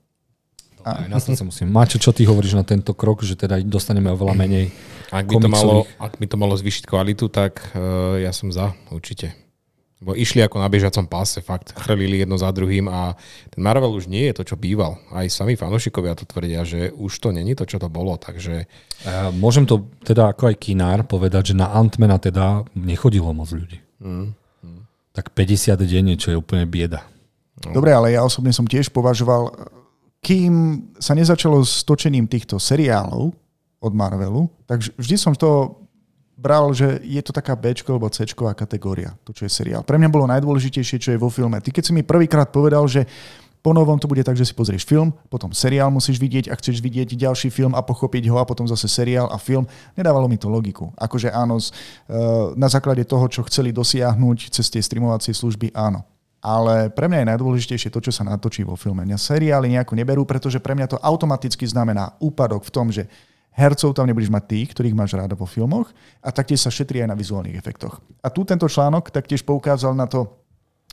[0.84, 1.72] Aj sa musím.
[1.72, 4.72] Máčo, čo ty hovoríš na tento krok, že teda dostaneme oveľa menej
[5.14, 8.74] ak by, to malo, ak by to malo zvýšiť kvalitu, tak uh, ja som za,
[8.89, 9.38] určite.
[10.03, 13.16] Bo išli ako na bežacom páse, fakt chrlili jedno za druhým a
[13.47, 14.99] ten Marvel už nie je to, čo býval.
[15.16, 18.68] Aj sami fanošikovia to tvrdia, že už to není to, čo to bolo, takže...
[19.07, 23.80] Uh, môžem to teda ako aj kinár povedať, že na Antmana teda nechodilo moc ľudí.
[24.03, 24.36] Mm.
[24.66, 24.82] Mm.
[25.16, 27.07] Tak 50 denne, čo je úplne bieda.
[27.64, 27.80] No.
[27.80, 29.55] Dobre, ale ja osobne som tiež považoval,
[30.20, 33.36] kým sa nezačalo s točením týchto seriálov,
[33.84, 35.84] od Marvelu, tak vždy som to
[36.39, 38.23] bral, že je to taká B alebo C
[38.55, 39.84] kategória, to čo je seriál.
[39.84, 41.59] Pre mňa bolo najdôležitejšie, čo je vo filme.
[41.59, 43.07] Ty keď si mi prvýkrát povedal, že
[43.63, 46.84] po novom to bude tak, že si pozrieš film, potom seriál musíš vidieť a chceš
[46.84, 49.63] vidieť ďalší film a pochopiť ho a potom zase seriál a film.
[49.95, 50.91] Nedávalo mi to logiku.
[50.99, 51.71] Akože áno, eh,
[52.59, 56.03] na základe toho, čo chceli dosiahnuť cez tie streamovacie služby, áno.
[56.43, 59.07] Ale pre mňa je najdôležitejšie to, čo sa natočí vo filme.
[59.07, 63.07] Mňa seriály nejako neberú, pretože pre mňa to automaticky znamená úpadok v tom, že
[63.54, 67.10] hercov tam nebudeš mať tých, ktorých máš ráda vo filmoch a taktiež sa šetrí aj
[67.14, 68.01] na vizuálnych efektoch.
[68.22, 70.43] A tu tento článok taktiež poukázal na to,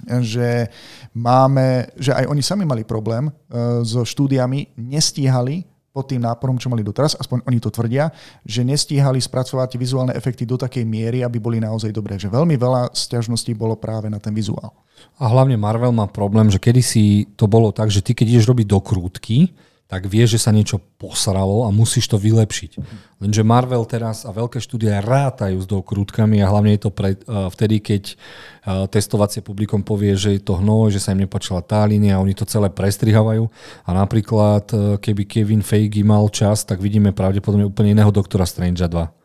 [0.06, 0.72] že
[1.12, 6.70] máme, že aj oni sami mali problém uh, so štúdiami, nestíhali pod tým náporom, čo
[6.70, 8.14] mali doteraz, aspoň oni to tvrdia,
[8.46, 12.14] že nestíhali spracovať vizuálne efekty do takej miery, aby boli naozaj dobré.
[12.14, 14.70] Že veľmi veľa sťažností bolo práve na ten vizuál.
[15.18, 18.66] A hlavne Marvel má problém, že kedysi to bolo tak, že ty keď ideš robiť
[18.70, 19.50] do krútky,
[19.90, 22.78] tak vieš, že sa niečo posralo a musíš to vylepšiť.
[23.18, 27.50] Lenže Marvel teraz a veľké štúdia rátajú s dokrutkami a hlavne je to pre, uh,
[27.50, 31.82] vtedy, keď uh, testovacie publikum povie, že je to hnoj, že sa im nepačila tá
[31.82, 33.50] línia a oni to celé prestrihávajú.
[33.82, 38.86] A napríklad, uh, keby Kevin Feige mal čas, tak vidíme pravdepodobne úplne iného doktora Strange
[38.86, 39.20] 2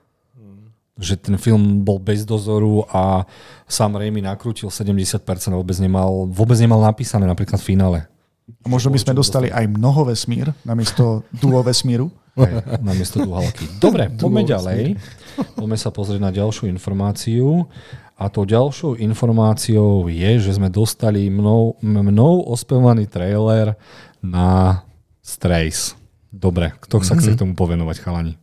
[0.95, 3.27] že ten film bol bez dozoru a
[3.67, 5.19] Sam Raimi nakrútil 70%,
[5.51, 7.99] vôbec nemal, vôbec nemal napísané napríklad v finále.
[8.45, 12.13] A možno by sme dostali aj mnoho vesmír namiesto duo vesmíru.
[12.35, 13.65] Aj, namiesto duhalky.
[13.83, 14.81] Dobre, poďme ďalej.
[15.55, 17.65] Poďme sa pozrieť na ďalšiu informáciu.
[18.15, 23.75] A tou ďalšou informáciou je, že sme dostali mnou, mnou ospevovaný trailer
[24.23, 24.81] na
[25.19, 25.97] Strays.
[26.29, 27.35] Dobre, kto sa chce mm-hmm.
[27.35, 28.33] k tomu povenovať, chalani?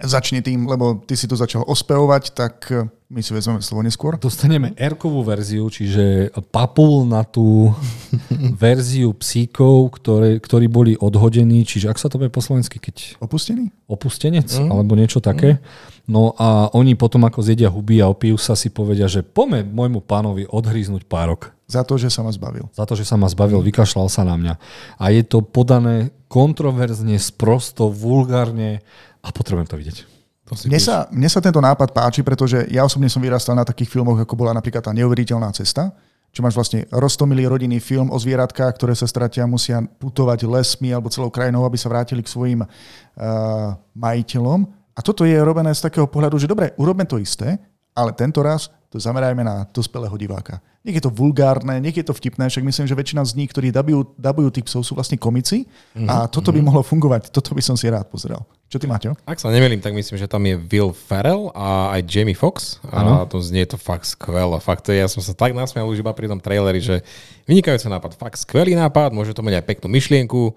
[0.00, 2.72] Začni tým, lebo ty si to začal ospevovať, tak
[3.12, 4.16] my si vezmeme slovo neskôr.
[4.16, 7.76] Dostaneme r verziu, čiže papul na tú
[8.64, 13.20] verziu psíkov, ktoré, ktorí boli odhodení, čiže ak sa to povie po slovensky, keď...
[13.20, 13.68] Opustený?
[13.84, 14.72] Opustenec, mm.
[14.72, 15.60] alebo niečo také.
[15.60, 15.62] Mm.
[16.08, 20.00] No a oni potom, ako zjedia huby a opijú sa, si povedia, že pome môjmu
[20.00, 21.52] pánovi odhríznuť párok.
[21.68, 22.72] Za to, že sa ma zbavil.
[22.72, 23.68] Za to, že sa ma zbavil, mm.
[23.68, 24.54] vykašľal sa na mňa.
[24.96, 28.80] A je to podané kontroverzne, sprosto, vulgárne
[29.20, 30.11] a potrebujem to vidieť.
[30.52, 33.88] To mne, sa, mne sa tento nápad páči, pretože ja osobne som vyrastal na takých
[33.88, 35.96] filmoch, ako bola napríklad tá neuveriteľná cesta,
[36.32, 41.12] čo máš vlastne roztomilý rodinný film o zvieratkách, ktoré sa stratia, musia putovať lesmi alebo
[41.12, 42.68] celou krajinou, aby sa vrátili k svojim uh,
[43.96, 44.64] majiteľom.
[44.92, 47.56] A toto je robené z takého pohľadu, že dobre, urobme to isté,
[47.92, 50.60] ale tento raz to zamerajme na dospelého diváka.
[50.82, 53.70] Nech je to vulgárne, nech je to vtipné, však myslím, že väčšina z nich, ktorí
[53.70, 56.10] dabujú, dabujú tých psov, sú vlastne komici mm-hmm.
[56.10, 56.66] a toto by mhm.
[56.66, 57.30] mohlo fungovať.
[57.30, 58.42] Toto by som si rád pozrel.
[58.72, 59.12] Čo ty, Maťo?
[59.28, 62.80] Ak sa nemelím, tak myslím, že tam je Will Ferrell a aj Jamie Fox.
[62.88, 64.56] A to znie to fakt skvelé.
[64.64, 67.04] Fakt, ja som sa tak nasmial už iba pri tom traileri, že
[67.44, 68.16] vynikajúci nápad.
[68.16, 70.56] Fakt skvelý nápad, môže to mať aj peknú myšlienku.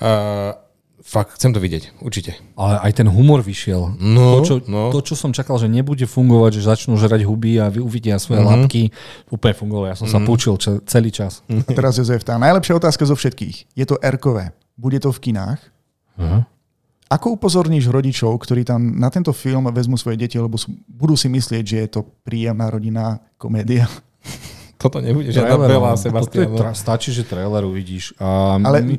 [0.00, 0.56] Uh,
[1.00, 2.36] Fakt, chcem to vidieť, určite.
[2.60, 3.96] Ale aj ten humor vyšiel.
[3.96, 4.92] No, to, čo, no.
[4.92, 8.68] to, čo som čakal, že nebude fungovať, že začnú žrať huby a uvidia svoje mm-hmm.
[8.68, 8.82] lapky,
[9.32, 9.88] úplne fungovalo.
[9.88, 10.12] Ja som mm-hmm.
[10.12, 10.26] sa mhm.
[10.28, 11.40] poučil čo, celý čas.
[11.48, 13.72] A teraz Jozef, tá najlepšia otázka zo všetkých.
[13.72, 14.52] Je to R-kové.
[14.76, 15.60] Bude to v kinách?
[16.20, 16.44] Uh-huh.
[17.10, 21.26] Ako upozorníš rodičov, ktorí tam na tento film vezmu svoje deti, lebo sú, budú si
[21.26, 23.88] myslieť, že je to príjemná rodinná komédia?
[24.80, 26.56] Toto nebude žiadna Bela Sebastian.
[26.56, 28.16] Tra- stačí, že trailer uvidíš.
[28.16, 28.80] A Ale...
[28.80, 28.96] my,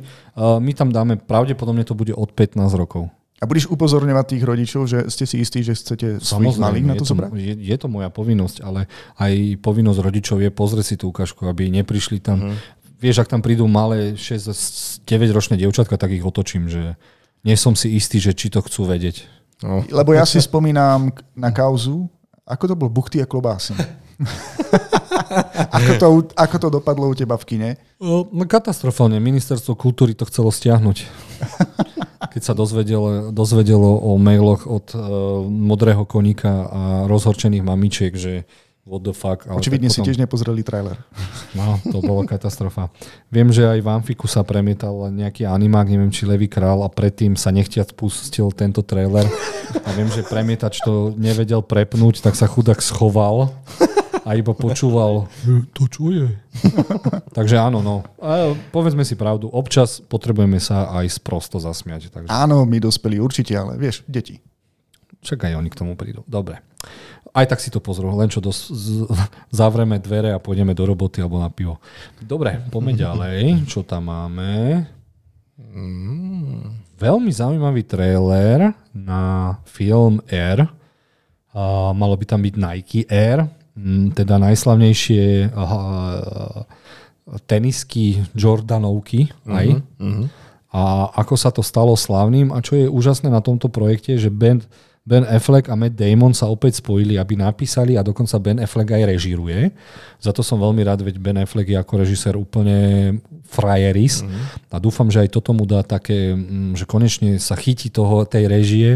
[0.62, 3.10] my tam dáme, pravdepodobne to bude od 15 rokov.
[3.42, 7.02] A budeš upozorňovať tých rodičov, že ste si istí, že chcete svojich malých na to,
[7.02, 7.34] to zobrať?
[7.34, 8.86] Je, je to moja povinnosť, ale
[9.18, 12.38] aj povinnosť rodičov je pozrieť si tú ukážku, aby neprišli tam.
[12.38, 12.54] Uh-huh.
[13.02, 15.02] Vieš, ak tam prídu malé 6-9
[15.34, 16.94] ročné dievčatka, tak ich otočím, že
[17.42, 19.26] nie som si istý, že či to chcú vedieť.
[19.66, 19.82] No.
[19.90, 22.06] Lebo ja si spomínam na kauzu,
[22.46, 23.74] ako to bolo buchty a klobásy.
[25.76, 26.06] ako, to,
[26.36, 27.70] ako to dopadlo u teba v kine?
[27.98, 29.18] No, katastrofálne.
[29.22, 30.96] Ministerstvo kultúry to chcelo stiahnuť.
[32.32, 35.02] Keď sa dozvedelo, dozvedelo o mailoch od uh,
[35.44, 38.48] modrého koníka a rozhorčených mamičiek, že
[38.88, 39.44] what the fuck.
[39.46, 40.02] Ale Očividne potom...
[40.02, 40.98] si tiež nepozreli trailer.
[41.52, 42.88] No, to bolo katastrofa.
[43.28, 47.36] Viem, že aj v Amfiku sa premietal nejaký animák, neviem, či Levý král a predtým
[47.36, 49.28] sa nechtiac pustil tento trailer.
[49.84, 53.52] A viem, že premietač to nevedel prepnúť, tak sa chudák schoval
[54.22, 55.26] a iba počúval,
[55.76, 56.28] to čo je?
[57.36, 58.06] takže áno, no.
[58.22, 62.10] A povedzme si pravdu, občas potrebujeme sa aj sprosto zasmiať.
[62.10, 62.30] Takže...
[62.30, 64.38] Áno, my dospeli určite, ale vieš, deti.
[65.22, 66.26] Čakaj, oni k tomu prídu.
[66.26, 66.58] Dobre.
[67.32, 69.06] Aj tak si to pozrú, len čo dos- z-
[69.54, 71.78] zavreme dvere a pôjdeme do roboty alebo na pivo.
[72.18, 73.38] Dobre, poďme ďalej.
[73.70, 74.84] Čo tam máme?
[75.56, 76.74] Mm.
[76.98, 80.68] Veľmi zaujímavý trailer na film Air.
[81.54, 83.46] Uh, malo by tam byť Nike Air,
[84.12, 86.68] teda najslavnejšie uh,
[87.48, 89.32] tenisky Jordanovky.
[89.48, 89.66] Aj.
[89.68, 90.26] Uh-huh, uh-huh.
[90.72, 94.64] A ako sa to stalo slavným a čo je úžasné na tomto projekte, že band
[95.02, 99.10] Ben Affleck a Matt Damon sa opäť spojili, aby napísali a dokonca Ben Affleck aj
[99.10, 99.74] režiruje.
[100.22, 104.70] Za to som veľmi rád, veď Ben Affleck je ako režisér úplne frajeris mm-hmm.
[104.70, 108.46] a dúfam, že aj toto mu dá také, mm, že konečne sa chytí toho, tej
[108.46, 108.90] režie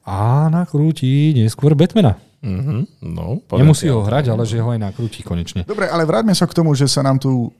[0.00, 2.16] a nakrúti neskôr Batmana.
[2.40, 3.04] Mm-hmm.
[3.04, 5.68] No, Nemusí ho hrať, ale že ho aj nakrúti konečne.
[5.68, 7.52] Dobre, ale vráťme sa k tomu, že sa nám tu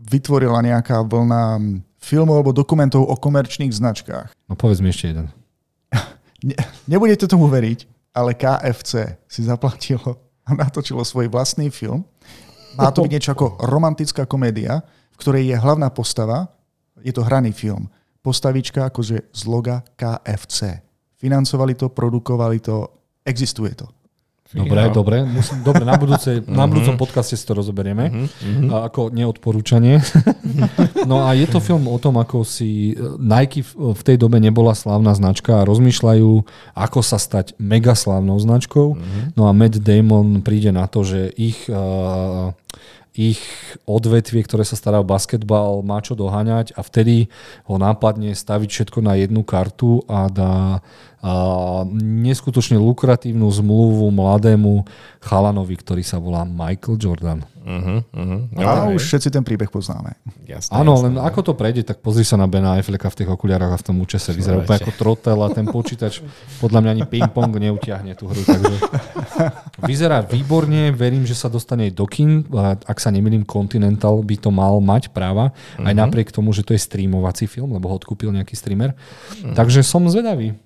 [0.00, 1.60] vytvorila nejaká vlna
[2.00, 4.32] filmov alebo dokumentov o komerčných značkách.
[4.48, 5.26] No povedz mi ešte jeden
[6.48, 6.56] ne,
[6.86, 7.84] nebudete tomu veriť,
[8.14, 12.06] ale KFC si zaplatilo a natočilo svoj vlastný film.
[12.78, 14.80] Má to byť niečo ako romantická komédia,
[15.12, 16.46] v ktorej je hlavná postava,
[17.02, 17.90] je to hraný film,
[18.22, 20.78] postavička akože z loga KFC.
[21.18, 22.86] Financovali to, produkovali to,
[23.26, 23.90] existuje to.
[24.48, 24.88] Dobre, ja.
[24.88, 25.16] dobre.
[25.28, 26.70] Musím, dobre, na, budúce, na mhm.
[26.72, 28.08] budúcom podcaste si to rozoberieme.
[28.08, 28.72] Uh-huh.
[28.72, 30.00] A ako neodporúčanie.
[31.10, 34.72] no a je to film o tom, ako si e, Nike v tej dobe nebola
[34.72, 36.30] slávna značka a rozmýšľajú,
[36.72, 38.96] ako sa stať mega slávnou značkou.
[39.36, 42.56] No a Matt Damon príde na to, že ich uh,
[43.18, 43.42] ich
[43.82, 47.26] odvetvie, ktoré sa stará o basketbal, má čo doháňať a vtedy
[47.66, 50.78] ho nápadne staviť všetko na jednu kartu a dá
[51.98, 54.86] neskutočne lukratívnu zmluvu mladému
[55.18, 57.42] chalanovi, ktorý sa volá Michael Jordan.
[57.68, 58.40] Uh-huh, uh-huh.
[58.64, 58.96] A okay.
[58.96, 60.16] už všetci ten príbeh poznáme.
[60.48, 61.28] Jasné, Áno, jasné, len jasné.
[61.28, 63.96] ako to prejde, tak pozri sa na Bena Afflecka v tých okuliarách a v tom
[64.00, 64.32] účese.
[64.32, 66.24] Vyzerá úplne ako trotel a ten počítač
[66.64, 68.40] podľa mňa ani ping-pong neutiahne tú hru.
[68.40, 68.76] Takže
[69.84, 72.48] vyzerá výborne, verím, že sa dostane do kin.
[72.88, 75.84] Ak sa nemýlim, Continental by to mal mať práva, uh-huh.
[75.84, 78.96] aj napriek tomu, že to je streamovací film, lebo ho odkúpil nejaký streamer.
[78.96, 79.52] Uh-huh.
[79.52, 80.56] Takže som zvedavý.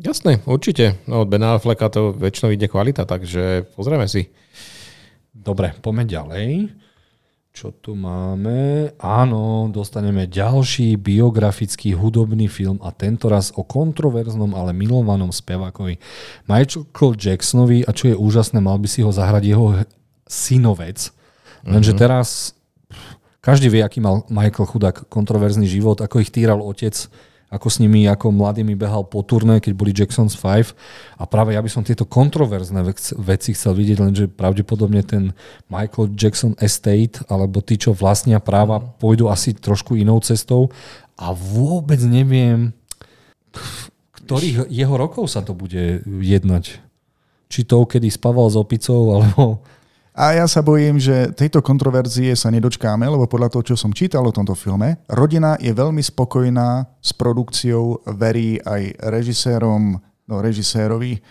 [0.00, 0.96] Jasné, určite.
[1.04, 4.32] No, od Ben Afflecka to väčšinou ide kvalita, takže pozrieme si.
[5.36, 6.48] Dobre, poďme ďalej.
[7.50, 8.88] Čo tu máme?
[8.96, 15.98] Áno, dostaneme ďalší biografický hudobný film a tento raz o kontroverznom, ale milovanom spevákovi
[16.46, 19.82] Michael Jacksonovi a čo je úžasné, mal by si ho zahrať jeho
[20.30, 21.10] synovec.
[21.66, 22.00] Lenže uh-huh.
[22.00, 22.56] teraz
[23.42, 26.94] každý vie, aký mal Michael chudák kontroverzný život, ako ich týral otec
[27.50, 30.70] ako s nimi ako mladými behal po turné, keď boli Jacksons 5
[31.18, 32.86] a práve ja by som tieto kontroverzné
[33.18, 35.34] veci chcel vidieť, lenže pravdepodobne ten
[35.66, 40.70] Michael Jackson Estate alebo tí, čo vlastnia práva, pôjdu asi trošku inou cestou.
[41.18, 42.70] A vôbec neviem,
[44.14, 46.78] ktorých jeho rokov sa to bude jednať.
[47.50, 49.58] Či to, kedy spával s opicou, alebo
[50.10, 54.26] a ja sa bojím, že tejto kontroverzie sa nedočkáme, lebo podľa toho, čo som čítal
[54.26, 59.94] o tomto filme, rodina je veľmi spokojná s produkciou, verí aj režisérom,
[60.26, 61.22] no režisérovi,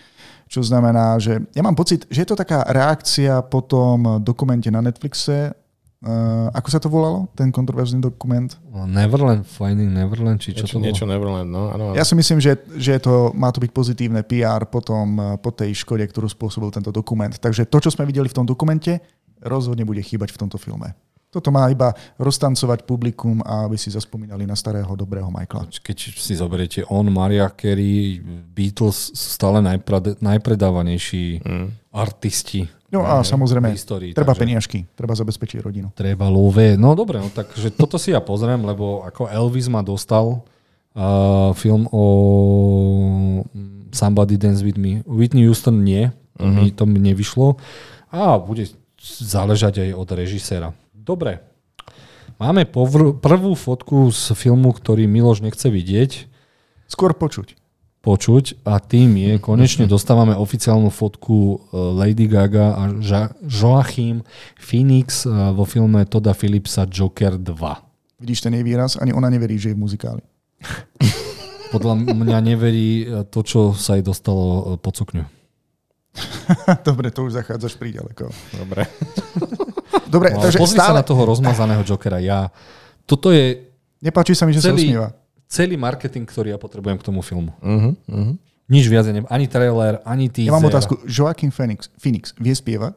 [0.50, 4.82] čo znamená, že ja mám pocit, že je to taká reakcia po tom dokumente na
[4.82, 5.59] Netflixe
[6.00, 8.48] Uh, ako sa to volalo, ten kontroverzný dokument?
[8.88, 10.86] Neverland, Finding Neverland, či čo niečo, to bolo?
[10.88, 11.68] Niečo Neverland, no.
[11.68, 15.76] Ano, Ja si myslím, že, že to, má to byť pozitívne PR potom, po tej
[15.76, 17.36] škode, ktorú spôsobil tento dokument.
[17.36, 18.96] Takže to, čo sme videli v tom dokumente,
[19.44, 20.96] rozhodne bude chýbať v tomto filme.
[21.30, 25.68] Toto má iba roztancovať publikum a aby si zaspomínali na starého dobrého Michaela.
[25.68, 28.18] Keď si zoberiete on, Maria Carey,
[28.50, 29.62] Beatles sú stále
[30.18, 31.92] najpredávanejší mm.
[31.92, 35.88] artisti No a samozrejme, histórii, treba takže- peniažky, treba zabezpečiť rodinu.
[35.94, 36.74] Treba love.
[36.74, 40.42] No dobre, no takže toto si ja pozriem, lebo ako Elvis ma dostal
[40.98, 42.04] uh, film o
[43.54, 45.06] mm, Somebody Dance With Me.
[45.06, 46.50] Whitney Houston nie, to, uh-huh.
[46.50, 47.62] mi, to mi nevyšlo.
[48.10, 48.66] A bude
[49.22, 50.68] záležať aj od režiséra.
[50.90, 51.46] Dobre.
[52.42, 56.30] Máme povr- prvú fotku z filmu, ktorý Miloš nechce vidieť,
[56.90, 57.54] Skôr počuť.
[58.00, 62.82] Počuť a tým je, konečne dostávame oficiálnu fotku eh, Lady Gaga a
[63.44, 64.24] Joachim
[64.56, 68.20] Phoenix eh, vo filme Toda Philipsa Joker 2.
[68.20, 68.96] Vidíš ten jej výraz?
[68.96, 70.24] Ani ona neverí, že je v muzikáli.
[71.74, 75.24] Podľa mňa neverí eh, to, čo sa jej dostalo pod sukňu.
[76.88, 78.32] Dobre, to už zachádzaš príďaleko.
[78.56, 78.88] Dobre.
[80.10, 80.98] Dobre, No, takže pozri sa stále...
[80.98, 82.18] na toho rozmazaného Jokera.
[82.18, 82.50] Ja,
[83.06, 83.70] toto je
[84.00, 85.12] Nepáči sa mi, že sa celý, usmieva.
[85.50, 87.50] Celý marketing, ktorý ja potrebujem k tomu filmu.
[87.58, 88.38] Uh-huh, uh-huh.
[88.66, 90.46] Nič viac, ja neviem, ani trailer, ani teaser.
[90.46, 91.02] Ja mám otázku.
[91.04, 92.94] Joaquin Phoenix, Phoenix vie spievať?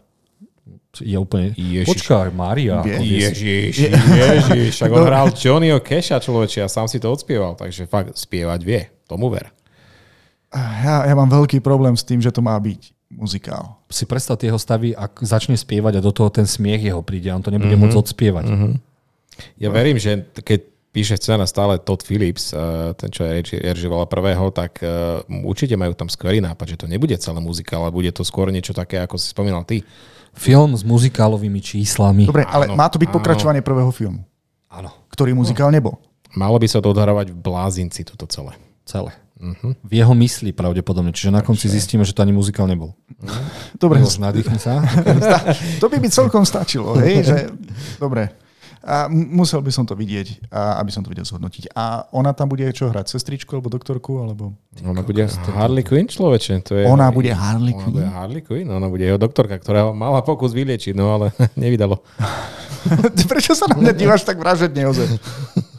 [0.95, 1.49] Je úplne...
[1.51, 1.89] Ježiš.
[1.89, 2.85] Počkaj, Mária.
[2.85, 7.57] Vie si- Ježiš, ježiš, však on hral Johnnyho Keša človeče a sám si to odspieval,
[7.57, 9.49] takže fakt spievať vie, tomu ver.
[10.53, 13.81] Ja, ja mám veľký problém s tým, že to má byť muzikál.
[13.89, 17.30] Si predstav tie jeho stavy, ak začne spievať a do toho ten smiech jeho príde
[17.30, 17.81] on to nebude Mhm.
[17.81, 17.89] mm-hmm.
[17.89, 18.45] môcť odspievať.
[18.45, 18.73] Mm-hmm.
[19.57, 20.59] Ja verím, že keď
[20.93, 26.07] píše scéna stále Todd Phillips, eh, ten, čo režiroval prvého, tak eh, určite majú tam
[26.07, 29.33] skvelý nápad, že to nebude celé muzikál, ale bude to skôr niečo také, ako si
[29.33, 29.81] spomínal ty.
[30.37, 32.29] Film s muzikálovými číslami.
[32.29, 33.17] Dobre, ale Áno, má to byť áno.
[33.17, 34.21] pokračovanie prvého filmu,
[34.69, 35.97] Áno, ktorý muzikál nebol.
[36.33, 38.57] Malo by sa to odhrávať v blázinci, toto celé.
[38.85, 39.13] celé.
[39.37, 39.75] Uh-huh.
[39.83, 41.11] V jeho mysli pravdepodobne.
[41.13, 42.95] Čiže na konci zistíme, že to ani muzikál nebol.
[43.75, 44.81] Dobre, nadýchni sa.
[45.83, 46.95] to by mi celkom stačilo.
[46.97, 47.37] Hej, že...
[47.99, 48.42] Dobre.
[48.84, 51.72] A musel by som to vidieť, a aby som to vedel zhodnotiť.
[51.72, 53.15] A ona tam bude čo hrať?
[53.15, 54.19] Sestričku alebo doktorku?
[54.19, 54.51] Alebo...
[54.84, 55.23] Ona bude
[55.55, 56.68] Harley Quinn, človeče.
[56.68, 57.95] To je, Ona bude Harley Ona Quinn?
[57.95, 61.31] bude Harley Quinn, ona bude jeho doktorka, ktorá mala pokus vyliečiť, no ale
[61.64, 62.03] nevydalo.
[63.31, 65.15] Prečo sa na mňa díváš tak vražedne, Jozef?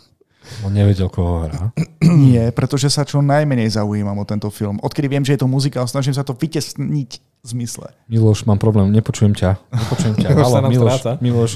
[0.64, 1.70] On nevedel, koho hrá.
[2.02, 4.80] Nie, pretože sa čo najmenej zaujímam o tento film.
[4.80, 7.92] Odkedy viem, že je to muzikál, snažím sa to vytesniť zmysle.
[8.08, 9.60] Miloš, mám problém, nepočujem ťa.
[9.68, 10.28] Nepočujem ťa.
[10.40, 11.10] Halo, Miloš, stráca.
[11.20, 11.52] Miloš.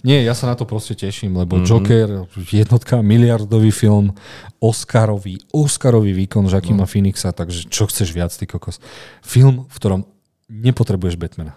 [0.00, 1.64] Nie, ja sa na to proste teším, lebo Mhm.
[1.64, 1.68] mm-hmm.
[1.68, 2.08] Joker,
[2.48, 4.16] jednotka, miliardový film,
[4.56, 6.88] Oscarový, Oscarový výkon Žakima No.
[6.88, 8.80] Phoenixa, takže čo chceš viac, ty kokos.
[9.20, 10.00] Film, v ktorom
[10.48, 11.54] nepotrebuješ Batmana.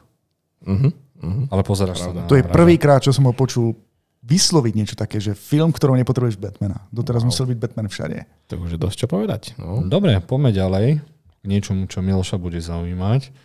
[0.63, 0.91] Uh-huh.
[1.47, 2.27] Ale pozeráš sa na...
[2.27, 3.75] To je prvýkrát, čo som ho počul
[4.23, 6.87] vysloviť niečo také, že film, ktorom nepotrebuješ Batmana.
[6.95, 8.23] Doteraz musel byť Batman všade.
[8.47, 9.41] To už je dosť čo povedať.
[9.59, 9.83] No.
[9.83, 11.03] Dobre, poďme ďalej
[11.43, 13.35] k niečomu, čo Miloša bude zaujímať.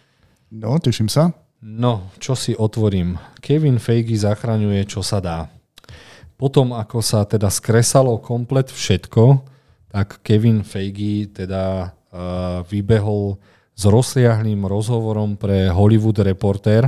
[0.55, 1.35] No, teším sa.
[1.59, 3.19] No, čo si otvorím.
[3.43, 5.51] Kevin Feige zachraňuje, čo sa dá.
[6.39, 9.43] Potom, ako sa teda skresalo komplet všetko,
[9.91, 13.35] tak Kevin Feige teda uh, vybehol
[13.75, 16.87] s rozsiahlým rozhovorom pre Hollywood Reporter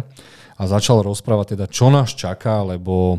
[0.55, 3.19] a začal rozprávať teda, čo nás čaká, lebo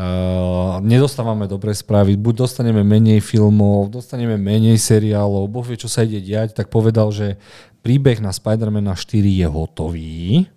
[0.00, 6.08] Uh, nedostávame dobré správy, buď dostaneme menej filmov, dostaneme menej seriálov, boh vie, čo sa
[6.08, 7.36] ide diať, tak povedal, že
[7.84, 10.48] príbeh na Spider-Mana 4 je hotový.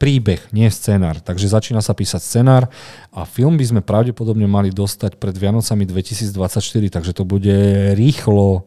[0.00, 1.20] Príbeh, nie scenár.
[1.20, 2.64] Takže začína sa písať scenár
[3.12, 7.52] a film by sme pravdepodobne mali dostať pred Vianocami 2024, takže to bude
[7.92, 8.64] rýchlo,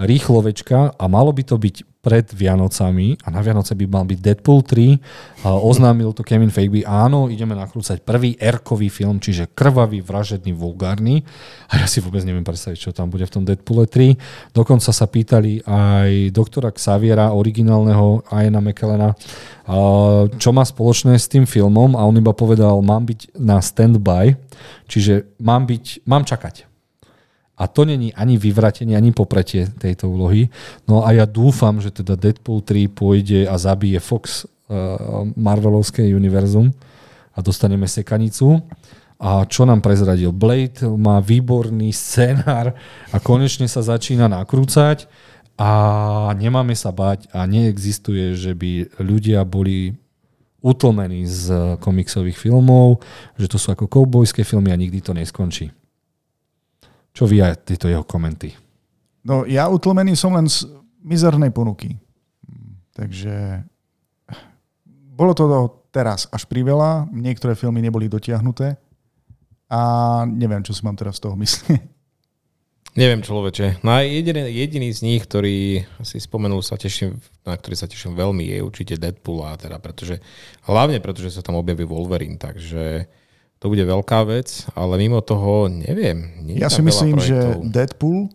[0.00, 4.64] rýchlovečka a malo by to byť pred Vianocami a na Vianoce by mal byť Deadpool
[4.64, 10.56] 3 a oznámil to Kevin Feige, áno, ideme nakrúcať prvý erkový film, čiže krvavý, vražedný,
[10.56, 11.20] vulgárny.
[11.68, 14.16] A ja si vôbec neviem predstaviť, čo tam bude v tom Deadpoole 3.
[14.56, 19.12] Dokonca sa pýtali aj doktora Xaviera, originálneho Iana McKellena,
[20.40, 22.00] čo má spoločné s tým filmom.
[22.00, 24.40] A on iba povedal, mám byť na standby,
[24.88, 26.69] čiže mám, byť, mám čakať.
[27.60, 30.48] A to není ani vyvratenie, ani popretie tejto úlohy.
[30.88, 36.72] No a ja dúfam, že teda Deadpool 3 pôjde a zabije Fox uh, Marvelovské univerzum
[37.36, 38.64] a dostaneme sekanicu.
[39.20, 40.32] A čo nám prezradil?
[40.32, 42.72] Blade má výborný scenár
[43.12, 45.04] a konečne sa začína nakrúcať
[45.60, 45.70] a
[46.32, 49.92] nemáme sa bať a neexistuje, že by ľudia boli
[50.64, 53.04] utlmení z komiksových filmov,
[53.36, 55.68] že to sú ako koubojské filmy a nikdy to neskončí.
[57.20, 58.56] Čo vy aj tieto jeho komenty?
[59.28, 60.64] No ja utlmený som len z
[61.04, 62.00] mizernej ponuky.
[62.96, 63.60] Takže
[65.12, 65.44] bolo to
[65.92, 68.80] teraz až priveľa, niektoré filmy neboli dotiahnuté
[69.68, 69.80] a
[70.24, 71.84] neviem, čo si mám teraz z toho myslieť.
[72.96, 73.86] Neviem, človeče.
[73.86, 78.48] No jediný, jediný z nich, ktorý si spomenul, sa teším, na ktorý sa teším veľmi,
[78.48, 80.18] je určite Deadpool, a teda pretože,
[80.66, 83.06] hlavne pretože sa tam objaví Wolverine, takže
[83.60, 86.32] to bude veľká vec, ale mimo toho neviem.
[86.40, 87.60] Nie Ja si myslím, že.
[87.60, 88.32] Deadpool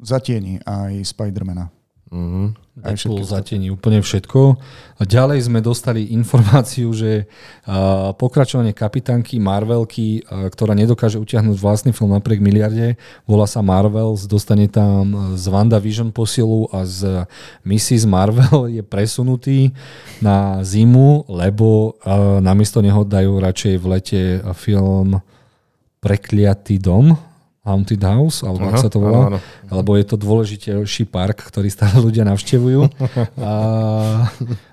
[0.00, 1.68] zatieni aj Spidermana.
[2.12, 2.60] Mhm.
[2.72, 4.56] Deadpool zatieni úplne všetko.
[4.96, 7.24] A ďalej sme dostali informáciu, že
[7.68, 12.96] uh, pokračovanie kapitánky Marvelky, uh, ktorá nedokáže utiahnuť vlastný film napriek miliarde,
[13.28, 17.24] volá sa Marvels, dostane tam z WandaVision posilu a z
[17.64, 18.04] Mrs.
[18.08, 19.72] Marvel je presunutý
[20.20, 24.20] na zimu, lebo uh, namiesto neho dajú radšej v lete
[24.56, 25.20] film
[26.02, 27.16] Prekliatý dom,
[27.62, 29.70] Haunted House, alebo ako sa to volá, áno, áno.
[29.70, 32.90] lebo je to dôležitejší park, ktorý stále ľudia navštevujú.
[33.38, 33.54] A,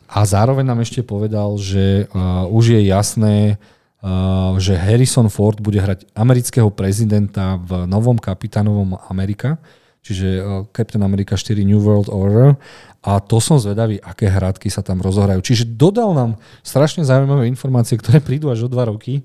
[0.09, 3.61] a zároveň nám ešte povedal, že uh, už je jasné,
[4.01, 9.61] uh, že Harrison Ford bude hrať amerického prezidenta v novom kapitánovom Amerika,
[10.01, 12.57] čiže uh, Captain America 4 New World Order.
[13.05, 15.45] A to som zvedavý, aké hradky sa tam rozohrajú.
[15.45, 19.21] Čiže dodal nám strašne zaujímavé informácie, ktoré prídu až o dva roky.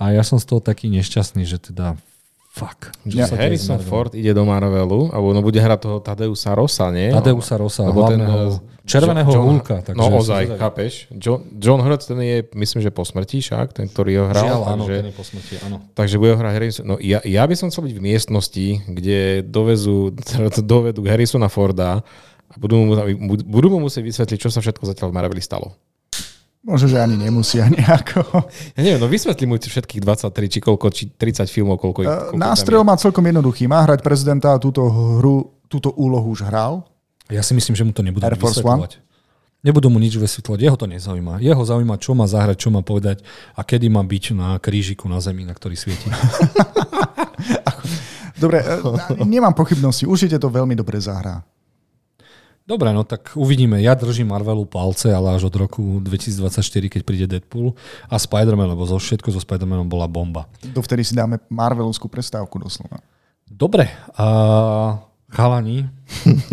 [0.00, 2.00] A ja som z toho taký nešťastný, že teda
[2.52, 2.92] Fuck.
[3.08, 7.08] Ja, Harrison Ford ide do Marvelu, alebo no bude hrať toho Tadeusa Rosa, nie?
[7.08, 9.80] Tadeusa Rosa, Lebo ten, eh, červeného John, hulka.
[9.80, 11.08] Takže no ozaj, chápeš.
[11.16, 14.44] John, John Hurt, ten je, myslím, že po smrti však, ten, ktorý ho hral.
[14.44, 15.80] Žiaľ, áno, ten je po smrti, áno.
[15.96, 16.84] Takže bude ho hrať Harrison.
[16.84, 20.12] No ja, ja by som chcel byť v miestnosti, kde dovezú,
[20.76, 22.04] dovedú Harrisona Forda
[22.52, 23.00] a budú mu,
[23.48, 25.72] budú mu musieť vysvetliť, čo sa všetko zatiaľ v Marveli stalo.
[26.62, 28.22] Možno, že ani nemusia nejako.
[28.78, 32.86] Ja neviem, no vysvetli mu všetkých 23, či koľko, či 30 filmov, koľko, koľko Nástrel
[32.86, 33.66] má celkom jednoduchý.
[33.66, 36.86] Má hrať prezidenta a túto hru, túto úlohu už hral.
[37.26, 39.02] Ja si myslím, že mu to nebudú vysvetľovať.
[39.62, 41.38] Nebudú mu nič vysvetľovať, jeho to nezaujíma.
[41.38, 43.22] Jeho zaujíma, čo má zahrať, čo má povedať
[43.54, 46.10] a kedy má byť na krížiku na zemi, na ktorý svieti.
[48.42, 51.46] Dobre, e, nemám pochybnosti, určite to veľmi dobre zahrá.
[52.62, 53.82] Dobre, no tak uvidíme.
[53.82, 57.74] Ja držím Marvelu palce, ale až od roku 2024, keď príde Deadpool
[58.06, 60.46] a Spider-Man, lebo zo všetko so Spider-Manom bola bomba.
[60.62, 63.02] Dovtedy si dáme Marvelovskú prestávku doslova.
[63.50, 64.26] Dobre, a
[65.32, 65.90] chalani,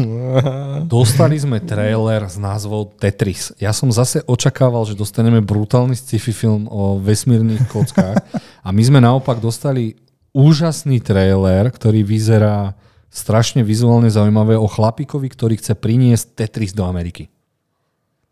[0.89, 3.53] dostali sme trailer s názvou Tetris.
[3.61, 8.17] Ja som zase očakával, že dostaneme brutálny sci-fi film o vesmírnych kockách
[8.65, 9.99] a my sme naopak dostali
[10.31, 12.73] úžasný trailer, ktorý vyzerá
[13.09, 17.29] strašne vizuálne zaujímavé o chlapíkovi, ktorý chce priniesť Tetris do Ameriky.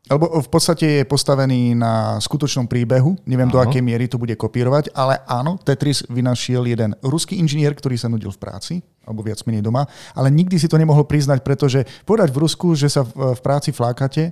[0.08, 3.20] Lebo v podstate je postavený na skutočnom príbehu.
[3.28, 3.60] Neviem, áno.
[3.60, 8.08] do akej miery to bude kopírovať, ale áno, Tetris vynašiel jeden ruský inžinier, ktorý sa
[8.08, 8.74] nudil v práci,
[9.04, 9.84] alebo viac menej doma,
[10.16, 14.32] ale nikdy si to nemohol priznať, pretože povedať v Rusku, že sa v, práci flákate,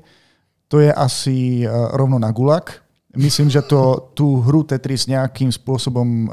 [0.71, 2.79] to je asi uh, rovno na gulak.
[3.15, 6.27] Myslím, že to tú hru Tetris nejakým spôsobom um,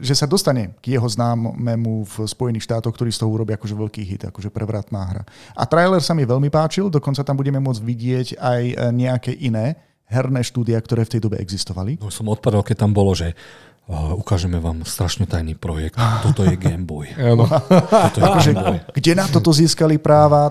[0.00, 4.02] že sa dostane k jeho známemu v Spojených štátoch, ktorý z toho urobí akože veľký
[4.02, 5.22] hit, akože prevratná hra.
[5.54, 9.78] A trailer sa mi veľmi páčil, dokonca tam budeme môcť vidieť aj e, nejaké iné
[10.10, 12.02] herné štúdia, ktoré v tej dobe existovali.
[12.02, 15.94] No, som odpadol, keď tam bolo, že uh, ukážeme vám strašne tajný projekt.
[16.26, 17.14] Toto je Game Boy.
[18.10, 18.78] Toto je akože, Game Boy.
[18.90, 20.50] Kde na toto získali práva?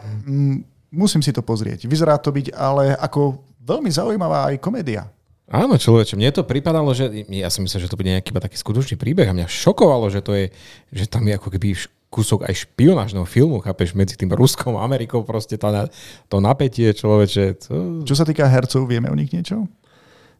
[0.89, 1.91] Musím si to pozrieť.
[1.91, 5.11] Vyzerá to byť ale ako veľmi zaujímavá aj komédia.
[5.49, 9.01] Áno, človeče, mne to pripadalo, že ja si myslím, že to bude nejaký taký skutočný
[9.01, 10.45] príbeh a mňa šokovalo, že to je,
[10.93, 11.73] že tam je ako keby
[12.09, 15.69] kúsok aj špionážneho filmu, chápeš, medzi tým Ruskom a Amerikou, proste to,
[16.29, 17.45] to napätie človeče.
[17.69, 17.73] To...
[18.05, 19.69] Čo sa týka hercov, vieme o nich niečo?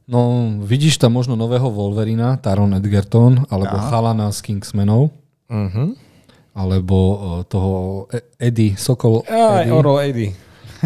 [0.09, 3.89] No, vidíš tam možno nového Wolverina, Taron Edgerton, alebo Aha.
[3.93, 5.13] Chalana z Kingsmanov.
[5.45, 5.93] Uh-huh.
[6.57, 6.97] Alebo
[7.45, 9.73] toho e- Eddie, Sokol Aj, Eddie.
[9.73, 10.33] Oro Eddie.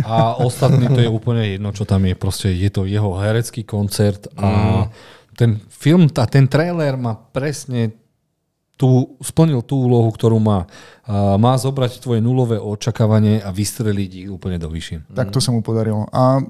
[0.01, 2.17] A ostatní to je úplne jedno, čo tam je.
[2.17, 4.85] Proste je to jeho herecký koncert a mm.
[5.37, 7.93] ten film, a ten trailer má presne
[8.73, 10.65] tú, splnil tú úlohu, ktorú má.
[11.05, 15.13] A má zobrať tvoje nulové očakávanie a vystreliť ich úplne do vyššie.
[15.13, 16.09] Tak to sa mu podarilo.
[16.09, 16.41] A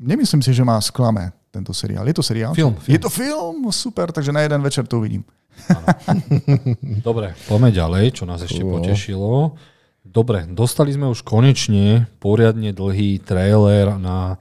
[0.00, 2.06] nemyslím si, že má sklame tento seriál.
[2.06, 2.54] Je to seriál?
[2.54, 2.94] Film, film.
[2.94, 3.56] Je to film?
[3.68, 5.26] Super, takže na jeden večer to uvidím.
[7.06, 9.58] Dobre, poďme ďalej, čo nás ešte potešilo.
[10.00, 14.40] Dobre, dostali sme už konečne poriadne dlhý trailer na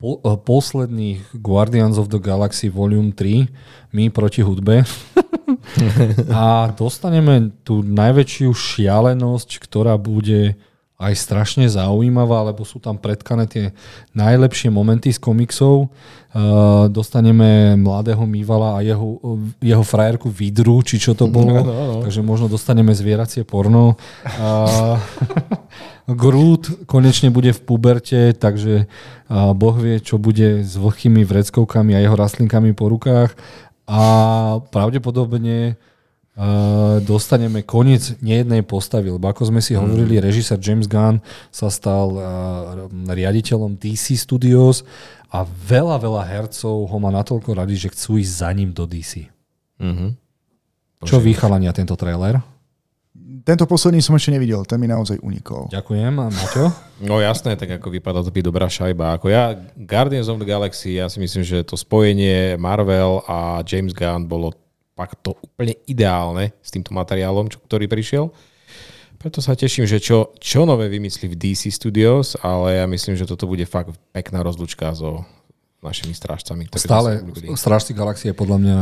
[0.00, 3.46] po, eh, posledných Guardians of the Galaxy Volume 3,
[3.92, 4.82] my proti hudbe.
[6.32, 10.56] a dostaneme tú najväčšiu šialenosť, ktorá bude
[10.98, 13.64] aj strašne zaujímavá, lebo sú tam predkané tie
[14.18, 15.94] najlepšie momenty z komiksov.
[16.34, 21.62] Uh, dostaneme mladého Mývala a jeho, jeho frajerku Vidru, či čo to bolo.
[21.62, 21.98] No, no, no.
[22.02, 23.94] Takže možno dostaneme zvieracie porno.
[24.26, 24.98] Uh,
[26.20, 28.90] Groot konečne bude v puberte, takže
[29.30, 33.38] uh, Boh vie, čo bude s vlhkými vreckovkami a jeho rastlinkami po rukách.
[33.86, 34.02] A
[34.74, 35.78] pravdepodobne
[37.02, 39.78] dostaneme koniec nejednej postavy, lebo ako sme si mm.
[39.82, 41.18] hovorili, režisér James Gunn
[41.50, 42.22] sa stal uh,
[43.10, 44.86] riaditeľom DC Studios
[45.34, 49.26] a veľa, veľa hercov ho má natoľko radi, že chcú ísť za ním do DC.
[49.82, 50.10] Mm-hmm.
[51.02, 52.38] Čo vychalania tento trailer?
[53.42, 55.68] Tento posledný som ešte nevidel, ten mi naozaj unikol.
[55.74, 56.14] Ďakujem.
[56.22, 56.66] A Maťo?
[56.98, 59.14] No jasné, tak ako vypadá to byť dobrá šajba.
[59.14, 63.94] Ako ja, Guardians of the Galaxy, ja si myslím, že to spojenie Marvel a James
[63.94, 64.50] Gunn bolo
[64.98, 68.34] fakt to úplne ideálne s týmto materiálom, čo, ktorý prišiel.
[69.18, 73.26] Preto sa teším, že čo, čo nové vymyslí v DC Studios, ale ja myslím, že
[73.26, 75.22] toto bude fakt pekná rozlučka so
[75.78, 76.66] našimi strážcami.
[76.74, 77.22] Stále.
[77.54, 78.78] Strážci galaxie je podľa mňa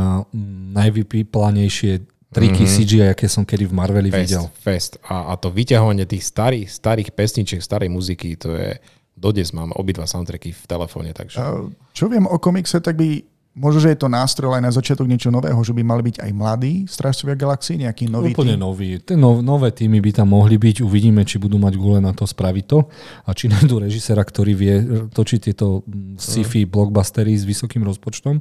[0.73, 2.71] najvypíplanejšie triky Mhm.
[2.73, 4.45] CGI, aké som kedy v Marveli Fest, videl.
[4.57, 4.91] fest.
[5.05, 8.77] A, a to vyťahovanie tých starých, starých pesničiek, starej muziky, to je...
[9.17, 11.41] Dodnes mám obidva soundtracky v telefóne, takže...
[11.41, 13.25] A Čo viem o komikse, tak by
[13.57, 16.31] možno, že je to nástroj aj na začiatok niečo nového, že by mali byť aj
[16.31, 18.61] mladí Strážcovia galaxie, nejaký nový Úplne tým.
[18.61, 18.89] nový.
[19.01, 20.85] Tie no, nové týmy by tam mohli byť.
[20.85, 22.85] Uvidíme, či budú mať gule na to spraviť to.
[23.25, 24.75] A či nájdú režisera, ktorý vie
[25.09, 28.39] točiť tieto mm, sci-fi blockbustery s vysokým rozpočtom.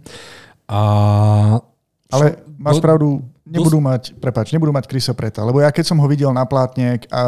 [0.68, 0.80] A
[2.12, 6.06] Ale máš pravdu, nebudú mať, prepáč, nebudú mať Chrisa Preta, lebo ja keď som ho
[6.10, 7.22] videl na plátne, a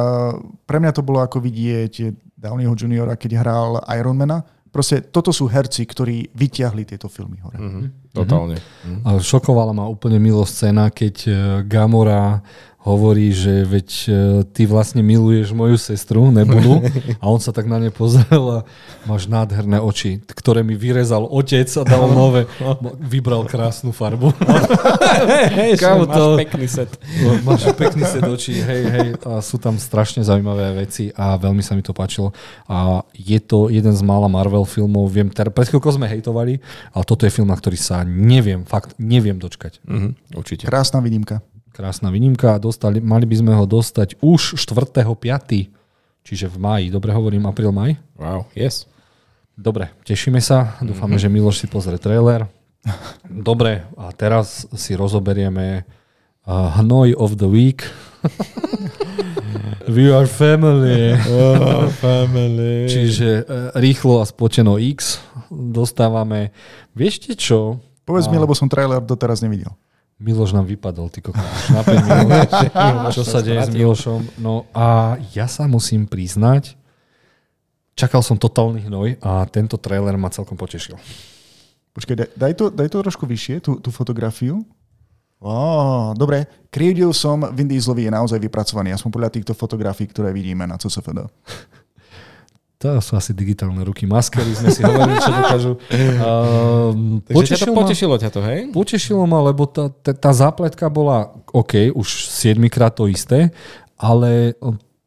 [0.67, 4.43] pre mňa to bolo ako vidieť Downeyho juniora, keď hral Ironmana.
[4.69, 7.59] Proste toto sú herci, ktorí vyťahli tieto filmy hore.
[7.59, 8.57] Mhm, totálne.
[8.85, 9.01] Mhm.
[9.05, 11.33] A šokovala ma úplne milo scéna, keď e,
[11.65, 12.41] Gamora
[12.89, 14.11] hovorí, že veď e,
[14.49, 16.81] ty vlastne miluješ moju sestru, Nebulu,
[17.23, 18.59] a on sa tak na ne pozrel a
[19.05, 22.49] máš nádherné oči, ktoré mi vyrezal otec a dal nové,
[22.97, 24.33] vybral krásnu farbu.
[25.59, 26.91] Hej, Kámo, máš to- pekný set.
[27.45, 31.77] Máš pekný set očí, hej, hej, a sú tam strašne zaujímavé veci a veľmi sa
[31.77, 32.33] mi to páčilo.
[32.65, 36.63] A je to jeden z mála Marvel filmov, viem, ter- pred chvíľkou sme hejtovali,
[36.95, 39.85] ale toto je film, na ktorý sa neviem, fakt neviem dočkať.
[39.85, 40.65] Mhm, určite.
[40.65, 41.45] Krásna výnimka.
[41.79, 45.15] Krásna výnimka a dostali, mali by sme ho dostať už 4.5.
[46.27, 46.87] Čiže v máji.
[46.91, 47.95] Dobre hovorím, apríl, maj?
[48.19, 48.91] Wow, yes.
[49.55, 50.75] Dobre, tešíme sa.
[50.83, 52.51] Dúfame, že Miloš si pozrie trailer.
[53.31, 55.87] Dobre, a teraz si rozoberieme
[56.51, 57.87] uh, Hnoj of the Week.
[59.95, 61.15] We are family.
[61.31, 62.91] Oh, family.
[62.91, 65.23] Čiže uh, rýchlo a spočeno X
[65.55, 66.51] dostávame.
[66.99, 67.79] Vieš čo?
[68.03, 69.79] Povedz mi, lebo som trailer doteraz nevidel.
[70.19, 71.47] Miloš nám vypadol, ty kokos.
[71.71, 72.51] Na 5 minút.
[73.15, 74.43] Čo sa deje s Milošom?
[74.43, 76.75] No a ja sa musím priznať,
[77.95, 80.99] čakal som totálny hnoj a tento trailer ma celkom potešil.
[81.95, 84.67] Počkaj, daj, daj, to, daj to trošku vyššie, tú, tú fotografiu.
[85.39, 85.55] Ó,
[86.19, 90.75] dobre, krivdil som, Vin Dieselovi je naozaj vypracovaný, aspoň podľa týchto fotografií, ktoré vidíme na
[90.75, 91.31] CSFD.
[92.79, 94.07] To sú asi digitálne ruky.
[94.07, 95.73] Maskery sme si hovorili, čo dokážu.
[95.99, 98.61] Um, Takže ťa to ma, potešilo ťa to, hej?
[98.71, 103.51] potešilo ma, lebo tá, tá, tá zápletka bola OK, už 7 krát to isté,
[103.99, 104.55] ale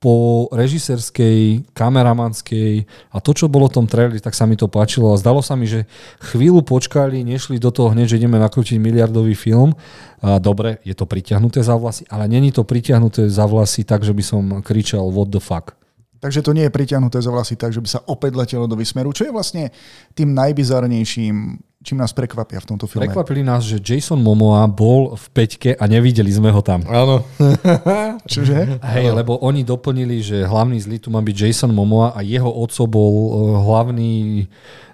[0.02, 5.14] po režiserskej, kameramanskej a to, čo bolo v tom traileri, tak sa mi to páčilo
[5.14, 5.85] a zdalo sa mi, že
[6.26, 9.77] chvíľu počkali, nešli do toho hneď, že ideme nakrútiť miliardový film.
[10.26, 14.11] A dobre, je to priťahnuté za vlasy, ale není to priťahnuté za vlasy tak, že
[14.11, 15.77] by som kričal what the fuck.
[16.22, 19.10] Takže to nie je priťahnuté za vlasy tak, že by sa opäť letelo do vysmeru,
[19.10, 19.73] čo je vlastne
[20.14, 23.10] tým najbizarnejším, čím nás prekvapia v tomto filme.
[23.10, 26.85] Prekvapili nás, že Jason Momoa bol v peťke a nevideli sme ho tam.
[26.85, 27.26] Áno.
[28.31, 28.77] Čože?
[28.85, 32.85] Hej, lebo oni doplnili, že hlavný zlý tu má byť Jason Momoa a jeho oco
[32.85, 33.30] bol uh,
[33.65, 34.45] hlavný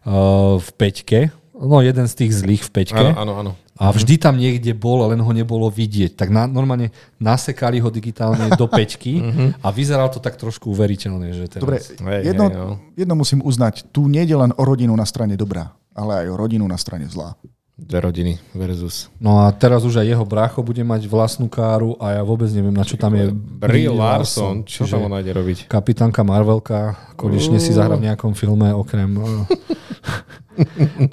[0.07, 1.19] uh, v peťke.
[1.59, 3.03] No, jeden z tých zlých v peťke.
[3.03, 3.51] Áno, áno, áno.
[3.77, 6.17] A vždy tam niekde bol, len ho nebolo vidieť.
[6.17, 6.89] Tak na, normálne
[7.21, 9.21] nasekali ho digitálne do peťky
[9.61, 11.29] a vyzeralo to tak trošku uveriteľne.
[11.31, 11.63] Že teraz...
[11.63, 11.77] Dobre,
[12.25, 12.65] jedno, no.
[12.97, 16.35] jedno musím uznať, tu nie je len o rodinu na strane dobrá, ale aj o
[16.35, 17.37] rodinu na strane zlá.
[17.77, 19.05] Dve rodiny versus.
[19.21, 22.73] No a teraz už aj jeho brácho bude mať vlastnú káru a ja vôbec neviem,
[22.73, 25.69] na čo tam je Brie Larson, čo tam on ide robiť?
[25.69, 29.13] kapitánka Marvelka konečne si zahrá v nejakom filme okrem...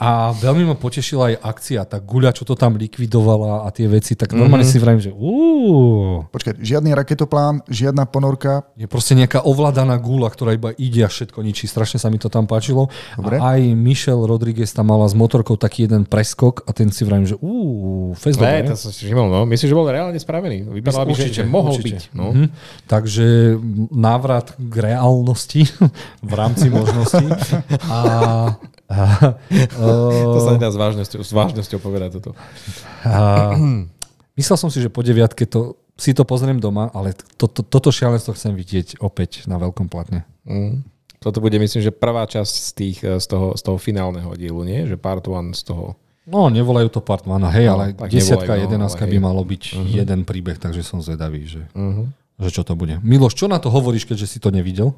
[0.01, 4.17] A veľmi ma potešila aj akcia, tá guľa, čo to tam likvidovala a tie veci,
[4.17, 8.65] tak normálne si vravím, že uú, Počkaj, žiadny raketoplán, žiadna ponorka.
[8.79, 11.69] je proste nejaká ovládaná gula, ktorá iba ide a všetko ničí.
[11.69, 12.89] Strašne sa mi to tam páčilo.
[13.21, 13.37] Dobre.
[13.37, 17.27] A aj Michelle Rodriguez tam mala s motorkou taký jeden preskok a ten si vravím,
[17.27, 19.43] že uú, fest Ne, to som si všimol, no.
[19.49, 20.71] Myslím, že bol reálne spravený.
[20.71, 22.15] Vypadalo by, že, že mohol byť.
[22.15, 22.31] No.
[22.31, 22.47] Mhm.
[22.87, 23.59] Takže
[23.91, 25.67] návrat k reálnosti
[26.31, 27.27] v rámci možností.
[27.91, 27.99] A,
[28.87, 28.99] a,
[29.75, 32.39] To sa a, nedá s vážnosťou, s vážnosťou povedať toto.
[33.03, 33.55] a
[34.39, 37.95] myslel som si, že po deviatke to, si to pozriem doma, ale to, to, toto
[37.95, 40.27] šialenstvo chcem vidieť opäť na veľkom platne.
[40.47, 40.83] Mm.
[41.25, 44.61] Toto bude, myslím, že prvá časť z, tých, eh, z, toho, z toho finálneho dielu,
[44.61, 44.85] nie?
[44.85, 45.97] Že part one z toho.
[46.25, 49.63] No, nevolajú to part one, hej, No, ale desiatka, no, jedenáctka ale by malo byť
[49.77, 52.09] jeden príbeh, takže som zvedavý, že, Uh-huh.
[52.41, 52.97] že čo to bude.
[53.05, 54.97] Miloš, čo na to hovoríš, keďže si to nevidel?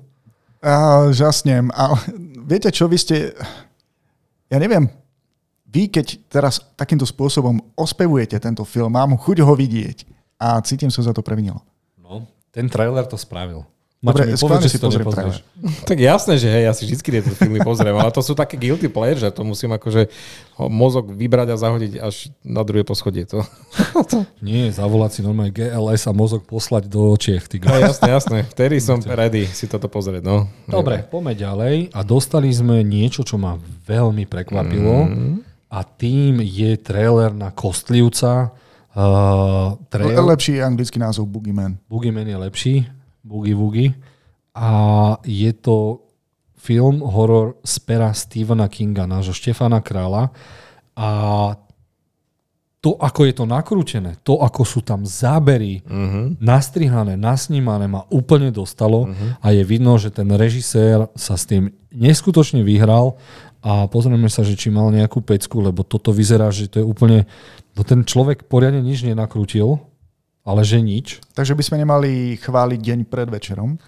[0.63, 1.75] A, žasnem.
[1.75, 1.99] A
[2.51, 3.17] viete čo, vy ste...
[4.47, 4.87] Ja neviem,
[5.67, 10.07] vy keď teraz takýmto spôsobom ospevujete tento film, mám chuť ho vidieť
[10.39, 11.59] a cítim sa za to previnilo.
[11.99, 13.67] No, Ten trailer to spravil.
[14.07, 15.37] Dobre, mi povedz, že si to pozriem nepozrieš.
[15.91, 18.87] Tak jasné, že hej, ja si vždy tieto filmy pozriem, ale to sú také guilty
[18.87, 20.07] pleasure, že to musím akože
[20.71, 23.27] mozog vybrať a zahodiť až na druhé poschodie.
[23.29, 23.43] To.
[24.47, 27.51] Nie, zavolať si normálne GLS a mozog poslať do Čiech.
[27.51, 28.39] Ty No, jasné, jasné.
[28.47, 30.23] Vtedy som ready si toto pozrieť.
[30.23, 30.47] No.
[30.71, 31.75] Dobre, poďme ďalej.
[31.91, 35.11] A dostali sme niečo, čo ma veľmi prekvapilo.
[35.67, 38.55] A tým je trailer na Kostlivca.
[38.97, 41.77] Uh, trail, Lepší anglický názov Boogeyman.
[41.85, 42.75] Boogeyman je lepší.
[43.27, 43.91] Boogie Woogie.
[44.55, 44.71] A
[45.27, 46.07] je to
[46.55, 50.31] film, horor z pera Stephena Kinga, nášho Štefana Krála.
[50.97, 51.09] A
[52.87, 56.39] to, ako je to nakrútené, to, ako sú tam zábery, uh-huh.
[56.39, 59.43] nastrihané, nasnímané, ma úplne dostalo uh-huh.
[59.43, 63.19] a je vidno, že ten režisér sa s tým neskutočne vyhral
[63.59, 67.27] a pozrieme sa, že či mal nejakú pecku, lebo toto vyzerá, že to je úplne...
[67.75, 69.83] No ten človek poriadne nič nenakrútil,
[70.47, 71.19] ale že nič.
[71.35, 73.83] Takže by sme nemali chváliť deň pred večerom.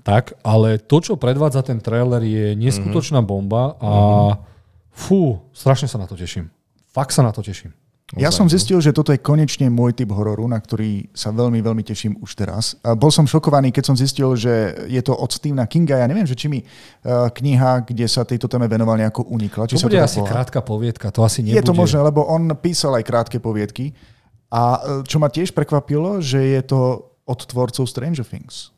[0.00, 3.92] Tak, ale to, čo predvádza ten trailer, je neskutočná bomba a
[4.88, 6.48] fú, strašne sa na to teším.
[6.88, 7.76] Fakt sa na to teším.
[8.16, 11.84] Ja som zistil, že toto je konečne môj typ hororu, na ktorý sa veľmi, veľmi
[11.84, 12.72] teším už teraz.
[12.80, 16.00] Bol som šokovaný, keď som zistil, že je to od Stephena Kinga.
[16.00, 19.68] Ja neviem, že či mi uh, kniha, kde sa tejto téme venoval, nejako unikla.
[19.68, 21.60] Či To sa bude tak asi krátka poviedka, to asi nebude.
[21.60, 23.92] Je to možné, lebo on písal aj krátke poviedky.
[24.48, 26.80] A e, čo ma tiež prekvapilo, že je to
[27.22, 28.72] od tvorcov Stranger Things.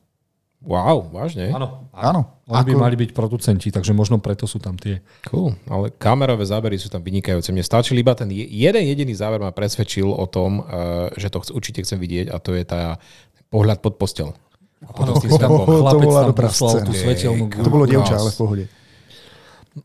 [0.61, 1.49] Wow, vážne?
[1.49, 2.37] Áno, Áno.
[2.45, 5.01] Oni by Ako- mali byť producenti, takže možno preto sú tam tie.
[5.25, 7.49] Cool, ale kamerové zábery sú tam vynikajúce.
[7.49, 10.65] Mne stačil iba ten je- jeden jediný záber ma presvedčil o tom, eh,
[11.17, 13.01] že to určite chcem vidieť a to je tá
[13.49, 14.35] pohľad pod postel.
[14.81, 15.65] A potom s tým Oh, snapom.
[15.65, 16.85] to bola tam dobrá scéna.
[16.85, 18.65] tú svetelnú To bolo dievča, ale v pohode.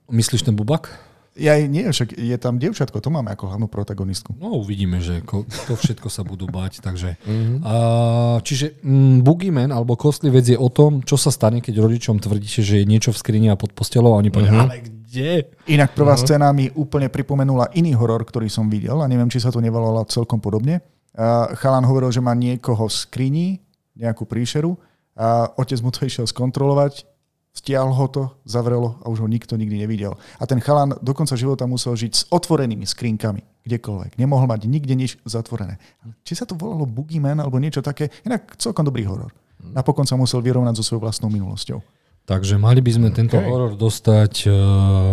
[0.08, 0.92] Myslíš ten bubak?
[1.36, 4.40] Ja nie, však je tam dievčatko, to máme ako hlavnú protagonistku.
[4.40, 6.80] No uvidíme, že ko- to všetko sa budú báť.
[6.80, 7.20] Takže,
[7.60, 12.64] uh, čiže mm, Boogeyman alebo Kostlivec je o tom, čo sa stane, keď rodičom tvrdíte,
[12.64, 15.52] že je niečo v skrini a pod postelou a oni povedia, ale kde?
[15.68, 19.52] Inak prvá scéna mi úplne pripomenula iný horor, ktorý som videl a neviem, či sa
[19.52, 20.80] to nevolalo celkom podobne.
[21.12, 23.48] Uh, chalan hovoril, že má niekoho v skrini,
[23.96, 24.76] nejakú príšeru
[25.16, 27.08] a otec mu to išiel skontrolovať,
[27.56, 30.20] stiahol ho to, zavrelo a už ho nikto nikdy nevidel.
[30.38, 34.20] A ten chalan do konca života musel žiť s otvorenými skrinkami, kdekoľvek.
[34.20, 35.80] Nemohol mať nikde nič zatvorené.
[36.28, 39.32] Či sa to volalo Boogeyman alebo niečo také, inak celkom dobrý horor.
[39.64, 41.80] Napokon sa musel vyrovnať so svojou vlastnou minulosťou.
[42.26, 43.48] Takže mali by sme tento Okay.
[43.48, 44.56] horor dostať uh,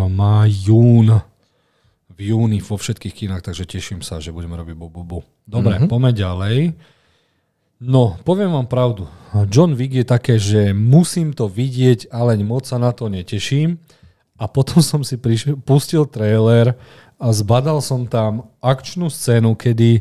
[0.09, 1.13] má jún
[2.13, 5.19] v júni vo všetkých kinách, takže teším sa, že budeme robiť bu, bu, bu.
[5.45, 5.89] Dobre, mm-hmm.
[5.89, 6.57] poďme ďalej.
[7.83, 9.11] No, poviem vám pravdu.
[9.51, 13.75] John Wick je také, že musím to vidieť, ale moc sa na to neteším.
[14.39, 16.79] A potom som si prišiel, pustil trailer
[17.19, 19.99] a zbadal som tam akčnú scénu, kedy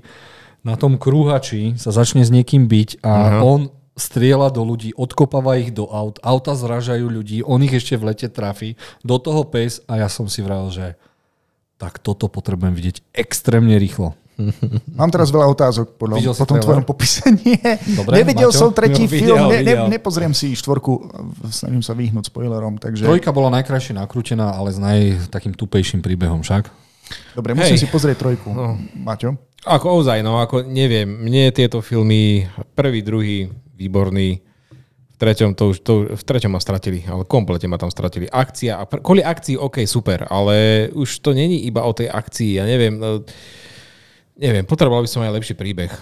[0.62, 5.74] na tom krúhači sa začne s niekým byť a on strieľa do ľudí, odkopáva ich
[5.74, 10.00] do aut, auta zražajú ľudí, on ich ešte v lete trafí, do toho pes a
[10.00, 10.96] ja som si vral, že
[11.76, 14.14] tak toto potrebujem vidieť extrémne rýchlo.
[14.98, 16.64] Mám teraz veľa otázok podľa, Videl po tom trailer?
[16.64, 17.22] tvojom popise.
[17.44, 18.58] Nie, Dobre, nevidel Maťo?
[18.58, 21.12] som tretí Jo, film, ne, ne, nepozriem si štvorku,
[21.52, 23.04] snažím sa vyhnúť spoilerom, takže...
[23.04, 26.72] Trojka bola najkrajšie nakrútená, ale s naj takým tupejším príbehom však.
[27.36, 27.82] Dobre, musím Hej.
[27.84, 28.48] si pozrieť trojku.
[28.56, 28.80] No.
[28.96, 29.36] Maťo?
[29.62, 33.46] Ako ozaj, no ako neviem, mne tieto filmy, prvý, druhý,
[33.78, 34.42] výborný,
[35.12, 38.26] v treťom, to už, to, v treťom ma stratili, ale komplete ma tam stratili.
[38.26, 42.58] Akcia, a pr- kvôli akcii, OK, super, ale už to není iba o tej akcii,
[42.58, 43.22] ja neviem, no,
[44.36, 45.92] neviem, potreboval by som aj lepší príbeh.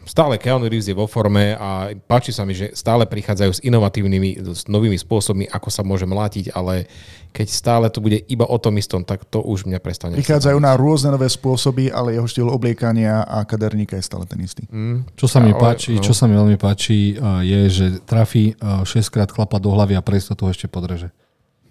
[0.00, 4.42] Stále Keanu Reeves je vo forme a páči sa mi, že stále prichádzajú s inovatívnymi,
[4.42, 6.90] s novými spôsobmi, ako sa môže mlátiť, ale
[7.30, 10.18] keď stále to bude iba o tom istom, tak to už mňa prestane.
[10.18, 14.66] Prichádzajú na rôzne nové spôsoby, ale jeho štýl obliekania a kaderníka je stále ten istý.
[15.14, 16.02] Čo sa mi Ale, páči, no.
[16.02, 20.02] čo sa mi veľmi páči, a je, že trafí 6 krát chlapa do hlavy a
[20.02, 21.14] pre istotu ho ešte podreže.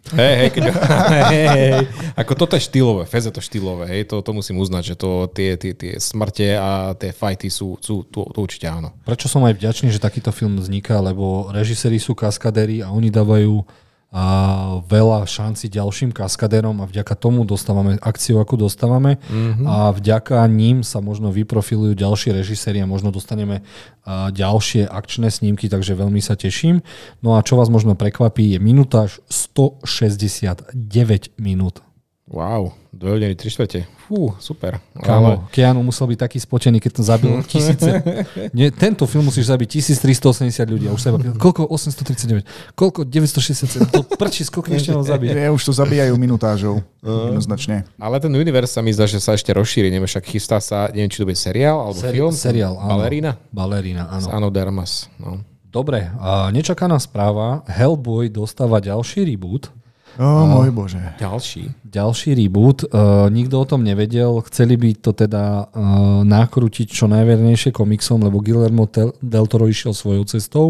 [0.10, 0.64] Hej, hej, keď...
[1.32, 1.72] hej, hej.
[2.18, 5.30] Ako toto je štýlové, Fez je to štýlové, hej, to, to musím uznať, že to,
[5.30, 8.96] tie, tie, tie smrte a tie fajty sú, sú to, to určite áno.
[9.06, 13.62] Prečo som aj vďačný, že takýto film vzniká, lebo režiséri sú kaskadéri a oni dávajú
[14.10, 14.26] a
[14.90, 19.66] veľa šanci ďalším kaskadérom a vďaka tomu dostávame akciu, ako dostávame mm-hmm.
[19.70, 23.62] a vďaka ním sa možno vyprofilujú ďalší režiséri a možno dostaneme
[24.02, 26.82] a, ďalšie akčné snímky, takže veľmi sa teším.
[27.22, 30.74] No a čo vás možno prekvapí, je minútaž 169
[31.38, 31.86] minút.
[32.30, 33.90] Wow, 2 hodiny, 3 štvrte.
[34.06, 34.78] Fú, super.
[34.94, 37.90] Kámo, Keanu musel byť taký spotený, keď to zabil tisíce.
[38.54, 42.46] Nie, tento film musíš zabiť 1380 ľudí a už sa iba koľko 839,
[42.78, 45.30] koľko 967, to prčí, koľko ešte mám zabiť.
[45.32, 46.86] Je, už to zabíjajú minutážou.
[47.02, 47.90] Jednoznačne.
[47.98, 51.10] Ale ten univerz sa mi zdá, že sa ešte rozšíri, neviem, však chystá sa, neviem,
[51.10, 52.30] či to bude seriál alebo Seri- film.
[52.30, 52.94] seriál, áno.
[52.94, 53.32] Balerína?
[53.50, 54.38] Balerína, S áno.
[54.38, 55.10] Ano Dermas.
[55.18, 55.42] No.
[55.66, 57.66] Dobre, a nečakaná správa.
[57.66, 59.74] Hellboy dostáva ďalší reboot.
[60.16, 61.00] O, oh, môj bože.
[61.22, 61.70] Ďalší.
[61.86, 62.90] Ďalší reboot.
[62.90, 64.42] Uh, nikto o tom nevedel.
[64.50, 68.90] Chceli by to teda uh, nakrútiť čo najvernejšie komiksom, lebo Guillermo
[69.22, 70.68] del Toro išiel svojou cestou.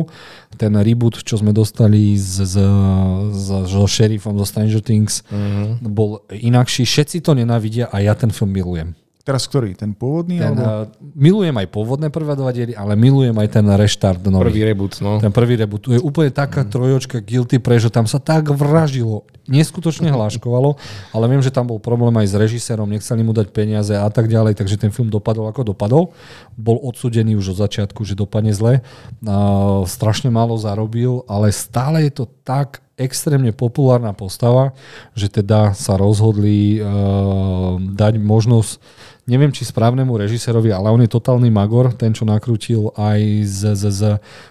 [0.59, 5.79] Ten reboot, čo sme dostali s, s, s, so šerifom zo Stranger Things, uh-huh.
[5.81, 6.83] bol inakší.
[6.83, 8.93] Všetci to nenávidia a ja ten film milujem.
[9.29, 9.77] Teraz ktorý?
[9.77, 10.41] Ten pôvodný?
[10.41, 10.89] Ten, alebo?
[10.89, 14.49] uh, milujem aj pôvodné prvé dva diely, ale milujem aj ten reštart nový.
[14.49, 15.21] Prvý reboot, no.
[15.21, 15.85] Ten prvý reboot.
[15.85, 16.69] To je úplne taká mm.
[16.73, 19.29] trojočka guilty že tam sa tak vražilo.
[19.45, 20.81] Neskutočne hláškovalo,
[21.13, 24.25] ale viem, že tam bol problém aj s režisérom, nechceli mu dať peniaze a tak
[24.25, 26.09] ďalej, takže ten film dopadol ako dopadol.
[26.57, 28.81] Bol odsudený už od začiatku, že dopadne zle.
[29.21, 34.75] Uh, strašne málo zarobil, ale stále je to tak extrémne populárna postava,
[35.15, 38.81] že teda sa rozhodli uh, dať možnosť
[39.29, 43.85] neviem či správnemu režisérovi, ale on je totálny magor, ten, čo nakrútil aj s, s,
[43.85, 44.01] s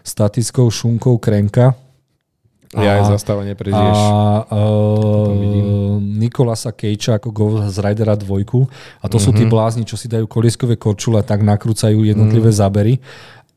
[0.07, 1.75] statickou šunkou Krenka.
[2.77, 3.97] Ja aj zastávanie prežiješ.
[3.97, 8.29] A uh, Nikolasa Kejča ako Ghost Ridera 2.
[8.29, 9.17] A to mm-hmm.
[9.17, 9.53] sú tí mhm.
[9.53, 12.59] blázni, čo si dajú kolieskové korčule a tak nakrúcajú jednotlivé mm.
[12.61, 12.95] zábery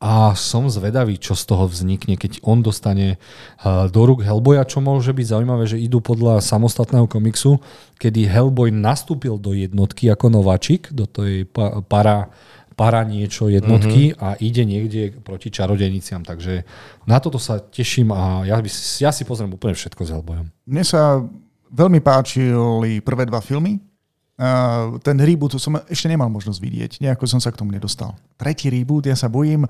[0.02, 3.22] a som zvedavý, čo z toho vznikne, keď on dostane
[3.62, 7.62] uh, do rúk Hellboya, čo môže byť zaujímavé, že idú podľa samostatného komiksu,
[8.02, 11.46] kedy Hellboy nastúpil do jednotky ako nováčik, do tej
[11.86, 12.34] para,
[12.74, 14.26] para niečo jednotky mm-hmm.
[14.26, 16.26] a ide niekde proti čarodejniciam.
[16.26, 16.66] Takže
[17.06, 20.50] na toto sa teším a ja, by, ja si pozriem úplne všetko s Hellboyom.
[20.66, 21.22] Mne sa
[21.70, 23.78] veľmi páčili prvé dva filmy,
[25.04, 26.92] ten reboot som ešte nemal možnosť vidieť.
[27.04, 28.16] Nejako som sa k tomu nedostal.
[28.40, 29.68] Tretí reboot, ja sa bojím,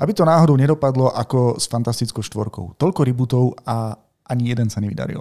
[0.00, 2.74] aby to náhodou nedopadlo ako s Fantastickou štvorkou.
[2.80, 3.94] Toľko rebootov a
[4.30, 5.20] ani jeden sa nevydaril.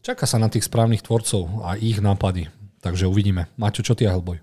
[0.00, 2.48] Čaká sa na tých správnych tvorcov a ich nápady.
[2.80, 3.50] Takže uvidíme.
[3.58, 4.38] Maťo, čo ty a Hellboy?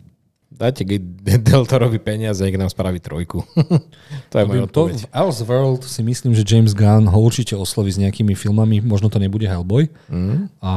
[0.55, 0.87] Dajte
[1.51, 3.43] Deltorovi peniaze, nech nám spraví trojku.
[4.31, 7.99] to je moja to, V Elseworld si myslím, že James Gunn ho určite osloví s
[7.99, 9.91] nejakými filmami, možno to nebude Hellboy.
[10.07, 10.47] Mm.
[10.63, 10.73] A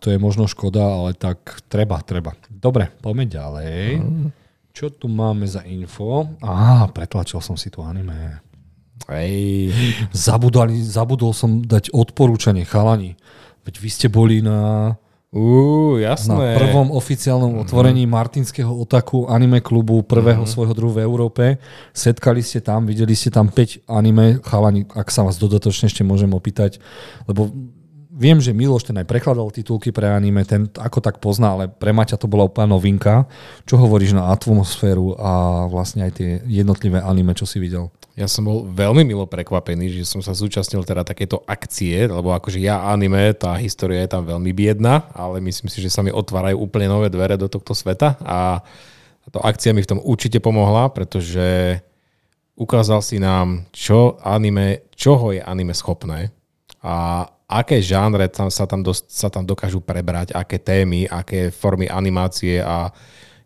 [0.00, 2.32] to je možno škoda, ale tak treba, treba.
[2.48, 3.80] Dobre, poďme ďalej.
[4.00, 4.28] Mm.
[4.72, 6.40] Čo tu máme za info?
[6.40, 8.40] Á, pretlačil som si tu anime.
[9.10, 9.74] Hej.
[10.14, 13.18] Zabudol, zabudol som dať odporúčanie, chalani.
[13.66, 14.94] Veď vy ste boli na
[15.30, 16.34] Uú, jasné.
[16.34, 18.18] Na prvom oficiálnom otvorení mm-hmm.
[18.18, 20.50] Martinského otaku anime klubu, prvého mm-hmm.
[20.50, 21.44] svojho druhu v Európe.
[21.94, 24.42] Setkali ste tam, videli ste tam 5 anime.
[24.42, 26.82] Chalani, ak sa vás dodatočne ešte môžem opýtať,
[27.30, 27.46] lebo
[28.20, 31.96] viem, že Miloš ten aj prekladal titulky pre anime, ten ako tak pozná, ale pre
[31.96, 33.24] Maťa to bola úplná novinka.
[33.64, 37.88] Čo hovoríš na atmosféru a vlastne aj tie jednotlivé anime, čo si videl?
[38.20, 42.60] Ja som bol veľmi milo prekvapený, že som sa zúčastnil teda takéto akcie, lebo akože
[42.60, 46.60] ja anime, tá história je tam veľmi biedna, ale myslím si, že sa mi otvárajú
[46.60, 48.60] úplne nové dvere do tohto sveta a
[49.24, 51.80] táto akcia mi v tom určite pomohla, pretože
[52.60, 56.28] ukázal si nám, čo anime, čoho je anime schopné
[56.84, 61.90] a aké žánre tam sa, tam dos, sa tam dokážu prebrať, aké témy, aké formy
[61.90, 62.94] animácie a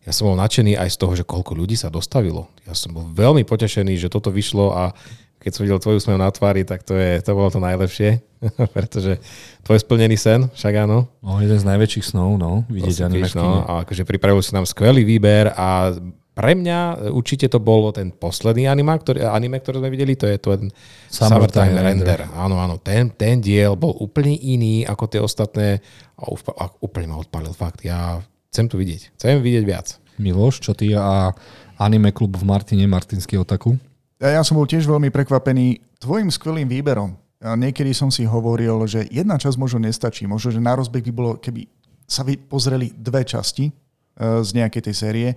[0.04, 2.52] ja som bol nadšený aj z toho, že koľko ľudí sa dostavilo.
[2.68, 4.92] Ja som bol veľmi potešený, že toto vyšlo a
[5.40, 8.20] keď som videl tvoju smev na tvári, tak to, je, to bolo to najlepšie,
[8.76, 9.20] pretože
[9.64, 11.08] tvoj splnený sen, však áno.
[11.24, 15.04] No, jeden z najväčších snov, no, vidieť anime no, a akože pripravil si nám skvelý
[15.04, 15.92] výber a
[16.34, 20.36] pre mňa určite to bolo ten posledný anime, ktorý, anime, ktoré sme videli, to je
[20.36, 20.68] ten
[21.06, 22.18] Summertime, Summertime Render.
[22.18, 22.20] Render.
[22.34, 25.78] Áno, áno, ten, ten diel bol úplne iný ako tie ostatné
[26.18, 27.86] a úplne ma odpalil fakt.
[27.86, 28.18] Ja
[28.54, 29.18] Chcem tu vidieť.
[29.18, 29.98] Chcem vidieť viac.
[30.14, 31.34] Miloš, čo ty a
[31.74, 33.74] anime klub v Martine, Martinský otaku?
[34.22, 37.18] Ja, ja som bol tiež veľmi prekvapený tvojim skvelým výberom.
[37.42, 40.30] Ja niekedy som si hovoril, že jedna časť možno nestačí.
[40.30, 41.66] Možno, že na rozbeh by bolo, keby
[42.06, 43.74] sa by pozreli dve časti
[44.18, 45.28] z nejakej tej série,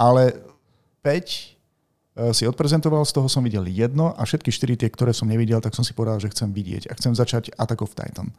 [0.00, 0.32] ale
[1.04, 5.12] 5 uh, e, si odprezentoval, z toho som videl jedno a všetky štyri tie, ktoré
[5.12, 8.32] som nevidel, tak som si povedal, že chcem vidieť a chcem začať Attack of Titan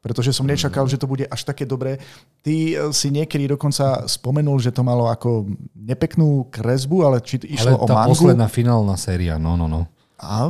[0.00, 2.00] pretože som nečakal, že to bude až také dobré.
[2.40, 5.46] Ty eh, si niekedy dokonca spomenul, že to malo ako
[5.76, 8.16] nepeknú kresbu, ale či išlo ale o mangu.
[8.16, 9.84] posledná finálna séria, no, no, no.
[10.20, 10.48] A,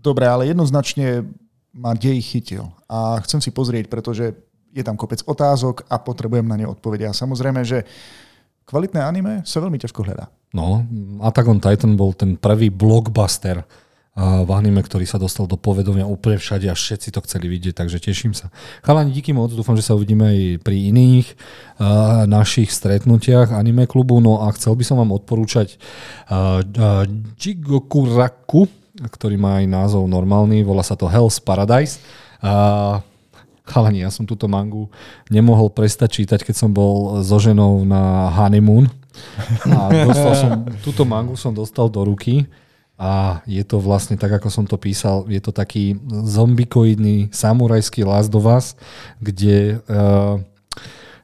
[0.00, 1.24] dobre, ale jednoznačne
[1.72, 2.68] ma dej chytil.
[2.88, 4.32] A chcem si pozrieť, pretože
[4.70, 7.12] je tam kopec otázok a potrebujem na ne odpovedať.
[7.12, 7.84] A samozrejme, že
[8.70, 10.30] kvalitné anime sa veľmi ťažko hľadá.
[10.54, 10.86] No,
[11.26, 13.66] Attack on Titan bol ten prvý blockbuster
[14.20, 18.02] v anime, ktorý sa dostal do povedomia úplne všade a všetci to chceli vidieť, takže
[18.02, 18.50] teším sa.
[18.82, 24.18] Chalani, díky moc, dúfam, že sa uvidíme aj pri iných uh, našich stretnutiach anime klubu,
[24.18, 25.78] no a chcel by som vám odporúčať
[26.26, 27.06] uh, uh,
[27.38, 28.66] Jigokuraku,
[28.98, 32.02] ktorý má aj názov normálny, volá sa to Hell's Paradise.
[32.42, 32.98] Uh,
[33.70, 34.90] chalani, ja som túto mangu
[35.30, 38.90] nemohol prestať čítať, keď som bol so ženou na honeymoon.
[39.70, 40.50] A dostal som,
[40.82, 42.50] túto mangu som dostal do ruky
[43.00, 48.34] a je to vlastne tak, ako som to písal, je to taký zombikoidný samurajský Last
[48.36, 48.76] of Us,
[49.22, 50.36] kde uh,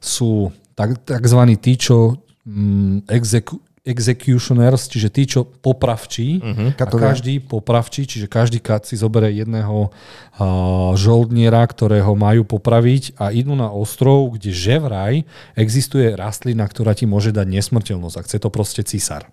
[0.01, 2.17] sú tak, takzvaní tí, čo
[2.49, 6.75] um, exeku, executioners, čiže tí, čo popravčí, uh-huh.
[6.75, 13.31] a každý popravčí, čiže každý kat si zoberie jedného uh, žoldniera, ktorého majú popraviť a
[13.31, 15.23] idú na ostrov, kde že vraj
[15.55, 19.31] existuje rastlina, ktorá ti môže dať nesmrteľnosť a chce to proste císar.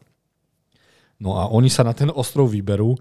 [1.17, 2.93] No a oni sa na ten ostrov vyberú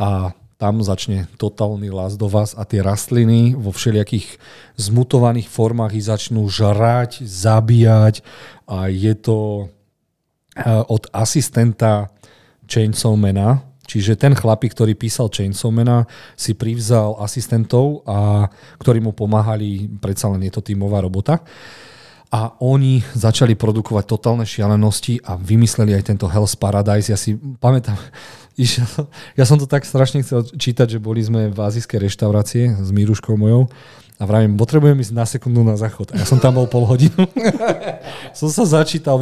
[0.00, 4.38] a tam začne totálny las do vás a tie rastliny vo všelijakých
[4.78, 8.22] zmutovaných formách ich začnú žrať, zabíjať
[8.70, 9.68] a je to
[10.62, 12.06] od asistenta
[12.70, 16.08] Chainsawmana, čiže ten chlapík, ktorý písal Chainsawmana,
[16.38, 18.48] si privzal asistentov, a,
[18.80, 21.42] ktorí mu pomáhali, predsa len je to tímová robota.
[22.34, 27.06] A oni začali produkovať totálne šialenosti a vymysleli aj tento Hell's Paradise.
[27.06, 27.94] Ja si pamätám,
[29.38, 33.38] ja som to tak strašne chcel čítať, že boli sme v azijskej reštaurácie s Míruškou
[33.38, 33.70] mojou
[34.14, 36.14] a vravím, potrebujem ísť na sekundu na záchod.
[36.14, 37.26] A ja som tam bol pol hodinu.
[38.38, 39.18] som sa začítal.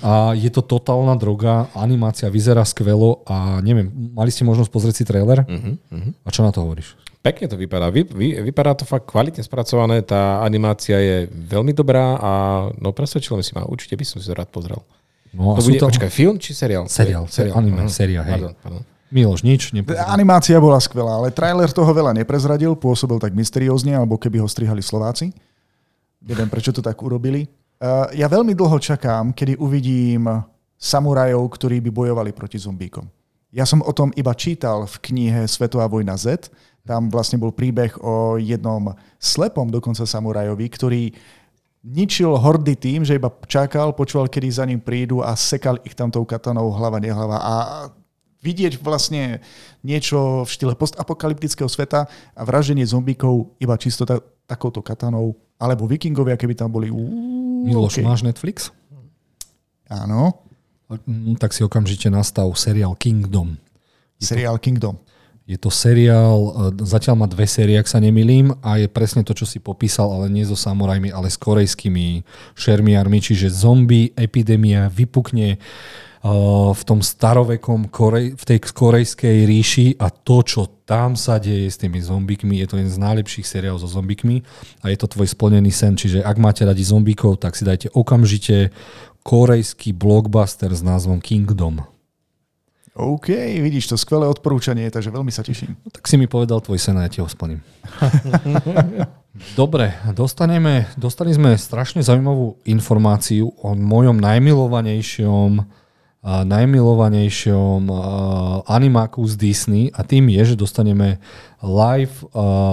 [0.00, 5.04] A je to totálna droga, animácia vyzerá skvelo a neviem, mali ste možnosť pozrieť si
[5.04, 5.44] trailer?
[5.44, 6.12] Uh-huh, uh-huh.
[6.24, 6.96] A čo na to hovoríš?
[7.20, 7.92] Pekne to vypadá.
[7.92, 12.32] Vy, vy, vypadá to fakt kvalitne spracované, tá animácia je veľmi dobrá a
[12.80, 14.80] no presvedčilo mi si ma, určite by som si to rád pozrel.
[15.36, 15.88] No, to bude, to...
[15.92, 16.88] počkaj, film či seriál?
[16.88, 17.60] Seriál, seriál.
[17.60, 17.92] anime, uh-huh.
[17.92, 18.40] seriál, hej.
[18.40, 18.93] Pardon, pardon.
[19.14, 20.10] Miloš, nič nepozerám.
[20.10, 24.82] Animácia bola skvelá, ale trailer toho veľa neprezradil, pôsobil tak mysteriózne, alebo keby ho strihali
[24.82, 25.30] Slováci.
[26.18, 27.46] Neviem, prečo to tak urobili.
[27.78, 30.26] Uh, ja veľmi dlho čakám, kedy uvidím
[30.74, 33.06] samurajov, ktorí by bojovali proti zombíkom.
[33.54, 36.50] Ja som o tom iba čítal v knihe Svetová vojna Z.
[36.82, 41.02] Tam vlastne bol príbeh o jednom slepom dokonca samurajovi, ktorý
[41.86, 46.10] ničil hordy tým, že iba čakal, počúval, kedy za ním prídu a sekal ich tam
[46.10, 47.38] tou katanou hlava, nehlava.
[47.38, 47.54] A
[48.44, 49.40] vidieť vlastne
[49.80, 52.04] niečo v štýle postapokalyptického sveta
[52.36, 56.92] a vraždenie zombíkov iba čisto ta, takouto katanou, alebo vikingovia, keby tam boli...
[56.92, 58.04] Uú, Miloš, okay.
[58.04, 58.68] máš Netflix?
[59.88, 60.44] Áno.
[61.08, 63.56] Mm, tak si okamžite nastav seriál Kingdom.
[64.20, 64.96] Je seriál to, Kingdom.
[65.48, 69.32] Je to seriál, e, zatiaľ má dve série, ak sa nemilím, a je presne to,
[69.32, 72.24] čo si popísal, ale nie so samurajmi, ale s korejskými
[72.56, 75.56] šermiarmi, čiže zombie, epidémia, vypukne
[76.24, 81.76] v tom starovekom Korej, v tej korejskej ríši a to, čo tam sa deje s
[81.76, 84.40] tými zombikmi, je to jeden z najlepších seriálov so zombikmi
[84.80, 86.00] a je to tvoj splnený sen.
[86.00, 88.72] Čiže ak máte radi zombíkov, tak si dajte okamžite
[89.20, 91.84] korejský blockbuster s názvom Kingdom.
[92.94, 95.76] OK, vidíš to, skvelé odporúčanie, takže veľmi sa teším.
[95.82, 97.60] No, tak si mi povedal tvoj sen a ja ti ho splním.
[99.58, 105.83] Dobre, dostaneme, dostali sme strašne zaujímavú informáciu o mojom najmilovanejšom
[106.24, 107.92] najmilovanejšom
[108.64, 111.20] animáku z Disney a tým je, že dostaneme
[111.60, 112.24] live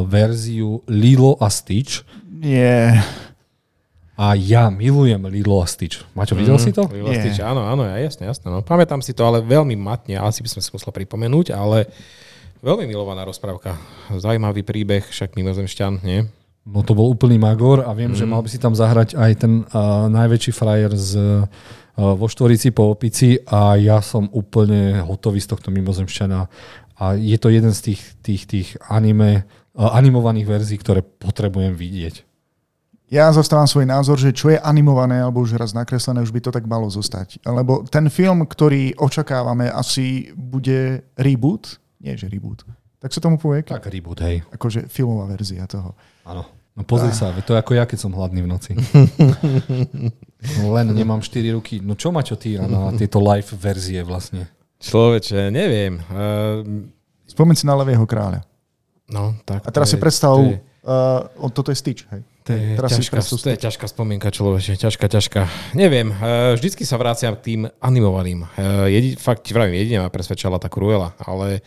[0.08, 2.08] verziu Lilo a Stitch.
[2.32, 2.96] Nie.
[2.96, 3.30] Yeah.
[4.22, 6.06] A ja milujem Lilo a Stitch.
[6.14, 6.86] Maťo, videl mm, si to?
[6.94, 8.54] Lilo a Stitch, áno, áno, ja, jasne, jasne.
[8.54, 8.62] No.
[8.62, 11.90] Pamätám si to, ale veľmi matne, asi by sme si musel pripomenúť, ale
[12.62, 13.82] veľmi milovaná rozprávka.
[14.14, 16.30] Zajímavý príbeh, však mimozemšťan, nie?
[16.62, 18.20] No to bol úplný magor a viem, mm.
[18.22, 21.50] že mal by si tam zahrať aj ten uh, najväčší frajer z uh,
[21.96, 26.40] vo štvorici po opici a ja som úplne hotový z tohto mimozemšťana.
[27.02, 32.28] A je to jeden z tých, tých, tých anime, animovaných verzií, ktoré potrebujem vidieť.
[33.12, 36.52] Ja zastávam svoj názor, že čo je animované alebo už raz nakreslené, už by to
[36.56, 37.44] tak malo zostať.
[37.44, 41.76] Lebo ten film, ktorý očakávame, asi bude reboot.
[42.00, 42.64] Nie, že reboot.
[43.04, 43.68] Tak sa tomu povie?
[43.68, 44.48] Tak reboot, hej.
[44.56, 45.92] Akože filmová verzia toho.
[46.24, 46.61] Áno.
[46.72, 48.72] No pozri sa, to je ako ja, keď som hladný v noci.
[50.62, 51.84] No len nemám 4 ruky.
[51.84, 54.48] No čo ma čo týra na tieto live verzie vlastne?
[54.80, 56.00] Človeče, neviem.
[56.10, 56.88] Uh,
[57.28, 58.48] Spomeň si na Levého kráľa.
[59.12, 59.68] No, tak.
[59.68, 62.24] A teraz si predstav, to je, uh, to je Stitch, hej?
[62.48, 65.42] To je, teraz ťažká, to je ťažká spomienka človeče, ťažká, ťažká.
[65.78, 68.50] Neviem, uh, vždycky sa vraciam k tým animovaným.
[68.58, 71.62] Uh, jedi, fakt, vravím, jedine ma presvedčala tá Cruella, ale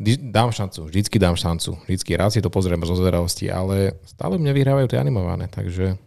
[0.00, 1.78] dám šancu, vždycky dám šancu.
[1.84, 6.00] Vždycky raz si to pozriem zo zvedavosti, ale stále mňa vyhrávajú tie animované, takže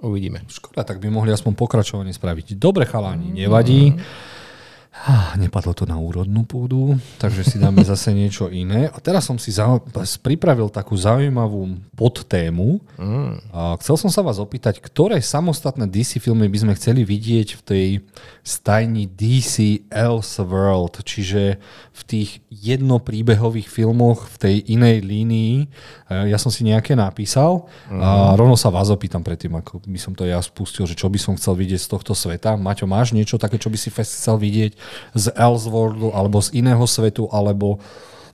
[0.00, 0.40] Uvidíme.
[0.48, 2.56] Škoda, tak by mohli aspoň pokračovanie spraviť.
[2.56, 3.92] Dobre chalani, nevadí.
[3.92, 4.00] Mm.
[4.90, 8.90] Ah, nepadlo to na úrodnú pôdu, takže si dáme zase niečo iné.
[8.90, 9.54] A teraz som si
[10.18, 12.82] pripravil takú zaujímavú podtému.
[12.98, 13.38] Mm.
[13.54, 17.62] A chcel som sa vás opýtať, ktoré samostatné DC filmy by sme chceli vidieť v
[17.62, 17.88] tej
[18.42, 21.62] stajni DC Elseworld, čiže
[21.94, 25.70] v tých jednopríbehových filmoch v tej inej línii.
[26.10, 28.00] Ja som si nejaké napísal mm.
[28.02, 31.18] a rovno sa vás opýtam predtým, ako by som to ja spustil, že čo by
[31.22, 32.58] som chcel vidieť z tohto sveta.
[32.58, 34.79] Maťo, máš niečo také, čo by si chcel vidieť?
[35.14, 37.80] Z Elseworldu alebo z iného svetu, alebo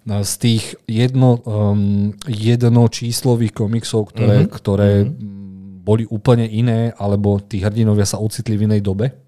[0.07, 4.55] z tých jedno, um, jednočíslových komiksov, ktoré, mm-hmm.
[4.55, 4.91] ktoré
[5.83, 9.26] boli úplne iné, alebo tí hrdinovia sa ocitli v inej dobe?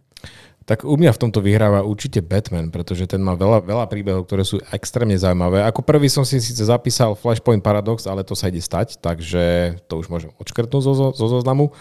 [0.68, 4.44] Tak u mňa v tomto vyhráva určite Batman, pretože ten má veľa, veľa príbehov, ktoré
[4.44, 5.64] sú extrémne zaujímavé.
[5.64, 9.96] Ako prvý som si síce zapísal Flashpoint Paradox, ale to sa ide stať, takže to
[9.96, 11.72] už môžem odškrtnúť zo, zo, zo zoznamu.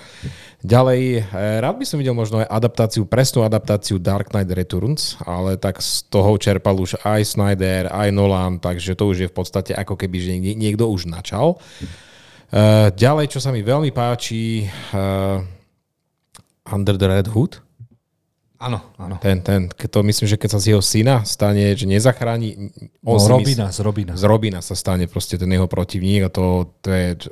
[0.64, 5.60] Ďalej, eh, rád by som videl možno aj adaptáciu, presnú adaptáciu Dark Knight Returns, ale
[5.60, 9.76] tak z toho čerpal už aj Snyder, aj Nolan, takže to už je v podstate
[9.76, 11.60] ako keby, že niekto už načal.
[12.48, 14.64] Eh, ďalej, čo sa mi veľmi páči,
[14.96, 15.44] uh,
[16.72, 17.67] Under the Red Hood,
[18.58, 19.22] Áno, áno.
[19.22, 22.74] Ten, ten, to myslím, že keď sa z jeho syna stane, že nezachráni...
[23.06, 24.14] On no, Robina, z Robina.
[24.18, 27.30] Z Robina sa stane proste ten jeho protivník a to, to je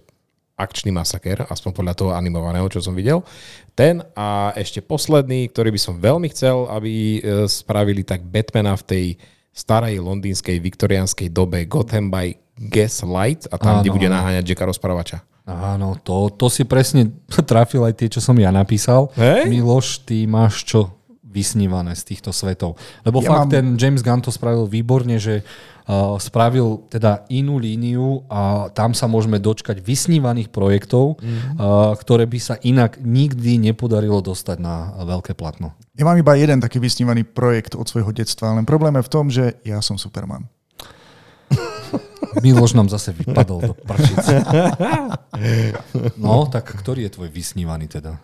[0.56, 3.26] akčný masaker, aspoň podľa toho animovaného, čo som videl.
[3.74, 8.88] Ten a ešte posledný, ktorý by som veľmi chcel, aby e, spravili tak Batmana v
[8.88, 9.06] tej
[9.52, 15.18] starej londýnskej viktoriánskej dobe Gotham by Gaslight a tam, áno, kde bude naháňať Jacka rozprávača.
[15.46, 17.12] Áno, to, to si presne
[17.52, 19.12] trafil aj tie, čo som ja napísal.
[19.20, 19.52] Hey?
[19.52, 20.95] Miloš, ty máš čo
[21.36, 22.80] vysnívané z týchto svetov.
[23.04, 23.52] Lebo ja fakt mám...
[23.52, 29.12] ten James Gunn to spravil výborne, že uh, spravil teda inú líniu a tam sa
[29.12, 31.60] môžeme dočkať vysnívaných projektov, mm-hmm.
[31.60, 35.76] uh, ktoré by sa inak nikdy nepodarilo dostať na veľké platno.
[36.00, 39.26] Ja mám iba jeden taký vysnívaný projekt od svojho detstva, len problém je v tom,
[39.28, 40.48] že ja som Superman.
[42.44, 44.40] Miloš nám zase vypadol do prčice.
[46.16, 48.16] No, tak ktorý je tvoj vysnívaný teda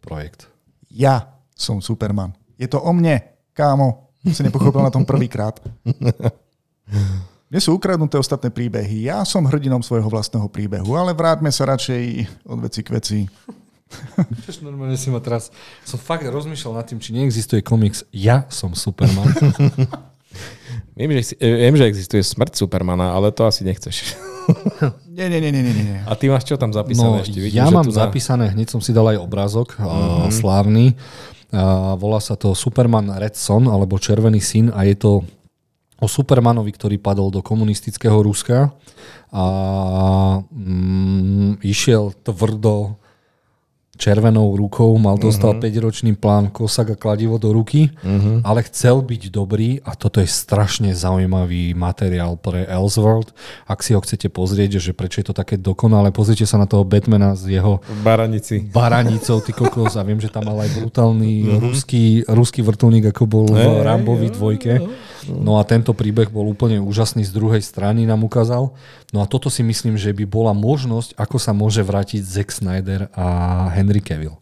[0.00, 0.48] projekt?
[0.88, 2.32] Ja som Superman.
[2.56, 3.20] Je to o mne,
[3.52, 4.08] kámo.
[4.26, 5.60] Si nepochopil na tom prvýkrát.
[7.46, 9.06] Mne sú ukradnuté ostatné príbehy.
[9.06, 13.18] Ja som hrdinom svojho vlastného príbehu, ale vráťme sa radšej od veci k veci.
[14.66, 15.54] normálne si ma teraz...
[15.86, 19.30] Som fakt rozmýšľal nad tým, či neexistuje komiks Ja som Superman.
[20.98, 24.18] viem, že, viem, že existuje smrť Supermana, ale to asi nechceš.
[25.06, 26.00] nie, nie, nie, nie, nie.
[26.02, 27.38] A ty máš čo tam zapísané no, ešte?
[27.38, 27.94] Vidím, ja mám na...
[27.94, 30.34] zapísané, hneď som si dal aj obrázok mm-hmm.
[30.34, 30.98] slávny
[31.96, 35.12] volá sa to Superman Red Son, alebo Červený syn a je to
[35.96, 38.68] o Supermanovi, ktorý padol do komunistického Ruska
[39.32, 39.44] a
[40.44, 43.00] mm, išiel tvrdo
[43.96, 45.64] červenou rukou, mal dostal uh-huh.
[45.64, 45.76] Mhm.
[45.76, 48.44] 5-ročný plán kosak a kladivo do ruky, uh-huh.
[48.44, 53.32] ale chcel byť dobrý a toto je strašne zaujímavý materiál pre Elseworld.
[53.66, 56.84] Ak si ho chcete pozrieť, že prečo je to také dokonalé, pozrite sa na toho
[56.84, 58.68] Batmana z jeho Baranici.
[58.68, 61.60] baranicou, ty kokos, a viem, že tam mal aj brutálny uh-huh.
[61.72, 64.72] ruský, ruský vrtulník, ako bol v Rambovi dvojke.
[65.26, 68.70] No a tento príbeh bol úplne úžasný z druhej strany nám ukázal.
[69.10, 73.10] No a toto si myslím, že by bola možnosť, ako sa môže vrátiť Zack Snyder
[73.14, 73.26] a
[73.74, 74.34] Henry Cavill.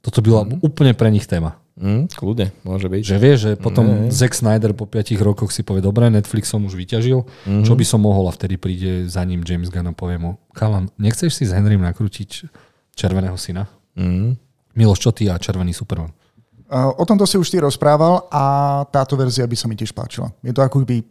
[0.00, 0.64] Toto byla mm.
[0.64, 1.60] úplne pre nich téma.
[1.80, 3.02] Mm, kľudne, môže byť.
[3.04, 4.12] Že vie, že potom mm.
[4.12, 7.64] Zack Snyder po 5 rokoch si povie, dobre, Netflix som už vyťažil, mm-hmm.
[7.64, 10.92] čo by som mohol a vtedy príde za ním James Gunn a povie mu, Kalan,
[11.00, 12.52] nechceš si s Henrym nakrútiť
[12.92, 13.64] Červeného syna?
[13.96, 14.36] Mm.
[14.76, 16.12] Miloš, čo ty a Červený Superman?
[16.70, 18.44] O tomto si už ty rozprával a
[18.94, 20.30] táto verzia by sa mi tiež páčila.
[20.44, 21.02] Je to ako by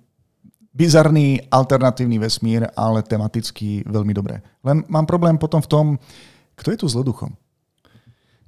[0.71, 4.39] bizarný alternatívny vesmír, ale tematicky veľmi dobré.
[4.63, 5.85] Len mám problém potom v tom,
[6.55, 7.35] kto je tu zloduchom?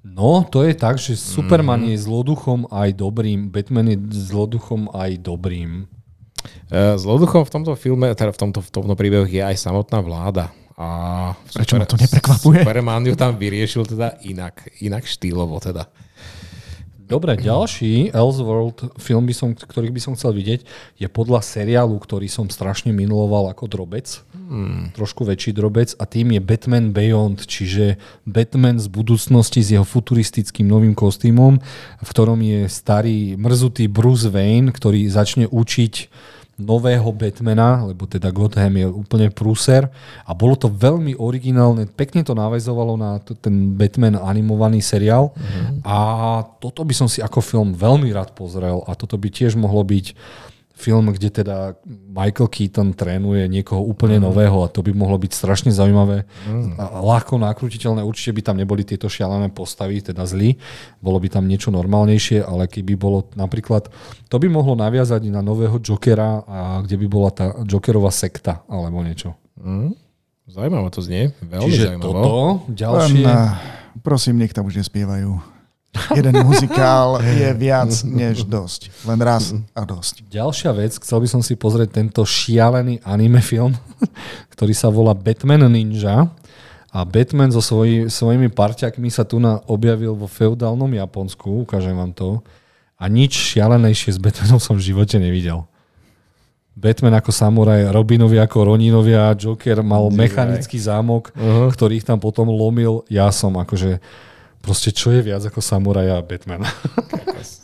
[0.01, 1.89] No, to je tak, že Superman mm.
[1.93, 3.97] je zloduchom aj dobrým, Batman je
[4.33, 5.85] zloduchom aj dobrým.
[6.73, 10.49] E, zloduchom v tomto filme, teda v tomto, v tomto príbehu je aj samotná vláda.
[10.73, 10.87] A
[11.53, 12.65] Prečo super, ma to neprekvapuje?
[12.65, 15.85] Superman ju tam vyriešil teda inak, inak štýlovo teda.
[17.11, 20.63] Dobre, ďalší Elseworld film, by som, ktorý by som chcel vidieť,
[20.95, 24.23] je podľa seriálu, ktorý som strašne miloval ako drobec.
[24.31, 24.95] Hmm.
[24.95, 30.63] Trošku väčší drobec a tým je Batman Beyond, čiže Batman z budúcnosti s jeho futuristickým
[30.63, 31.59] novým kostýmom,
[31.99, 35.93] v ktorom je starý mrzutý Bruce Wayne, ktorý začne učiť
[36.59, 39.89] nového Batmana, lebo teda Gotham je úplne prúser
[40.27, 45.81] a bolo to veľmi originálne, pekne to navezovalo na to, ten Batman animovaný seriál mm-hmm.
[45.87, 45.97] a
[46.61, 50.13] toto by som si ako film veľmi rád pozrel a toto by tiež mohlo byť
[50.81, 54.25] film, kde teda Michael Keaton trénuje niekoho úplne mm.
[54.25, 56.25] nového a to by mohlo byť strašne zaujímavé.
[56.49, 56.81] Mm.
[56.81, 60.57] A ľahko nakrutiteľné, určite by tam neboli tieto šialené postavy, teda zlí.
[60.97, 63.93] Bolo by tam niečo normálnejšie, ale keby bolo napríklad,
[64.25, 69.05] to by mohlo naviazať na nového Jokera, a kde by bola tá Jokerová sekta alebo
[69.05, 69.37] niečo.
[69.61, 69.93] Mm.
[70.49, 72.03] Zaujímavé to znie, veľmi Čiže zaujímavé.
[72.03, 72.33] toto,
[72.73, 73.23] ďalšie...
[73.23, 73.47] Len,
[74.01, 75.50] prosím, nech tam už nespievajú.
[75.91, 78.91] Jeden muzikál je viac než dosť.
[79.03, 80.23] Len raz a dosť.
[80.31, 83.75] Ďalšia vec, chcel by som si pozrieť tento šialený anime film,
[84.55, 86.31] ktorý sa volá Batman Ninja.
[86.91, 92.11] A Batman so svoj, svojimi parťakmi sa tu na objavil vo feudálnom Japonsku, ukážem vám
[92.11, 92.43] to.
[92.99, 95.63] A nič šialenejšie s Batmanom som v živote nevidel.
[96.75, 101.67] Batman ako samuraj, Robinovi ako Roninovia, Joker mal mechanický zámok, uh-huh.
[101.71, 103.03] ktorý ich tam potom lomil.
[103.11, 103.99] Ja som akože,
[104.61, 106.61] proste čo je viac ako samuraj a Batman.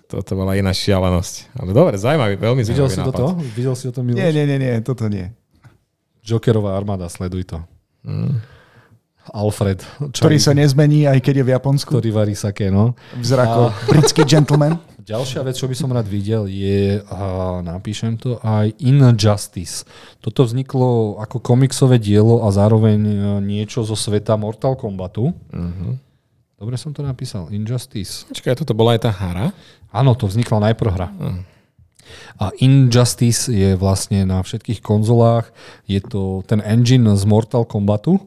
[0.08, 1.52] Toto bola iná šialenosť.
[1.60, 3.12] Ale dobre, zaujímavý, veľmi Videl zaujímavý si nápad.
[3.12, 3.28] toto?
[3.54, 4.20] Videl si o tom, Miloš?
[4.20, 5.30] Nie, nie, nie, nie, toto nie.
[6.24, 7.60] Jokerová armáda, sleduj to.
[9.28, 9.84] Alfred,
[10.16, 11.90] čo Ktorý sa nezmení, aj keď je v Japonsku.
[11.92, 12.96] ktorý varí saké, no.
[13.20, 14.80] Vyzerá ako britský gentleman.
[15.08, 17.20] Ďalšia vec, čo by som rád videl, je, a
[17.60, 19.84] napíšem to, aj Injustice.
[20.20, 23.12] Toto vzniklo ako komiksové dielo a zároveň e,
[23.44, 25.36] niečo zo sveta Mortal Kombatu.
[25.52, 26.07] Mhm.
[26.58, 27.54] Dobre som to napísal.
[27.54, 28.26] Injustice.
[28.34, 29.54] Počkaj, toto bola aj tá hra?
[29.94, 31.14] Áno, to vznikla najprv hra.
[32.42, 35.54] A Injustice je vlastne na všetkých konzolách.
[35.86, 38.18] Je to ten engine z Mortal Kombatu,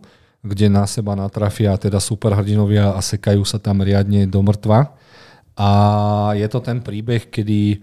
[0.46, 4.94] kde na seba natrafia teda superhrdinovia a sekajú sa tam riadne do mŕtva.
[5.58, 5.70] A
[6.38, 7.82] je to ten príbeh, kedy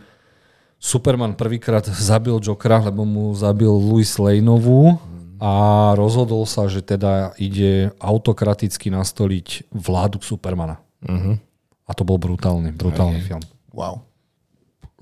[0.79, 4.95] Superman prvýkrát zabil Jokera, lebo mu zabil Louis Laneovú
[5.37, 5.53] a
[5.93, 10.81] rozhodol sa, že teda ide autokraticky nastoliť vládu Supermana.
[11.05, 11.37] Uh-huh.
[11.87, 13.41] A to bol brutálny, brutálny film.
[13.71, 14.03] Wow.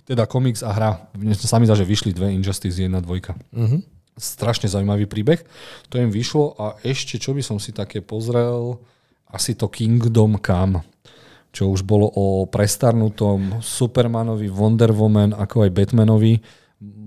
[0.06, 0.92] Teda komiks a hra.
[1.18, 3.02] Mne sa mi zdá, že vyšli dve Injustice 1 2.
[3.02, 3.82] Uh-huh.
[4.16, 5.42] Strašne zaujímavý príbeh.
[5.90, 8.80] To im vyšlo a ešte, čo by som si také pozrel,
[9.32, 10.84] asi to Kingdom Come
[11.56, 16.44] čo už bolo o prestarnutom Supermanovi, Wonder Woman, ako aj Batmanovi.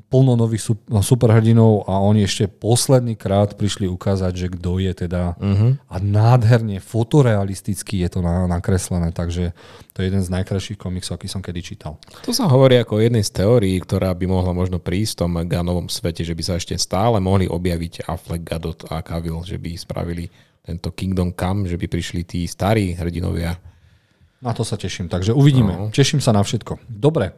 [0.09, 5.37] Plno nových sup- superhrdinov a oni ešte posledný krát prišli ukázať, že kto je teda
[5.37, 5.77] uh-huh.
[5.77, 9.53] a nádherne fotorealisticky je to na- nakreslené, takže
[9.93, 12.01] to je jeden z najkrajších komiksov, aký som kedy čítal.
[12.25, 15.33] To sa hovorí ako o jednej z teórií, ktorá by mohla možno prísť v tom
[15.45, 19.77] Ganovom svete, že by sa ešte stále mohli objaviť Affleck, Gadot a Cavill, že by
[19.77, 20.33] spravili
[20.65, 23.57] tento Kingdom Come, že by prišli tí starí hrdinovia.
[24.39, 25.75] Na to sa teším, takže uvidíme.
[25.75, 25.85] No.
[25.91, 26.79] Teším sa na všetko.
[26.87, 27.35] Dobre,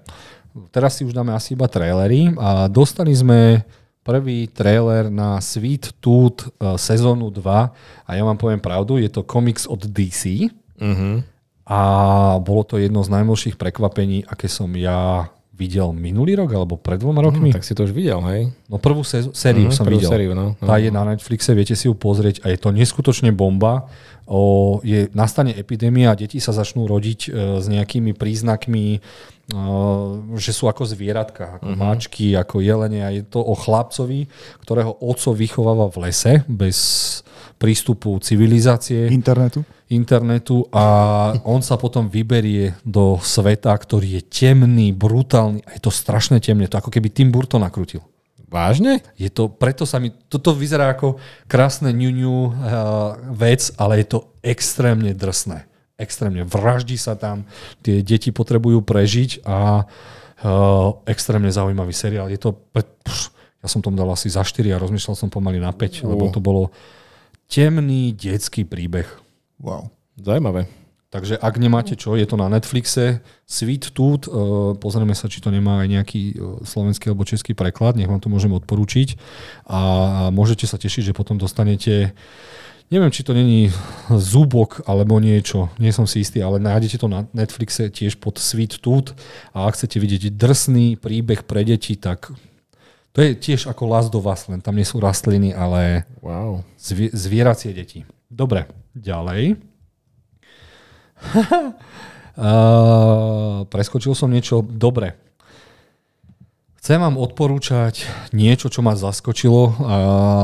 [0.69, 3.63] teraz si už dáme asi iba trailery a dostali sme
[4.01, 7.41] prvý trailer na Sweet Tooth eh, sezónu 2
[8.03, 11.21] a ja vám poviem pravdu, je to komiks od DC Uh-huh.
[11.63, 11.81] a
[12.39, 17.21] bolo to jedno z najmilších prekvapení, aké som ja videl minulý rok alebo pred dvoma
[17.21, 17.53] rokmi.
[17.53, 18.49] Tak si to už videl, hej?
[18.65, 20.09] No prvú sez- sériu Mhm, som prvú videl.
[20.09, 20.57] sériu, no.
[20.57, 23.93] Tá je na Netflixe, viete si ju pozrieť a je to neskutočne bomba.
[24.31, 27.29] O, je, nastane epidémia a deti sa začnú rodiť e,
[27.59, 28.99] s nejakými príznakmi, e,
[30.39, 31.81] že sú ako zvieratka, ako uh-huh.
[31.83, 34.31] máčky, ako jelene a je to o chlapcovi,
[34.63, 36.79] ktorého oco vychováva v lese bez
[37.61, 39.67] prístupu civilizácie Internetu.
[39.93, 40.85] internetu a
[41.45, 46.71] on sa potom vyberie do sveta, ktorý je temný, brutálny a je to strašne temné.
[46.71, 48.01] To ako keby Tim Burton nakrutil.
[48.51, 49.07] Vážne?
[49.15, 52.51] Je to, preto sa mi, toto vyzerá ako krásne ňuňu uh,
[53.31, 55.71] vec, ale je to extrémne drsné.
[55.95, 56.43] Extrémne.
[56.43, 57.47] Vraždí sa tam,
[57.87, 62.27] tie deti potrebujú prežiť a uh, extrémne zaujímavý seriál.
[62.27, 63.31] Je to, pre, pš,
[63.63, 66.43] ja som tomu dal asi za 4 a rozmýšľal som pomaly na 5, lebo to
[66.43, 66.75] bolo
[67.47, 69.07] temný detský príbeh.
[69.63, 69.95] Wow.
[70.19, 70.80] Zaujímavé.
[71.11, 73.19] Takže ak nemáte čo, je to na Netflixe.
[73.43, 77.99] Sweet Tooth, uh, pozrieme sa, či to nemá aj nejaký uh, slovenský alebo český preklad,
[77.99, 79.19] nech vám to môžem odporúčiť.
[79.67, 79.81] A
[80.31, 82.15] môžete sa tešiť, že potom dostanete,
[82.95, 83.75] neviem, či to není
[84.07, 88.79] zúbok alebo niečo, nie som si istý, ale nájdete to na Netflixe tiež pod Sweet
[88.79, 89.11] Tooth.
[89.51, 92.31] A ak chcete vidieť drsný príbeh pre deti, tak
[93.11, 96.63] to je tiež ako Last of Us, len tam nie sú rastliny, ale Wow.
[96.79, 98.07] zvie, zvieracie deti.
[98.31, 99.70] Dobre, ďalej.
[101.37, 101.75] Uh,
[103.73, 104.65] preskočil som niečo.
[104.65, 105.17] Dobre.
[106.81, 109.63] Chcem vám odporúčať niečo, čo ma zaskočilo.
[109.69, 109.75] Uh,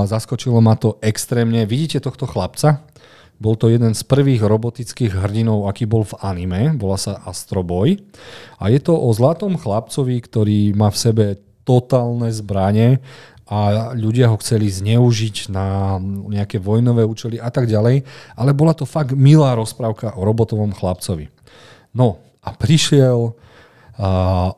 [0.04, 1.64] zaskočilo ma to extrémne.
[1.64, 2.84] Vidíte tohto chlapca?
[3.36, 6.72] Bol to jeden z prvých robotických hrdinov, aký bol v anime.
[6.80, 8.00] Volá sa Astro Boy.
[8.56, 11.24] A je to o zlatom chlapcovi, ktorý má v sebe
[11.66, 13.02] totálne zbranie
[13.46, 18.02] a ľudia ho chceli zneužiť na nejaké vojnové účely a tak ďalej,
[18.34, 21.30] ale bola to fakt milá rozprávka o robotovom chlapcovi.
[21.94, 23.34] No a prišiel uh,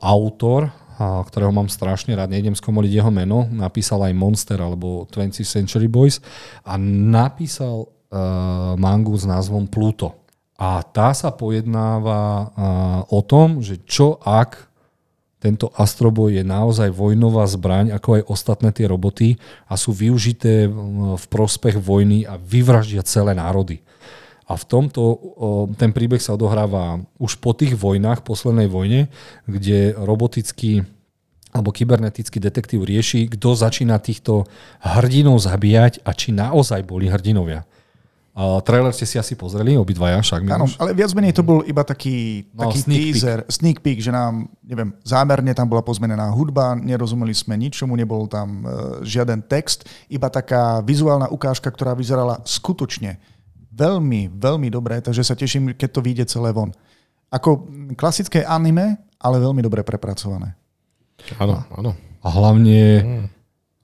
[0.00, 5.44] autor, uh, ktorého mám strašne rád, nejdem skomoliť jeho meno, napísal aj Monster alebo 20th
[5.44, 6.24] Century Boys
[6.64, 10.16] a napísal uh, mangu s názvom Pluto.
[10.58, 12.48] A tá sa pojednáva uh,
[13.12, 14.67] o tom, že čo ak
[15.38, 19.38] tento Astroboj je naozaj vojnová zbraň, ako aj ostatné tie roboty
[19.70, 20.66] a sú využité
[21.14, 23.78] v prospech vojny a vyvraždia celé národy.
[24.50, 25.00] A v tomto
[25.78, 29.12] ten príbeh sa odohráva už po tých vojnách, poslednej vojne,
[29.46, 30.88] kde robotický
[31.48, 34.44] alebo kybernetický detektív rieši, kto začína týchto
[34.84, 37.64] hrdinov zabíjať a či naozaj boli hrdinovia.
[38.38, 41.82] A trailer ste si asi pozreli, obidvaja, však Áno, ale viac menej to bol iba
[41.82, 46.78] taký, No, taký sneak teaser, sneak peek, že nám, neviem, zámerne tam bola pozmenená hudba,
[46.78, 48.70] nerozumeli sme ničomu, nebol tam uh,
[49.02, 53.18] žiaden text, iba taká vizuálna ukážka, ktorá vyzerala skutočne
[53.74, 56.70] veľmi, veľmi dobre, takže sa teším, keď to vyjde celé von.
[57.34, 57.66] Ako
[57.98, 60.54] klasické anime, ale veľmi dobre prepracované.
[61.42, 61.90] Áno, áno.
[62.22, 63.37] A hlavne a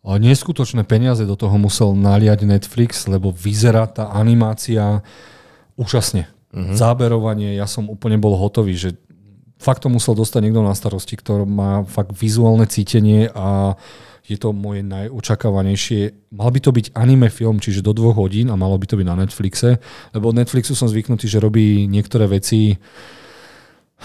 [0.05, 5.01] neskutočné peniaze do toho musel naliať Netflix, lebo vyzerá tá animácia
[5.81, 6.29] úžasne.
[6.55, 8.95] Záberovanie, ja som úplne bol hotový, že
[9.59, 13.75] fakt to musel dostať niekto na starosti, ktorý má fakt vizuálne cítenie a
[14.25, 16.33] je to moje najočakávanejšie.
[16.33, 19.07] Mal by to byť anime film, čiže do dvoch hodín a malo by to byť
[19.09, 19.83] na Netflixe,
[20.17, 22.79] lebo od Netflixu som zvyknutý, že robí niektoré veci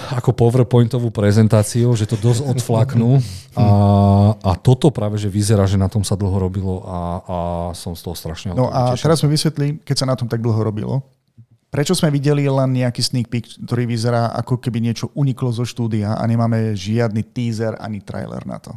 [0.10, 3.20] ako PowerPointovú prezentáciu, že to dosť odflaknú
[3.54, 3.68] a,
[4.40, 7.38] a toto práve, že vyzerá, že na tom sa dlho robilo a, a
[7.76, 9.04] som z toho strašne No a teším.
[9.06, 11.04] teraz mi vysvetlí, keď sa na tom tak dlho robilo,
[11.70, 16.18] prečo sme videli len nejaký sneak peek, ktorý vyzerá ako keby niečo uniklo zo štúdia
[16.18, 18.74] a nemáme žiadny teaser ani trailer na to.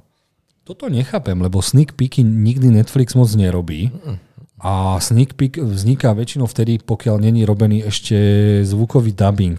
[0.62, 3.90] Toto nechápem, lebo sneak peeky nikdy Netflix moc nerobí
[4.62, 8.14] a sneak peek vzniká väčšinou vtedy, pokiaľ není robený ešte
[8.62, 9.58] zvukový dubbing.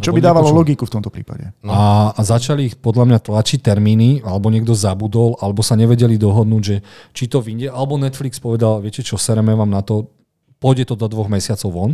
[0.00, 0.60] Čo by dávalo nepočul.
[0.62, 1.50] logiku v tomto prípade.
[1.62, 1.70] No.
[1.70, 1.82] A,
[2.14, 6.76] a začali ich podľa mňa tlačiť termíny, alebo niekto zabudol, alebo sa nevedeli dohodnúť, že
[7.12, 10.10] či to vyjde, alebo Netflix povedal, viete čo, sereme vám na to,
[10.62, 11.92] pôjde to do dvoch mesiacov von.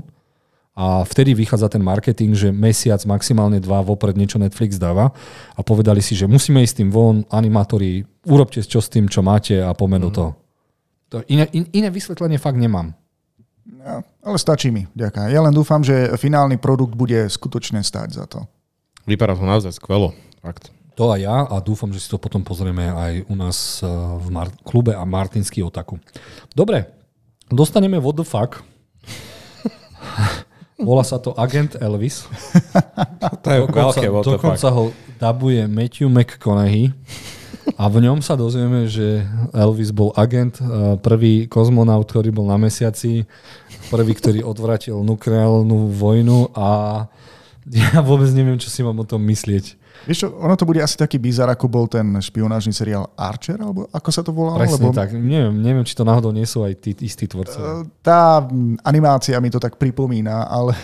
[0.75, 5.15] A vtedy vychádza ten marketing, že mesiac, maximálne dva vopred niečo Netflix dáva
[5.55, 9.63] a povedali si, že musíme ísť tým von, animátori, urobte čo s tým, čo máte
[9.63, 10.31] a poďme do toho.
[11.15, 12.91] To iné, in, iné vysvetlenie fakt nemám.
[13.65, 15.29] Ja, ale stačí mi, ďaká.
[15.29, 18.45] Ja len dúfam, že finálny produkt bude skutočne stáť za to.
[19.05, 20.13] Vypadá to naozaj skvelo.
[20.41, 20.69] Fakt.
[20.95, 23.89] To aj ja a dúfam, že si to potom pozrieme aj u nás eh,
[24.21, 25.99] v Mar- klube a Martinský otaku.
[26.53, 26.87] Dobre,
[27.49, 28.61] dostaneme what the fuck.
[30.79, 32.25] Volá sa to Agent Elvis.
[33.45, 34.41] To je Dokonca, veľké what the fuck.
[34.41, 34.83] dokonca ho
[35.17, 36.93] dabuje Matthew McConaughey
[37.81, 39.25] a v ňom sa dozvieme, že
[39.57, 43.25] Elvis bol agent, eh, prvý kozmonaut, ktorý bol na mesiaci,
[43.89, 46.69] prvý, ktorý odvratil nukleálnu vojnu a
[47.65, 49.81] ja vôbec neviem, čo si mám o tom myslieť.
[50.05, 53.89] Vieš čo, ono to bude asi taký bizar, ako bol ten špionážny seriál Archer, alebo
[53.89, 54.61] ako sa to volalo?
[54.61, 55.17] Presne lebo tak.
[55.17, 57.81] Neviem, neviem, či to náhodou nie sú aj tí istí tvorcovia.
[57.81, 58.45] e, tá
[58.85, 60.77] animácia mi to tak pripomína, ale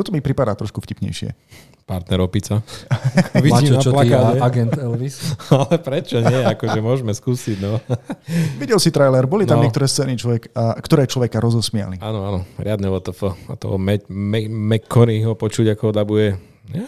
[0.00, 1.36] toto mi pripadá trošku vtipnejšie.
[1.84, 2.62] Partner opica.
[3.34, 4.08] Na čo ty,
[4.40, 5.20] agent Elvis?
[5.52, 6.38] Ale prečo nie?
[6.40, 7.76] Akože môžeme skúsiť, no.
[8.62, 9.66] Videl si trailer, boli tam No.
[9.66, 12.00] niektoré scény, človek, a, ktoré človeka rozosmiali.
[12.00, 13.20] Áno, áno, riadne WTF.
[13.50, 16.28] A toho McConaugheyho počuť, ako ho dabuje.
[16.70, 16.86] Ja,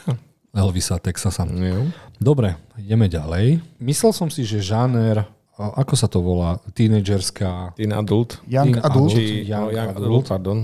[0.55, 1.44] Elvisa Texasa.
[1.44, 1.90] jo.
[2.16, 3.59] Dobre, ideme ďalej.
[3.76, 5.26] Myslel som si, že žáner,
[5.70, 8.43] ako sa to volá, tínedžerská, Teen Adult.
[8.51, 9.12] Young Teen Adult.
[9.12, 9.12] Adult.
[9.14, 10.06] Či, Young no, young Adult.
[10.06, 10.59] adult, pardon.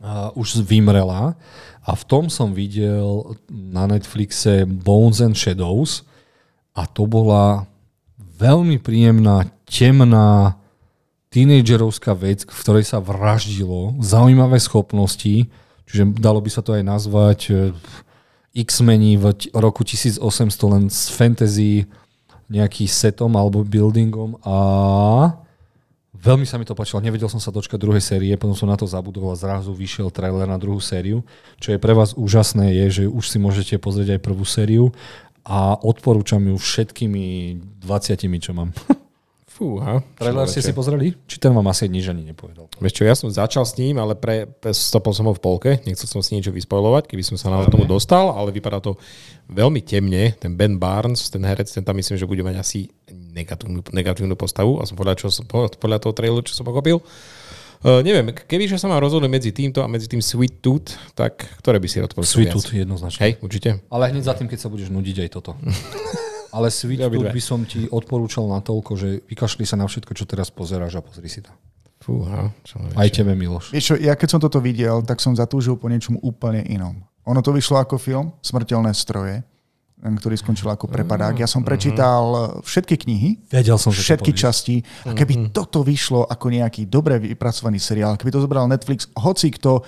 [0.00, 1.36] a už vymrela
[1.84, 6.02] a v tom som videl na Netflixe Bones and Shadows
[6.74, 7.68] a to bola
[8.36, 10.60] veľmi príjemná, temná
[11.32, 15.48] tínedžerovská vec, v ktorej sa vraždilo, zaujímavé schopnosti,
[15.84, 17.56] čiže dalo by sa to aj nazvať eh,
[18.56, 21.84] X-mení v roku 1800 len s fantasy
[22.46, 24.56] nejaký setom alebo buildingom a
[26.14, 27.02] veľmi sa mi to páčilo.
[27.02, 30.46] Nevedel som sa dočkať druhej série, potom som na to zabudol a zrazu vyšiel trailer
[30.46, 31.26] na druhú sériu.
[31.58, 34.94] Čo je pre vás úžasné je, že už si môžete pozrieť aj prvú sériu
[35.46, 37.24] a odporúčam ju všetkými
[37.82, 38.74] 20, čo mám.
[39.56, 40.04] Fúha.
[40.20, 41.16] Trailer ste si pozreli?
[41.24, 42.68] Či ten vám asi nič ani nepovedal?
[42.76, 45.80] Vieš čo, ja som začal s ním, ale pre, pre stopol som ho v polke.
[45.88, 49.00] Nechcel som si niečo vyspojovať, keby som sa na tomu dostal, ale vypadá to
[49.48, 50.36] veľmi temne.
[50.36, 54.76] Ten Ben Barnes, ten herec, ten tam myslím, že bude mať asi negatívnu, negatívnu postavu.
[54.76, 55.32] A som podľa, čo,
[55.80, 57.00] podľa toho traileru, čo som pochopil.
[57.80, 61.48] Uh, neviem, keby že sa mám rozhodnúť medzi týmto a medzi tým Sweet Tooth, tak
[61.64, 62.52] ktoré by si odpovedal Sweet?
[62.52, 63.20] Tooth jednoznačne.
[63.24, 63.80] Hej, určite.
[63.88, 65.56] Ale hneď za tým, keď sa budeš nudiť aj toto.
[66.56, 70.24] Ale Sweet Ja by som ti odporúčal na toľko, že vykašli sa na všetko, čo
[70.24, 71.52] teraz pozeráš a pozri si to.
[72.00, 72.48] Fúha.
[72.64, 73.76] Čo Aj tebe, Miloš.
[73.76, 76.96] Vieš čo, ja keď som toto videl, tak som zatúžil po niečom úplne inom.
[77.26, 79.42] Ono to vyšlo ako film Smrteľné stroje,
[79.98, 81.42] ktorý skončil ako prepadák.
[81.42, 84.84] Ja som prečítal všetky knihy, Vedel som, všetky časti.
[85.02, 89.82] A keby toto vyšlo ako nejaký dobre vypracovaný seriál, keby to zobral Netflix, hoci kto,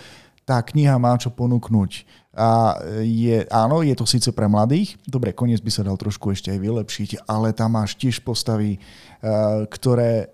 [0.49, 2.18] tá kniha má čo ponúknuť.
[2.39, 6.55] A je, áno, je to síce pre mladých, dobre, koniec by sa dal trošku ešte
[6.55, 10.31] aj vylepšiť, ale tam máš tiež postavy, eh, ktoré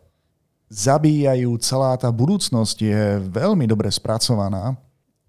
[0.69, 4.77] zabíjajú, celá tá budúcnosť je veľmi dobre spracovaná.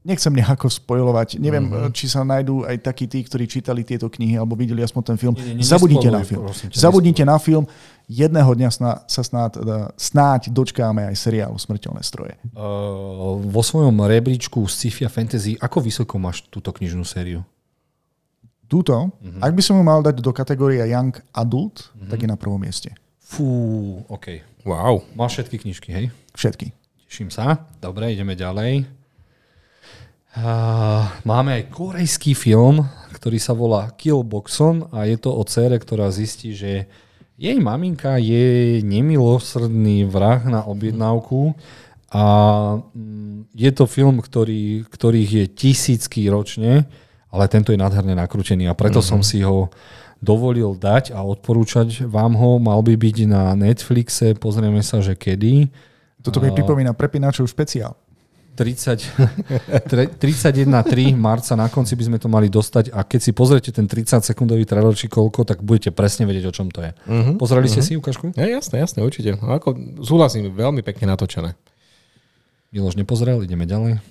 [0.06, 1.42] nechcem nejako spojovať.
[1.42, 1.90] Neviem, mm-hmm.
[1.90, 5.34] či sa nájdú aj takí tí, ktorí čítali tieto knihy alebo videli aspoň ten film.
[5.34, 6.46] Nie, nie, Zabudnite na film.
[6.46, 7.66] Prosím, Zabudnite na film.
[8.06, 9.66] Jedného dňa sná, sa snáď,
[9.98, 12.38] snáď dočkáme aj seriálu Smrteľné stroje.
[12.54, 17.42] Uh, vo svojom rebríčku sci-fi a fantasy, ako vysoko máš túto knižnú sériu?
[18.70, 18.94] Túto?
[18.94, 19.42] Mm-hmm.
[19.42, 22.10] Ak by som ju mal dať do kategórie Young Adult, mm-hmm.
[22.14, 22.94] tak je na prvom mieste.
[23.18, 24.46] Fú, OK.
[24.70, 25.02] Wow.
[25.18, 26.06] Máš všetky knižky, hej?
[26.38, 26.74] Všetky.
[27.10, 27.66] Teším sa.
[27.82, 28.86] Dobre, ideme ďalej.
[30.36, 32.86] Uh, máme aj korejský film,
[33.18, 36.92] ktorý sa volá Killboxon a je to o cére, ktorá zistí, že
[37.36, 41.52] jej maminka je nemilosrdný vrah na objednávku
[42.16, 42.24] a
[42.96, 46.88] mm, je to film, ktorý, ktorých je tisícky ročne,
[47.28, 49.12] ale tento je nádherne nakrútený a preto mm-hmm.
[49.12, 49.68] som si ho
[50.24, 52.56] dovolil dať a odporúčať vám ho.
[52.56, 55.68] Mal by byť na Netflixe, pozrieme sa, že kedy.
[56.24, 57.94] Toto mi pripomína Prepinačov špeciál.
[58.56, 64.24] 31.3 marca na konci by sme to mali dostať a keď si pozriete ten 30
[64.24, 66.96] sekundový trailer či koľko, tak budete presne vedieť, o čom to je.
[67.06, 67.84] Uh-huh, Pozreli uh-huh.
[67.84, 68.32] ste si ukážku?
[68.40, 69.36] Ja, jasné, jasné, určite.
[69.44, 71.60] A ako, súhlasím, veľmi pekne natočené.
[72.72, 74.00] Miloš nepozrel, ideme ďalej.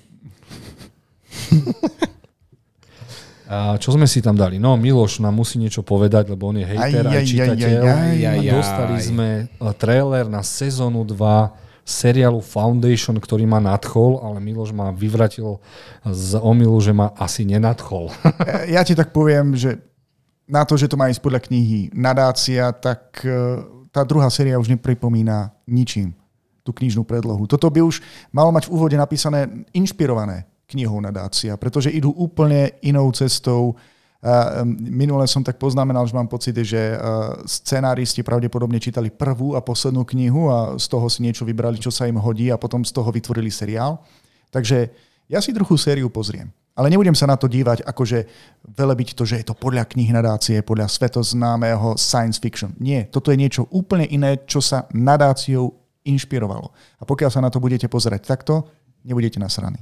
[3.45, 4.57] A čo sme si tam dali?
[4.57, 7.77] No, Miloš nám musí niečo povedať, lebo on je hejter aj, aj čitateľ.
[7.77, 9.45] Aj, aj, aj, aj, a dostali sme
[9.77, 15.61] trailer na sezónu 2 seriálu Foundation, ktorý ma nadchol, ale Miloš ma vyvratil
[16.01, 18.09] z omilu, že ma asi nenadchol.
[18.75, 19.77] ja ti tak poviem, že
[20.49, 23.61] na to, že to má ísť podľa knihy nadácia, tak e,
[23.93, 26.17] tá druhá séria už nepripomína ničím
[26.65, 27.45] tú knižnú predlohu.
[27.45, 28.01] Toto by už
[28.33, 33.77] malo mať v úvode napísané inšpirované knihou nadácia, pretože idú úplne inou cestou,
[34.77, 36.97] Minule som tak poznamenal, že mám pocit, že
[37.45, 42.09] scenáristi pravdepodobne čítali prvú a poslednú knihu a z toho si niečo vybrali, čo sa
[42.09, 44.01] im hodí a potom z toho vytvorili seriál.
[44.49, 44.89] Takže
[45.29, 46.49] ja si druhú sériu pozriem.
[46.75, 48.27] Ale nebudem sa na to dívať, akože
[48.75, 52.75] velebiť to, že je to podľa knih nadácie, podľa svetoznámeho science fiction.
[52.83, 55.71] Nie, toto je niečo úplne iné, čo sa nadáciou
[56.03, 56.67] inšpirovalo.
[56.99, 58.67] A pokiaľ sa na to budete pozerať takto,
[59.07, 59.79] nebudete nasraní.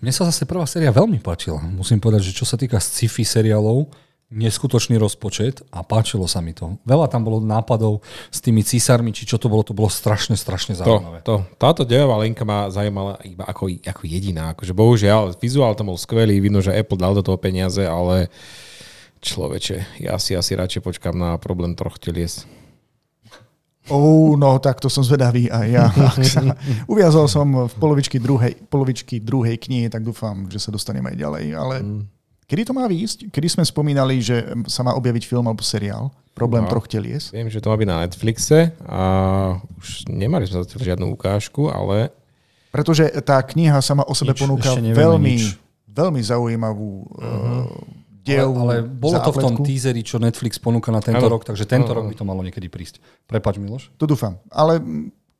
[0.00, 1.60] Mne sa zase prvá séria veľmi páčila.
[1.60, 3.92] Musím povedať, že čo sa týka sci-fi seriálov,
[4.30, 6.78] neskutočný rozpočet a páčilo sa mi to.
[6.86, 8.00] Veľa tam bolo nápadov
[8.30, 11.20] s tými císarmi, či čo to bolo, to bolo strašne, strašne zaujímavé.
[11.26, 14.54] To, to, táto dejová linka ma zaujímala iba ako, ako jediná.
[14.54, 18.30] Akože bohužiaľ, vizuál tam bol skvelý, vidno, že Apple dal do toho peniaze, ale
[19.20, 22.46] človeče, ja si asi radšej počkám na problém troch telies.
[23.88, 25.86] Oh, no, tak to som zvedavý aj ja.
[26.92, 31.44] uviazol som v polovičky druhej, polovičky druhej knihy, tak dúfam, že sa dostaneme aj ďalej.
[31.56, 32.02] Ale mm.
[32.44, 33.32] kedy to má výjsť?
[33.32, 36.12] Kedy sme spomínali, že sa má objaviť film alebo seriál?
[36.36, 37.32] Problém no, troch telies?
[37.32, 39.02] Viem, že to má byť na Netflixe a
[39.80, 42.14] už nemali sme zatiaľ žiadnu ukážku, ale...
[42.70, 45.58] Pretože tá kniha sama o sebe nič, ponúka veľmi, nič.
[45.90, 48.52] veľmi zaujímavú uh-huh diel.
[48.52, 51.32] Ale, ale bolo to v tom teaseri, čo Netflix ponúka na tento ano.
[51.38, 52.04] rok, takže tento ano.
[52.04, 53.00] rok by to malo niekedy prísť.
[53.24, 53.92] Prepač, Miloš.
[53.96, 54.36] To dúfam.
[54.52, 54.80] Ale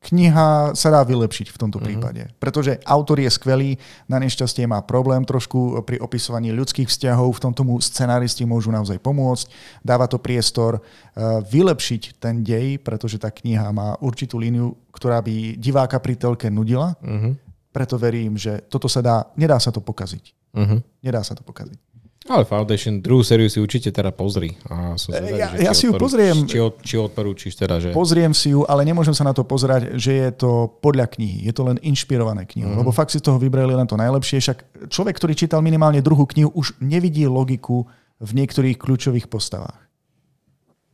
[0.01, 1.85] kniha sa dá vylepšiť v tomto uh-huh.
[1.85, 2.25] prípade.
[2.41, 3.77] Pretože autor je skvelý,
[4.09, 8.97] na nešťastie má problém trošku pri opisovaní ľudských vzťahov, v tomto mu scenáristi môžu naozaj
[8.97, 9.45] pomôcť.
[9.85, 15.61] Dáva to priestor uh, vylepšiť ten dej, pretože tá kniha má určitú líniu, ktorá by
[15.61, 16.97] diváka pri telke nudila.
[16.97, 17.37] Uh-huh.
[17.69, 20.33] Preto verím, že toto sa dá, nedá sa to pokaziť.
[20.57, 20.81] Uh-huh.
[21.05, 21.90] Nedá sa to pokaziť.
[22.31, 24.55] Ale Foundation, druhú sériu si určite teda pozri.
[24.71, 26.47] A som zvedavý, ja, že ja si ju pozriem.
[26.47, 27.91] Či, či odporúčiš teda, že...
[27.91, 31.43] Pozriem si ju, ale nemôžem sa na to pozerať, že je to podľa knihy.
[31.43, 32.71] Je to len inšpirované knihu.
[32.71, 32.87] Mm-hmm.
[32.87, 34.39] Lebo fakt si z toho vybrali len to najlepšie.
[34.39, 37.83] Však človek, ktorý čítal minimálne druhú knihu, už nevidí logiku
[38.23, 39.75] v niektorých kľúčových postavách.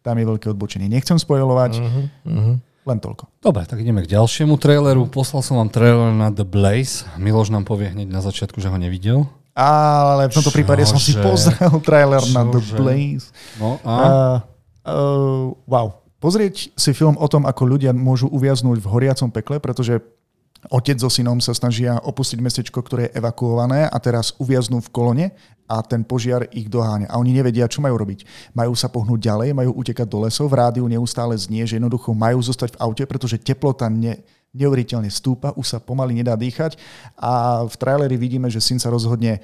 [0.01, 0.89] Tam je veľké odbočenie.
[0.89, 1.77] Nechcem spojovať.
[2.25, 2.55] Mm-hmm.
[2.87, 3.27] Len toľko.
[3.43, 5.11] Dobre, tak ideme k ďalšiemu traileru.
[5.11, 7.03] Poslal som vám trailer na The Blaze.
[7.19, 9.27] Miloš nám povie hneď na začiatku, že ho nevidel.
[9.57, 12.35] Ale v tomto prípade som si pozrel trailer Čože?
[12.37, 13.33] na The Blaze.
[13.57, 13.95] No a?
[13.97, 14.37] Uh,
[14.85, 15.97] uh, wow.
[16.21, 19.97] Pozrieť si film o tom, ako ľudia môžu uviaznúť v horiacom pekle, pretože
[20.69, 25.25] otec so synom sa snažia opustiť mestečko, ktoré je evakuované a teraz uviaznú v kolone
[25.65, 27.09] a ten požiar ich doháňa.
[27.09, 28.25] A oni nevedia, čo majú robiť.
[28.53, 32.39] Majú sa pohnúť ďalej, majú utekať do lesov, v rádiu neustále znie, že jednoducho majú
[32.41, 34.21] zostať v aute, pretože teplota ne,
[34.57, 36.75] neuveriteľne stúpa, už sa pomaly nedá dýchať
[37.15, 39.39] a v traileri vidíme, že syn sa rozhodne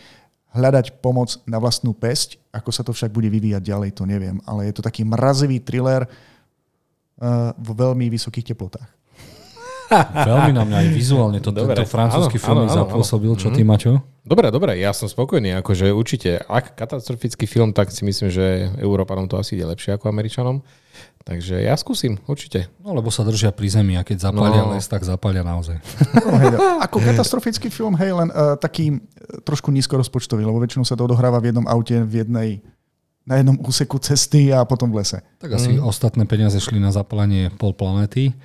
[0.53, 2.37] hľadať pomoc na vlastnú pesť.
[2.53, 4.37] Ako sa to však bude vyvíjať ďalej, to neviem.
[4.45, 8.89] Ale je to taký mrazivý thriller uh, vo veľmi vysokých teplotách.
[10.25, 13.29] Veľmi na mňa aj vizuálne to, Dobre, tento francúzsky film áno, áno, zapôsobil.
[13.37, 13.69] Čo ty, mhm.
[13.69, 13.91] Maťo?
[14.23, 19.27] Dobre, dobre, ja som spokojný, akože určite, ak katastrofický film, tak si myslím, že Európanom
[19.27, 20.63] to asi ide lepšie ako Američanom.
[21.23, 22.67] Takže ja skúsim, určite.
[22.83, 24.75] No lebo sa držia pri zemi a keď zapália No.
[24.75, 25.79] les, tak zapália naozaj.
[26.19, 26.51] No, hej,
[26.85, 31.39] ako katastrofický film, hej, len uh, taký uh, trošku nízkorozpočtový, lebo väčšinou sa to odohráva
[31.39, 32.49] v jednom aute, v jednej,
[33.23, 35.23] na jednom úseku cesty a potom v lese.
[35.39, 35.87] Tak asi mm.
[35.87, 38.35] ostatné peniaze šli na zapálenie pol planety.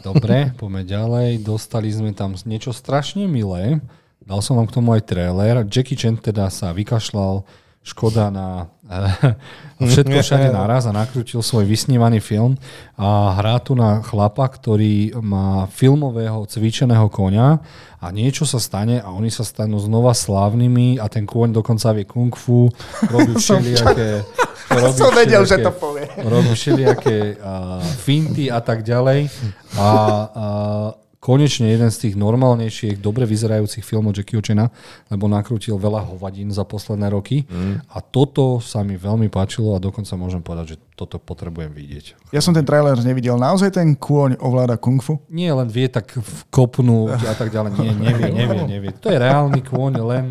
[0.00, 1.44] Dobre, poďme ďalej.
[1.44, 3.84] Dostali sme tam niečo strašne milé.
[4.24, 5.68] Dal som vám k tomu aj trailer.
[5.68, 7.44] Jackie Chan teda sa vykašľal
[7.82, 8.81] škoda na eh,
[9.92, 12.54] všetko všade naraz a nakrutil svoj vysnívaný film
[12.94, 17.58] a hrá tu na chlapa, ktorý má filmového cvičeného koňa
[18.02, 22.06] a niečo sa stane a oni sa stanú znova slávnymi a ten kôň dokonca vie
[22.06, 22.70] kung fu,
[23.10, 24.26] robí všelijaké...
[24.82, 26.06] robí Som vedel, že to povie.
[26.22, 29.30] robí všelijaké uh, finty a tak ďalej.
[29.78, 29.88] A
[30.32, 34.74] uh, konečne jeden z tých normálnejších, dobre vyzerajúcich filmov Jackie Chana,
[35.06, 37.46] lebo nakrútil veľa hovadín za posledné roky.
[37.46, 37.78] Mm.
[37.94, 42.34] A toto sa mi veľmi páčilo a dokonca môžem povedať, že toto potrebujem vidieť.
[42.34, 43.38] Ja som ten trailer nevidel.
[43.38, 45.22] Naozaj ten kôň ovláda kung fu?
[45.30, 46.10] Nie len vie tak
[46.50, 47.70] kopnúť a tak ďalej.
[47.78, 48.90] Nie, nevie, nevie, nevie.
[48.98, 50.24] To je reálny kôň, len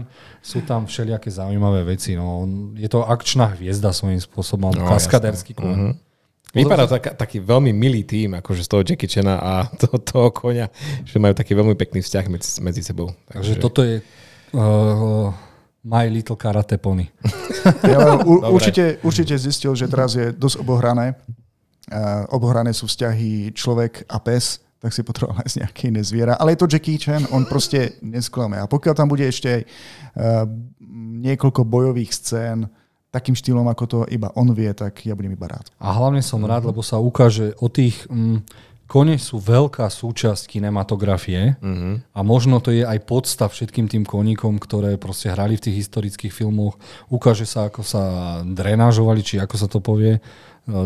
[0.44, 2.20] sú tam všelijaké zaujímavé veci.
[2.20, 2.44] No,
[2.76, 5.72] je to akčná hviezda svojím spôsobom, No, kaskaderský kôň.
[5.72, 6.11] Mhm.
[6.52, 10.68] Vypadá tak, taký veľmi milý tým, akože z toho Jackie Chana a to, toho konia,
[11.08, 13.16] že majú taký veľmi pekný vzťah medzi, medzi sebou.
[13.32, 15.32] Takže toto je uh,
[15.88, 17.08] My Little Karate Pony.
[17.86, 21.14] Ja u, určite, určite zistil, že teraz je dosť obohrané.
[21.94, 26.34] Uh, obohrané sú vzťahy človek a pes, tak si potreboval nájsť nejaké iné zviera.
[26.42, 28.58] Ale je to Jackie Chan, on proste nesklame.
[28.58, 30.50] A pokiaľ tam bude ešte uh,
[31.22, 32.66] niekoľko bojových scén,
[33.12, 35.68] takým štýlom, ako to iba on vie, tak ja budem iba rád.
[35.78, 38.08] A hlavne som rád, lebo sa ukáže o tých...
[38.08, 38.42] Mm,
[38.92, 42.12] kone sú veľká súčasť kinematografie Mhm.
[42.12, 46.36] a možno to je aj podstav všetkým tým koníkom, ktoré proste hrali v tých historických
[46.36, 46.76] filmoch.
[47.08, 48.04] Ukáže sa, ako sa
[48.44, 50.22] drenážovali, či ako sa to povie, e,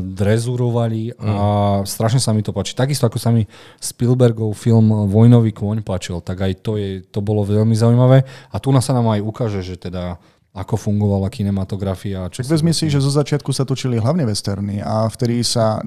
[0.06, 1.35] drezurovali a
[1.81, 2.77] strašne sa mi to páči.
[2.77, 3.49] Takisto ako sa mi
[3.81, 8.22] Spielbergov film Vojnový kôň páčil, tak aj to, je, to bolo veľmi zaujímavé.
[8.53, 10.22] A tu nás sa nám aj ukáže, že teda
[10.56, 12.32] ako fungovala kinematografia.
[12.32, 15.84] Čo Tak vezmi si, že zo začiatku sa točili hlavne westerny a vtedy sa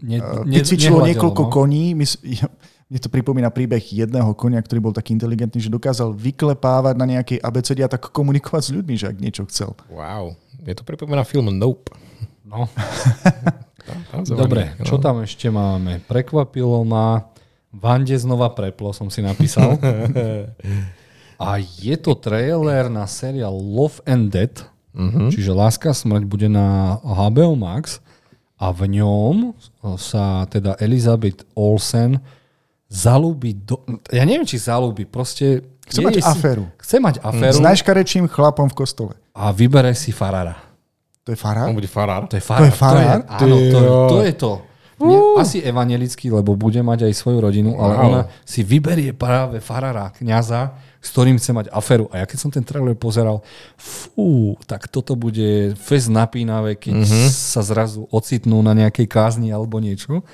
[0.00, 1.50] ne, uh, ne, vycvičilo niekoľko no.
[1.52, 1.92] koní.
[1.92, 7.38] Mne to pripomína príbeh jedného konia, ktorý bol taký inteligentný, že dokázal vyklepávať na nejakej
[7.44, 9.76] abecede a tak komunikovať s ľuďmi, že ak niečo chcel.
[9.92, 10.32] Wow.
[10.64, 11.92] Je to pripomína film Nope.
[12.46, 12.72] No.
[14.26, 15.02] Dobre, čo no.
[15.02, 16.00] tam ešte máme?
[16.08, 17.28] Prekvapilo ma,
[17.76, 19.76] Vande znova preplo, som si napísal.
[21.36, 24.64] A je to trailer na seriál Love and Death,
[24.96, 25.28] uh-huh.
[25.28, 28.00] čiže Láska a smrť bude na HBO Max
[28.56, 29.52] a v ňom
[30.00, 32.16] sa teda Elizabeth Olsen
[32.88, 33.84] zalúbi do...
[34.08, 35.60] Ja neviem, či zalúbi, proste...
[35.86, 36.64] Chce mať si- aféru.
[36.82, 39.14] Chce mať aféru S najškarečím chlapom v kostole.
[39.36, 40.56] a vybere si Farara.
[41.26, 41.66] To je farár?
[41.66, 42.30] On bude farár.
[42.30, 42.62] To je farár.
[42.62, 43.18] To je farár?
[43.26, 44.52] To je, áno, to, to je to.
[44.96, 48.06] Nie, asi evanelický, lebo bude mať aj svoju rodinu, ale Wow.
[48.08, 50.72] ona si vyberie práve farára, kniaza,
[51.04, 52.08] s ktorým chce mať aferu.
[52.08, 53.44] A ja keď som ten trailer pozeral,
[53.76, 57.28] fú, tak toto bude fest napínavé, keď mm-hmm.
[57.28, 60.24] sa zrazu ocitnú na nejakej kázni alebo niečo.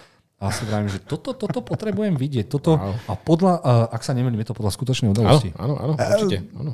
[0.42, 2.50] A si vravím, že toto, toto potrebujem vidieť.
[2.50, 2.94] Toto, Wow.
[3.06, 3.52] A podľa,
[3.94, 5.54] ak sa nemýlim, je to podľa skutočnej udalosti.
[5.54, 6.42] áno, áno, určite.
[6.54, 6.70] Áno.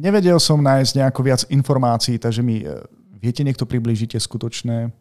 [0.00, 2.68] Nevedel som nájsť nejako viac informácií, takže mi e,
[3.16, 4.92] viete niekto približíte skutočné...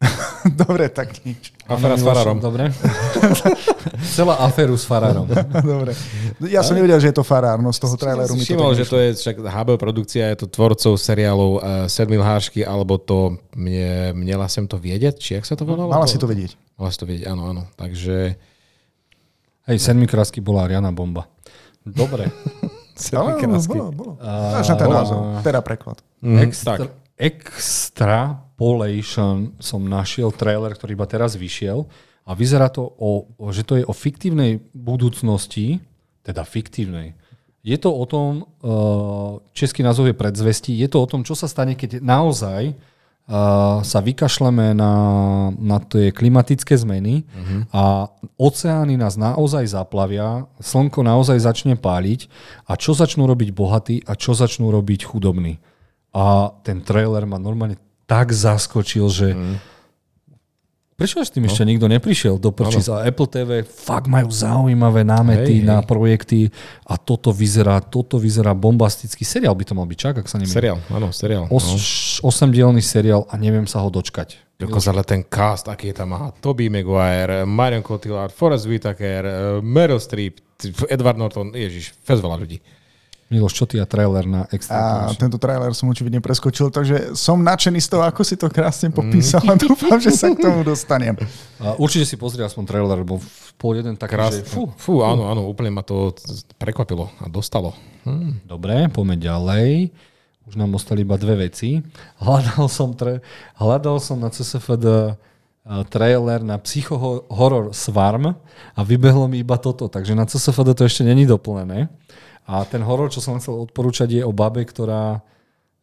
[0.64, 1.52] Dobre, tak nič.
[1.68, 2.40] Afera s farárom.
[2.40, 2.72] Dobre.
[4.16, 5.28] Celá aféru s farárom.
[5.76, 5.92] Dobre.
[6.48, 8.78] Ja som nevedel, že je to farár, no z toho traileru mi to Všimol, tak
[8.80, 13.36] že to je však HBO produkcia, je to tvorcov seriálov uh, Sedmi lhášky, alebo to
[13.52, 15.92] mne, mnela sem to vedieť, či jak sa to volalo?
[15.92, 16.56] Mala si to vedieť.
[16.80, 17.62] Mala si to vedieť, áno, áno.
[17.76, 18.40] Takže
[19.68, 21.28] Hej, sedmikrásky bola Ariana Bomba.
[21.84, 22.32] Dobre.
[22.96, 23.76] Sedmi Áno, krásky.
[23.76, 24.12] bolo, bolo.
[24.56, 26.00] Až na ten názov, teda preklad.
[26.24, 26.52] Mhm,
[27.20, 31.88] Extra, Extrapolation som našiel trailer, ktorý iba teraz vyšiel
[32.28, 35.80] a vyzerá to, o, že to je o fiktívnej budúcnosti,
[36.20, 37.16] teda fiktívnej.
[37.64, 41.48] Je to o tom, uh, český názov je predzvesti, je to o tom, čo sa
[41.48, 44.92] stane, keď naozaj uh, sa vykašleme na,
[45.56, 47.64] na tie klimatické zmeny uh-huh.
[47.72, 52.28] a oceány nás naozaj zaplavia, slnko naozaj začne páliť
[52.68, 55.56] a čo začnú robiť bohatí a čo začnú robiť chudobní.
[56.12, 57.80] A ten trailer ma normálne
[58.10, 59.28] tak zaskočil, že
[60.98, 65.62] prečo s tým ešte nikto neprišiel do prčíc a Apple TV fakt majú zaujímavé námety
[65.62, 65.86] Hej, na hej.
[65.86, 66.40] projekty
[66.84, 70.58] a toto vyzerá, toto vyzerá bombastický seriál by to mal byť, čak, ak sa nemýlim.
[70.58, 71.46] seriál, áno, seriál.
[71.46, 71.54] no.
[71.54, 74.50] Os, osemdielný seriál a neviem sa ho dočkať.
[74.60, 76.36] Dokonca ale ten cast, aký je tam má.
[76.36, 79.24] Toby Maguire, Marion Cotillard, Forrest Whitaker,
[79.64, 80.36] Meryl Streep,
[80.92, 82.60] Edward Norton, ježiš, fest veľa ľudí.
[83.30, 85.06] Miloš, čo ty a trailer na A extra?
[85.14, 89.38] tento trailer som očividne preskočil, takže som nadšený z toho, ako si to krásne popísal
[89.46, 91.14] a dúfam, že sa k tomu dostanem.
[91.62, 94.42] A určite si pozri aspoň trailer, lebo v pol jeden taký, Krásne.
[94.42, 94.74] že fú.
[94.74, 96.10] Fú, áno, áno, úplne ma to
[96.58, 97.70] prekvapilo a dostalo.
[98.02, 98.42] Hm.
[98.42, 99.94] Dobre, poďme ďalej.
[100.50, 101.78] Už nám ostali iba dve veci.
[102.18, 103.22] Hľadal som, tre...
[103.54, 105.14] Hľadal som na CSFD uh,
[105.86, 108.34] trailer na psychohoror Swarm
[108.74, 111.86] a vybehlo mi iba toto, takže na CSFD to ešte není doplnené.
[112.50, 115.22] A ten horor, čo som chcel odporúčať, je o babe, ktorá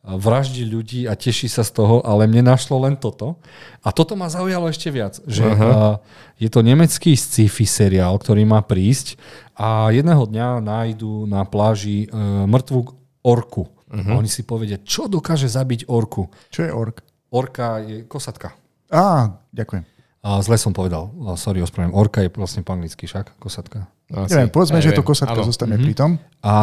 [0.08, 3.36] vraždí ľudí a teší sa z toho, ale mne našlo len toto.
[3.84, 6.00] A toto ma zaujalo ešte viac, že uh,
[6.40, 9.20] je to nemecký sci-fi seriál, ktorý má prísť
[9.52, 12.80] a jedného dňa nájdu na pláži uh, mŕtvú
[13.24, 13.68] orku.
[13.68, 14.16] Uh-huh.
[14.16, 16.32] A oni si povedia, čo dokáže zabiť orku.
[16.52, 17.04] Čo je ork?
[17.32, 18.56] Orka je kosatka.
[18.88, 19.97] Á, ďakujem.
[20.26, 21.96] A zle som povedal, sorry, ospravedlňujem.
[21.96, 23.88] Orka je vlastne po anglicky však, kosatka.
[24.08, 24.34] Asi.
[24.34, 25.48] Neviem, povedzme, že je to kosatka, Áno.
[25.48, 26.12] zostaneme pri tom.
[26.40, 26.56] A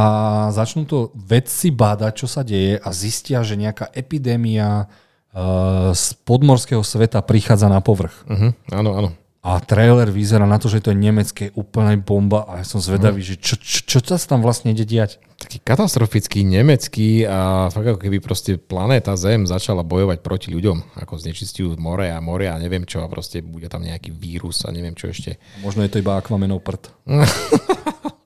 [0.49, 6.81] začnú to vedci bádať, čo sa deje a zistia, že nejaká epidémia uh, z podmorského
[6.81, 8.17] sveta prichádza na povrch.
[8.27, 9.11] Mhm, áno, áno.
[9.45, 13.21] A trailer vyzerá na to, že to je nemecké úplne bomba a ja som zvedavý,
[13.21, 15.21] že čo, čo, čo sa tam vlastne ide diať.
[15.37, 20.97] Taký katastrofický, nemecký a fakt ako keby proste planéta Zem začala bojovať proti ľuďom.
[20.97, 24.73] Ako znečistujú more a more a neviem čo a proste bude tam nejaký vírus a
[24.73, 25.37] neviem čo ešte.
[25.61, 26.89] Možno je to iba akvamenov prd.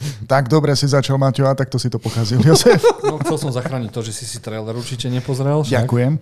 [0.00, 2.80] Tak dobre si začal, Maťo, a takto si to pokazil, Jozef.
[3.04, 5.60] No chcel som zachrániť to, že si si trailer určite nepozrel.
[5.60, 5.84] Však.
[5.84, 6.12] Ďakujem.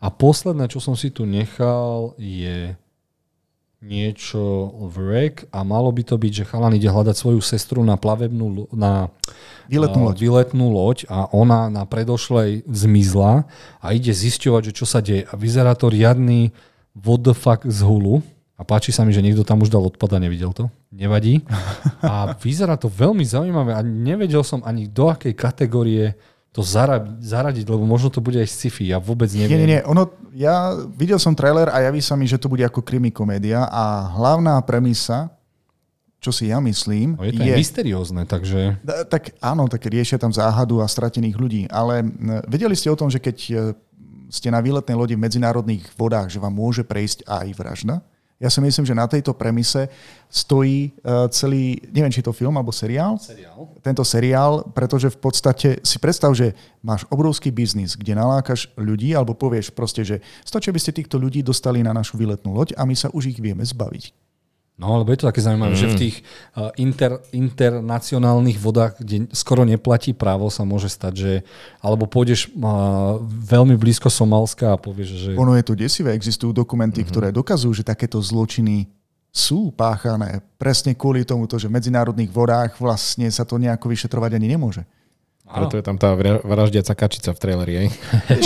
[0.00, 2.72] A posledné, čo som si tu nechal, je
[3.80, 7.96] niečo v rek a malo by to byť, že chalan ide hľadať svoju sestru na
[7.96, 9.08] plavebnú, na
[9.70, 10.16] Výletnú a, loď.
[10.18, 13.46] výletnú loď a ona na predošlej zmizla
[13.78, 15.24] a ide zisťovať, že čo sa deje.
[15.30, 16.50] A vyzerá to riadny
[16.98, 18.20] what the fuck z hulu.
[18.60, 20.68] A páči sa mi, že niekto tam už dal odpad a nevidel to.
[20.92, 21.40] Nevadí.
[22.04, 26.12] A vyzerá to veľmi zaujímavé a nevedel som ani do akej kategórie
[26.50, 28.90] to zara- zaradiť, lebo možno to bude aj sci-fi.
[28.90, 29.58] Ja vôbec Nie, neviem.
[29.62, 29.80] nie, nie.
[29.86, 33.70] Ono, ja videl som trailer a javí sa mi, že to bude ako krimi komédia
[33.70, 35.30] a hlavná premisa,
[36.20, 37.54] čo si ja myslím, No je to je...
[37.54, 38.76] mysteriózne, takže...
[39.08, 42.02] Tak áno, tak riešia tam záhadu a stratených ľudí, ale
[42.44, 43.52] vedeli ste o tom, že keď e,
[44.28, 47.94] ste na výletnej lodi v medzinárodných vodách, že vám môže prejsť aj vražda?
[48.40, 49.92] Ja si myslím, že na tejto premise
[50.32, 50.90] stojí e,
[51.28, 53.68] celý, neviem, či je to film alebo seriál, Seriál?
[53.84, 59.36] tento seriál, pretože v podstate si predstav, že máš obrovský biznis, kde nalákaš ľudí alebo
[59.36, 62.96] povieš proste, že stačí, aby ste týchto ľudí dostali na našu výletnú loď a my
[62.96, 64.29] sa už ich vieme zbaviť.
[64.80, 65.80] No, lebo je to také zaujímavé, mm.
[65.84, 66.16] že v tých
[66.56, 71.32] uh, inter, internacionálnych vodách, kde skoro neplatí právo, sa môže stať, že
[71.84, 75.30] alebo pôjdeš uh, veľmi blízko Somálska a povieš, že...
[75.36, 77.12] Ono je to desivé, existujú dokumenty, mm-hmm.
[77.12, 78.88] ktoré dokazujú, že takéto zločiny
[79.28, 84.56] sú páchané presne kvôli tomuto, že v medzinárodných vodách vlastne sa to nejako vyšetrovať ani
[84.56, 84.82] nemôže.
[85.50, 87.86] Preto je tam tá vra- vraždiaca kačica v traileri, aj?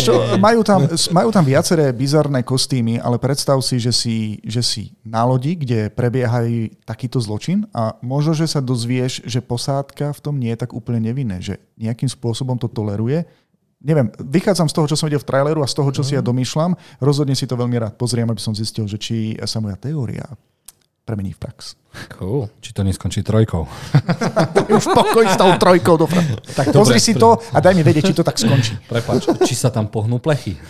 [0.01, 0.13] Čo,
[0.47, 5.21] majú, tam, majú tam viaceré bizarné kostýmy, ale predstav si že, si, že si na
[5.29, 10.53] lodi, kde prebiehajú takýto zločin a možno, že sa dozvieš, že posádka v tom nie
[10.57, 13.29] je tak úplne nevinné, že nejakým spôsobom to toleruje.
[13.85, 16.25] Neviem, vychádzam z toho, čo som videl v traileru a z toho, čo si ja
[16.25, 16.73] domýšľam.
[17.05, 20.25] Rozhodne si to veľmi rád pozriem, aby som zistil, že či sa moja teória
[21.05, 21.77] premení v prax.
[22.17, 22.49] Cool.
[22.65, 23.69] Či to neskončí trojkou.
[24.77, 28.11] Už pokoj s tou trojkou do Tak Pozri dobre, si to a daj mi vedieť,
[28.11, 28.81] či to tak skončí.
[28.89, 30.57] Prepač, či sa tam pohnú plechy.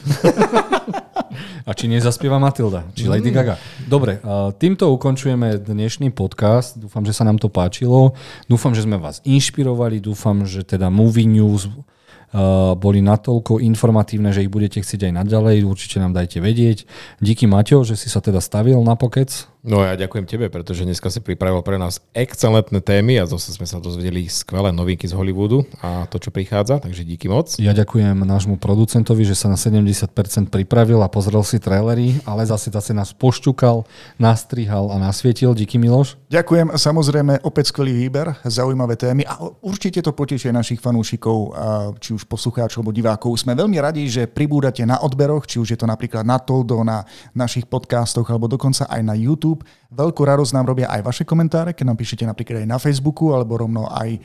[1.65, 3.57] A či nezaspieva Matilda, či Lady Gaga.
[3.89, 4.21] Dobre,
[4.61, 6.77] týmto ukončujeme dnešný podcast.
[6.77, 8.13] Dúfam, že sa nám to páčilo.
[8.45, 9.97] Dúfam, že sme vás inšpirovali.
[9.97, 15.65] Dúfam, že teda Movie News uh, boli natoľko informatívne, že ich budete chcieť aj naďalej.
[15.65, 16.85] Určite nám dajte vedieť.
[17.25, 19.54] Díky Maťo, že si sa teda stavil na pokec.
[19.65, 23.65] No ja ďakujem tebe, pretože dneska si pripravil pre nás excelentné témy a zase sme
[23.65, 27.57] sa dozvedeli skvelé novinky z Hollywoodu a to, čo prichádza, takže díky moc.
[27.57, 30.05] Ja ďakujem nášmu producentovi, že sa na 70%
[30.53, 33.89] pripravil a pozrel si trailery, ale zase zase nás pošťukal,
[34.21, 35.57] nastrihal a nasvietil.
[35.57, 36.21] Díky Miloš.
[36.29, 42.13] Ďakujem, samozrejme opäť skvelý výber, zaujímavé témy a určite to potešie našich fanúšikov, a či
[42.13, 43.41] už poslucháčov alebo divákov.
[43.41, 47.09] Sme veľmi radi, že pribúdate na odberoch, či už je to napríklad na Toldo, na
[47.33, 49.54] našich podcastoch alebo dokonca aj na YouTube.
[49.95, 53.61] Veľkú radosť nám robia aj vaše komentáre, keď nám píšete napríklad aj na Facebooku alebo
[53.61, 54.19] rovno aj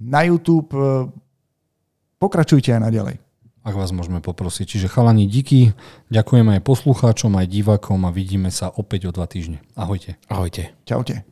[0.00, 0.72] na YouTube.
[2.16, 3.16] Pokračujte aj naďalej.
[3.60, 4.76] Ak vás môžeme poprosiť.
[4.76, 5.76] Čiže chalani, díky.
[6.08, 9.60] Ďakujeme aj poslucháčom, aj divákom a vidíme sa opäť o dva týždne.
[9.76, 10.16] Ahojte.
[10.32, 10.72] Ahojte.
[10.88, 11.28] Čaute.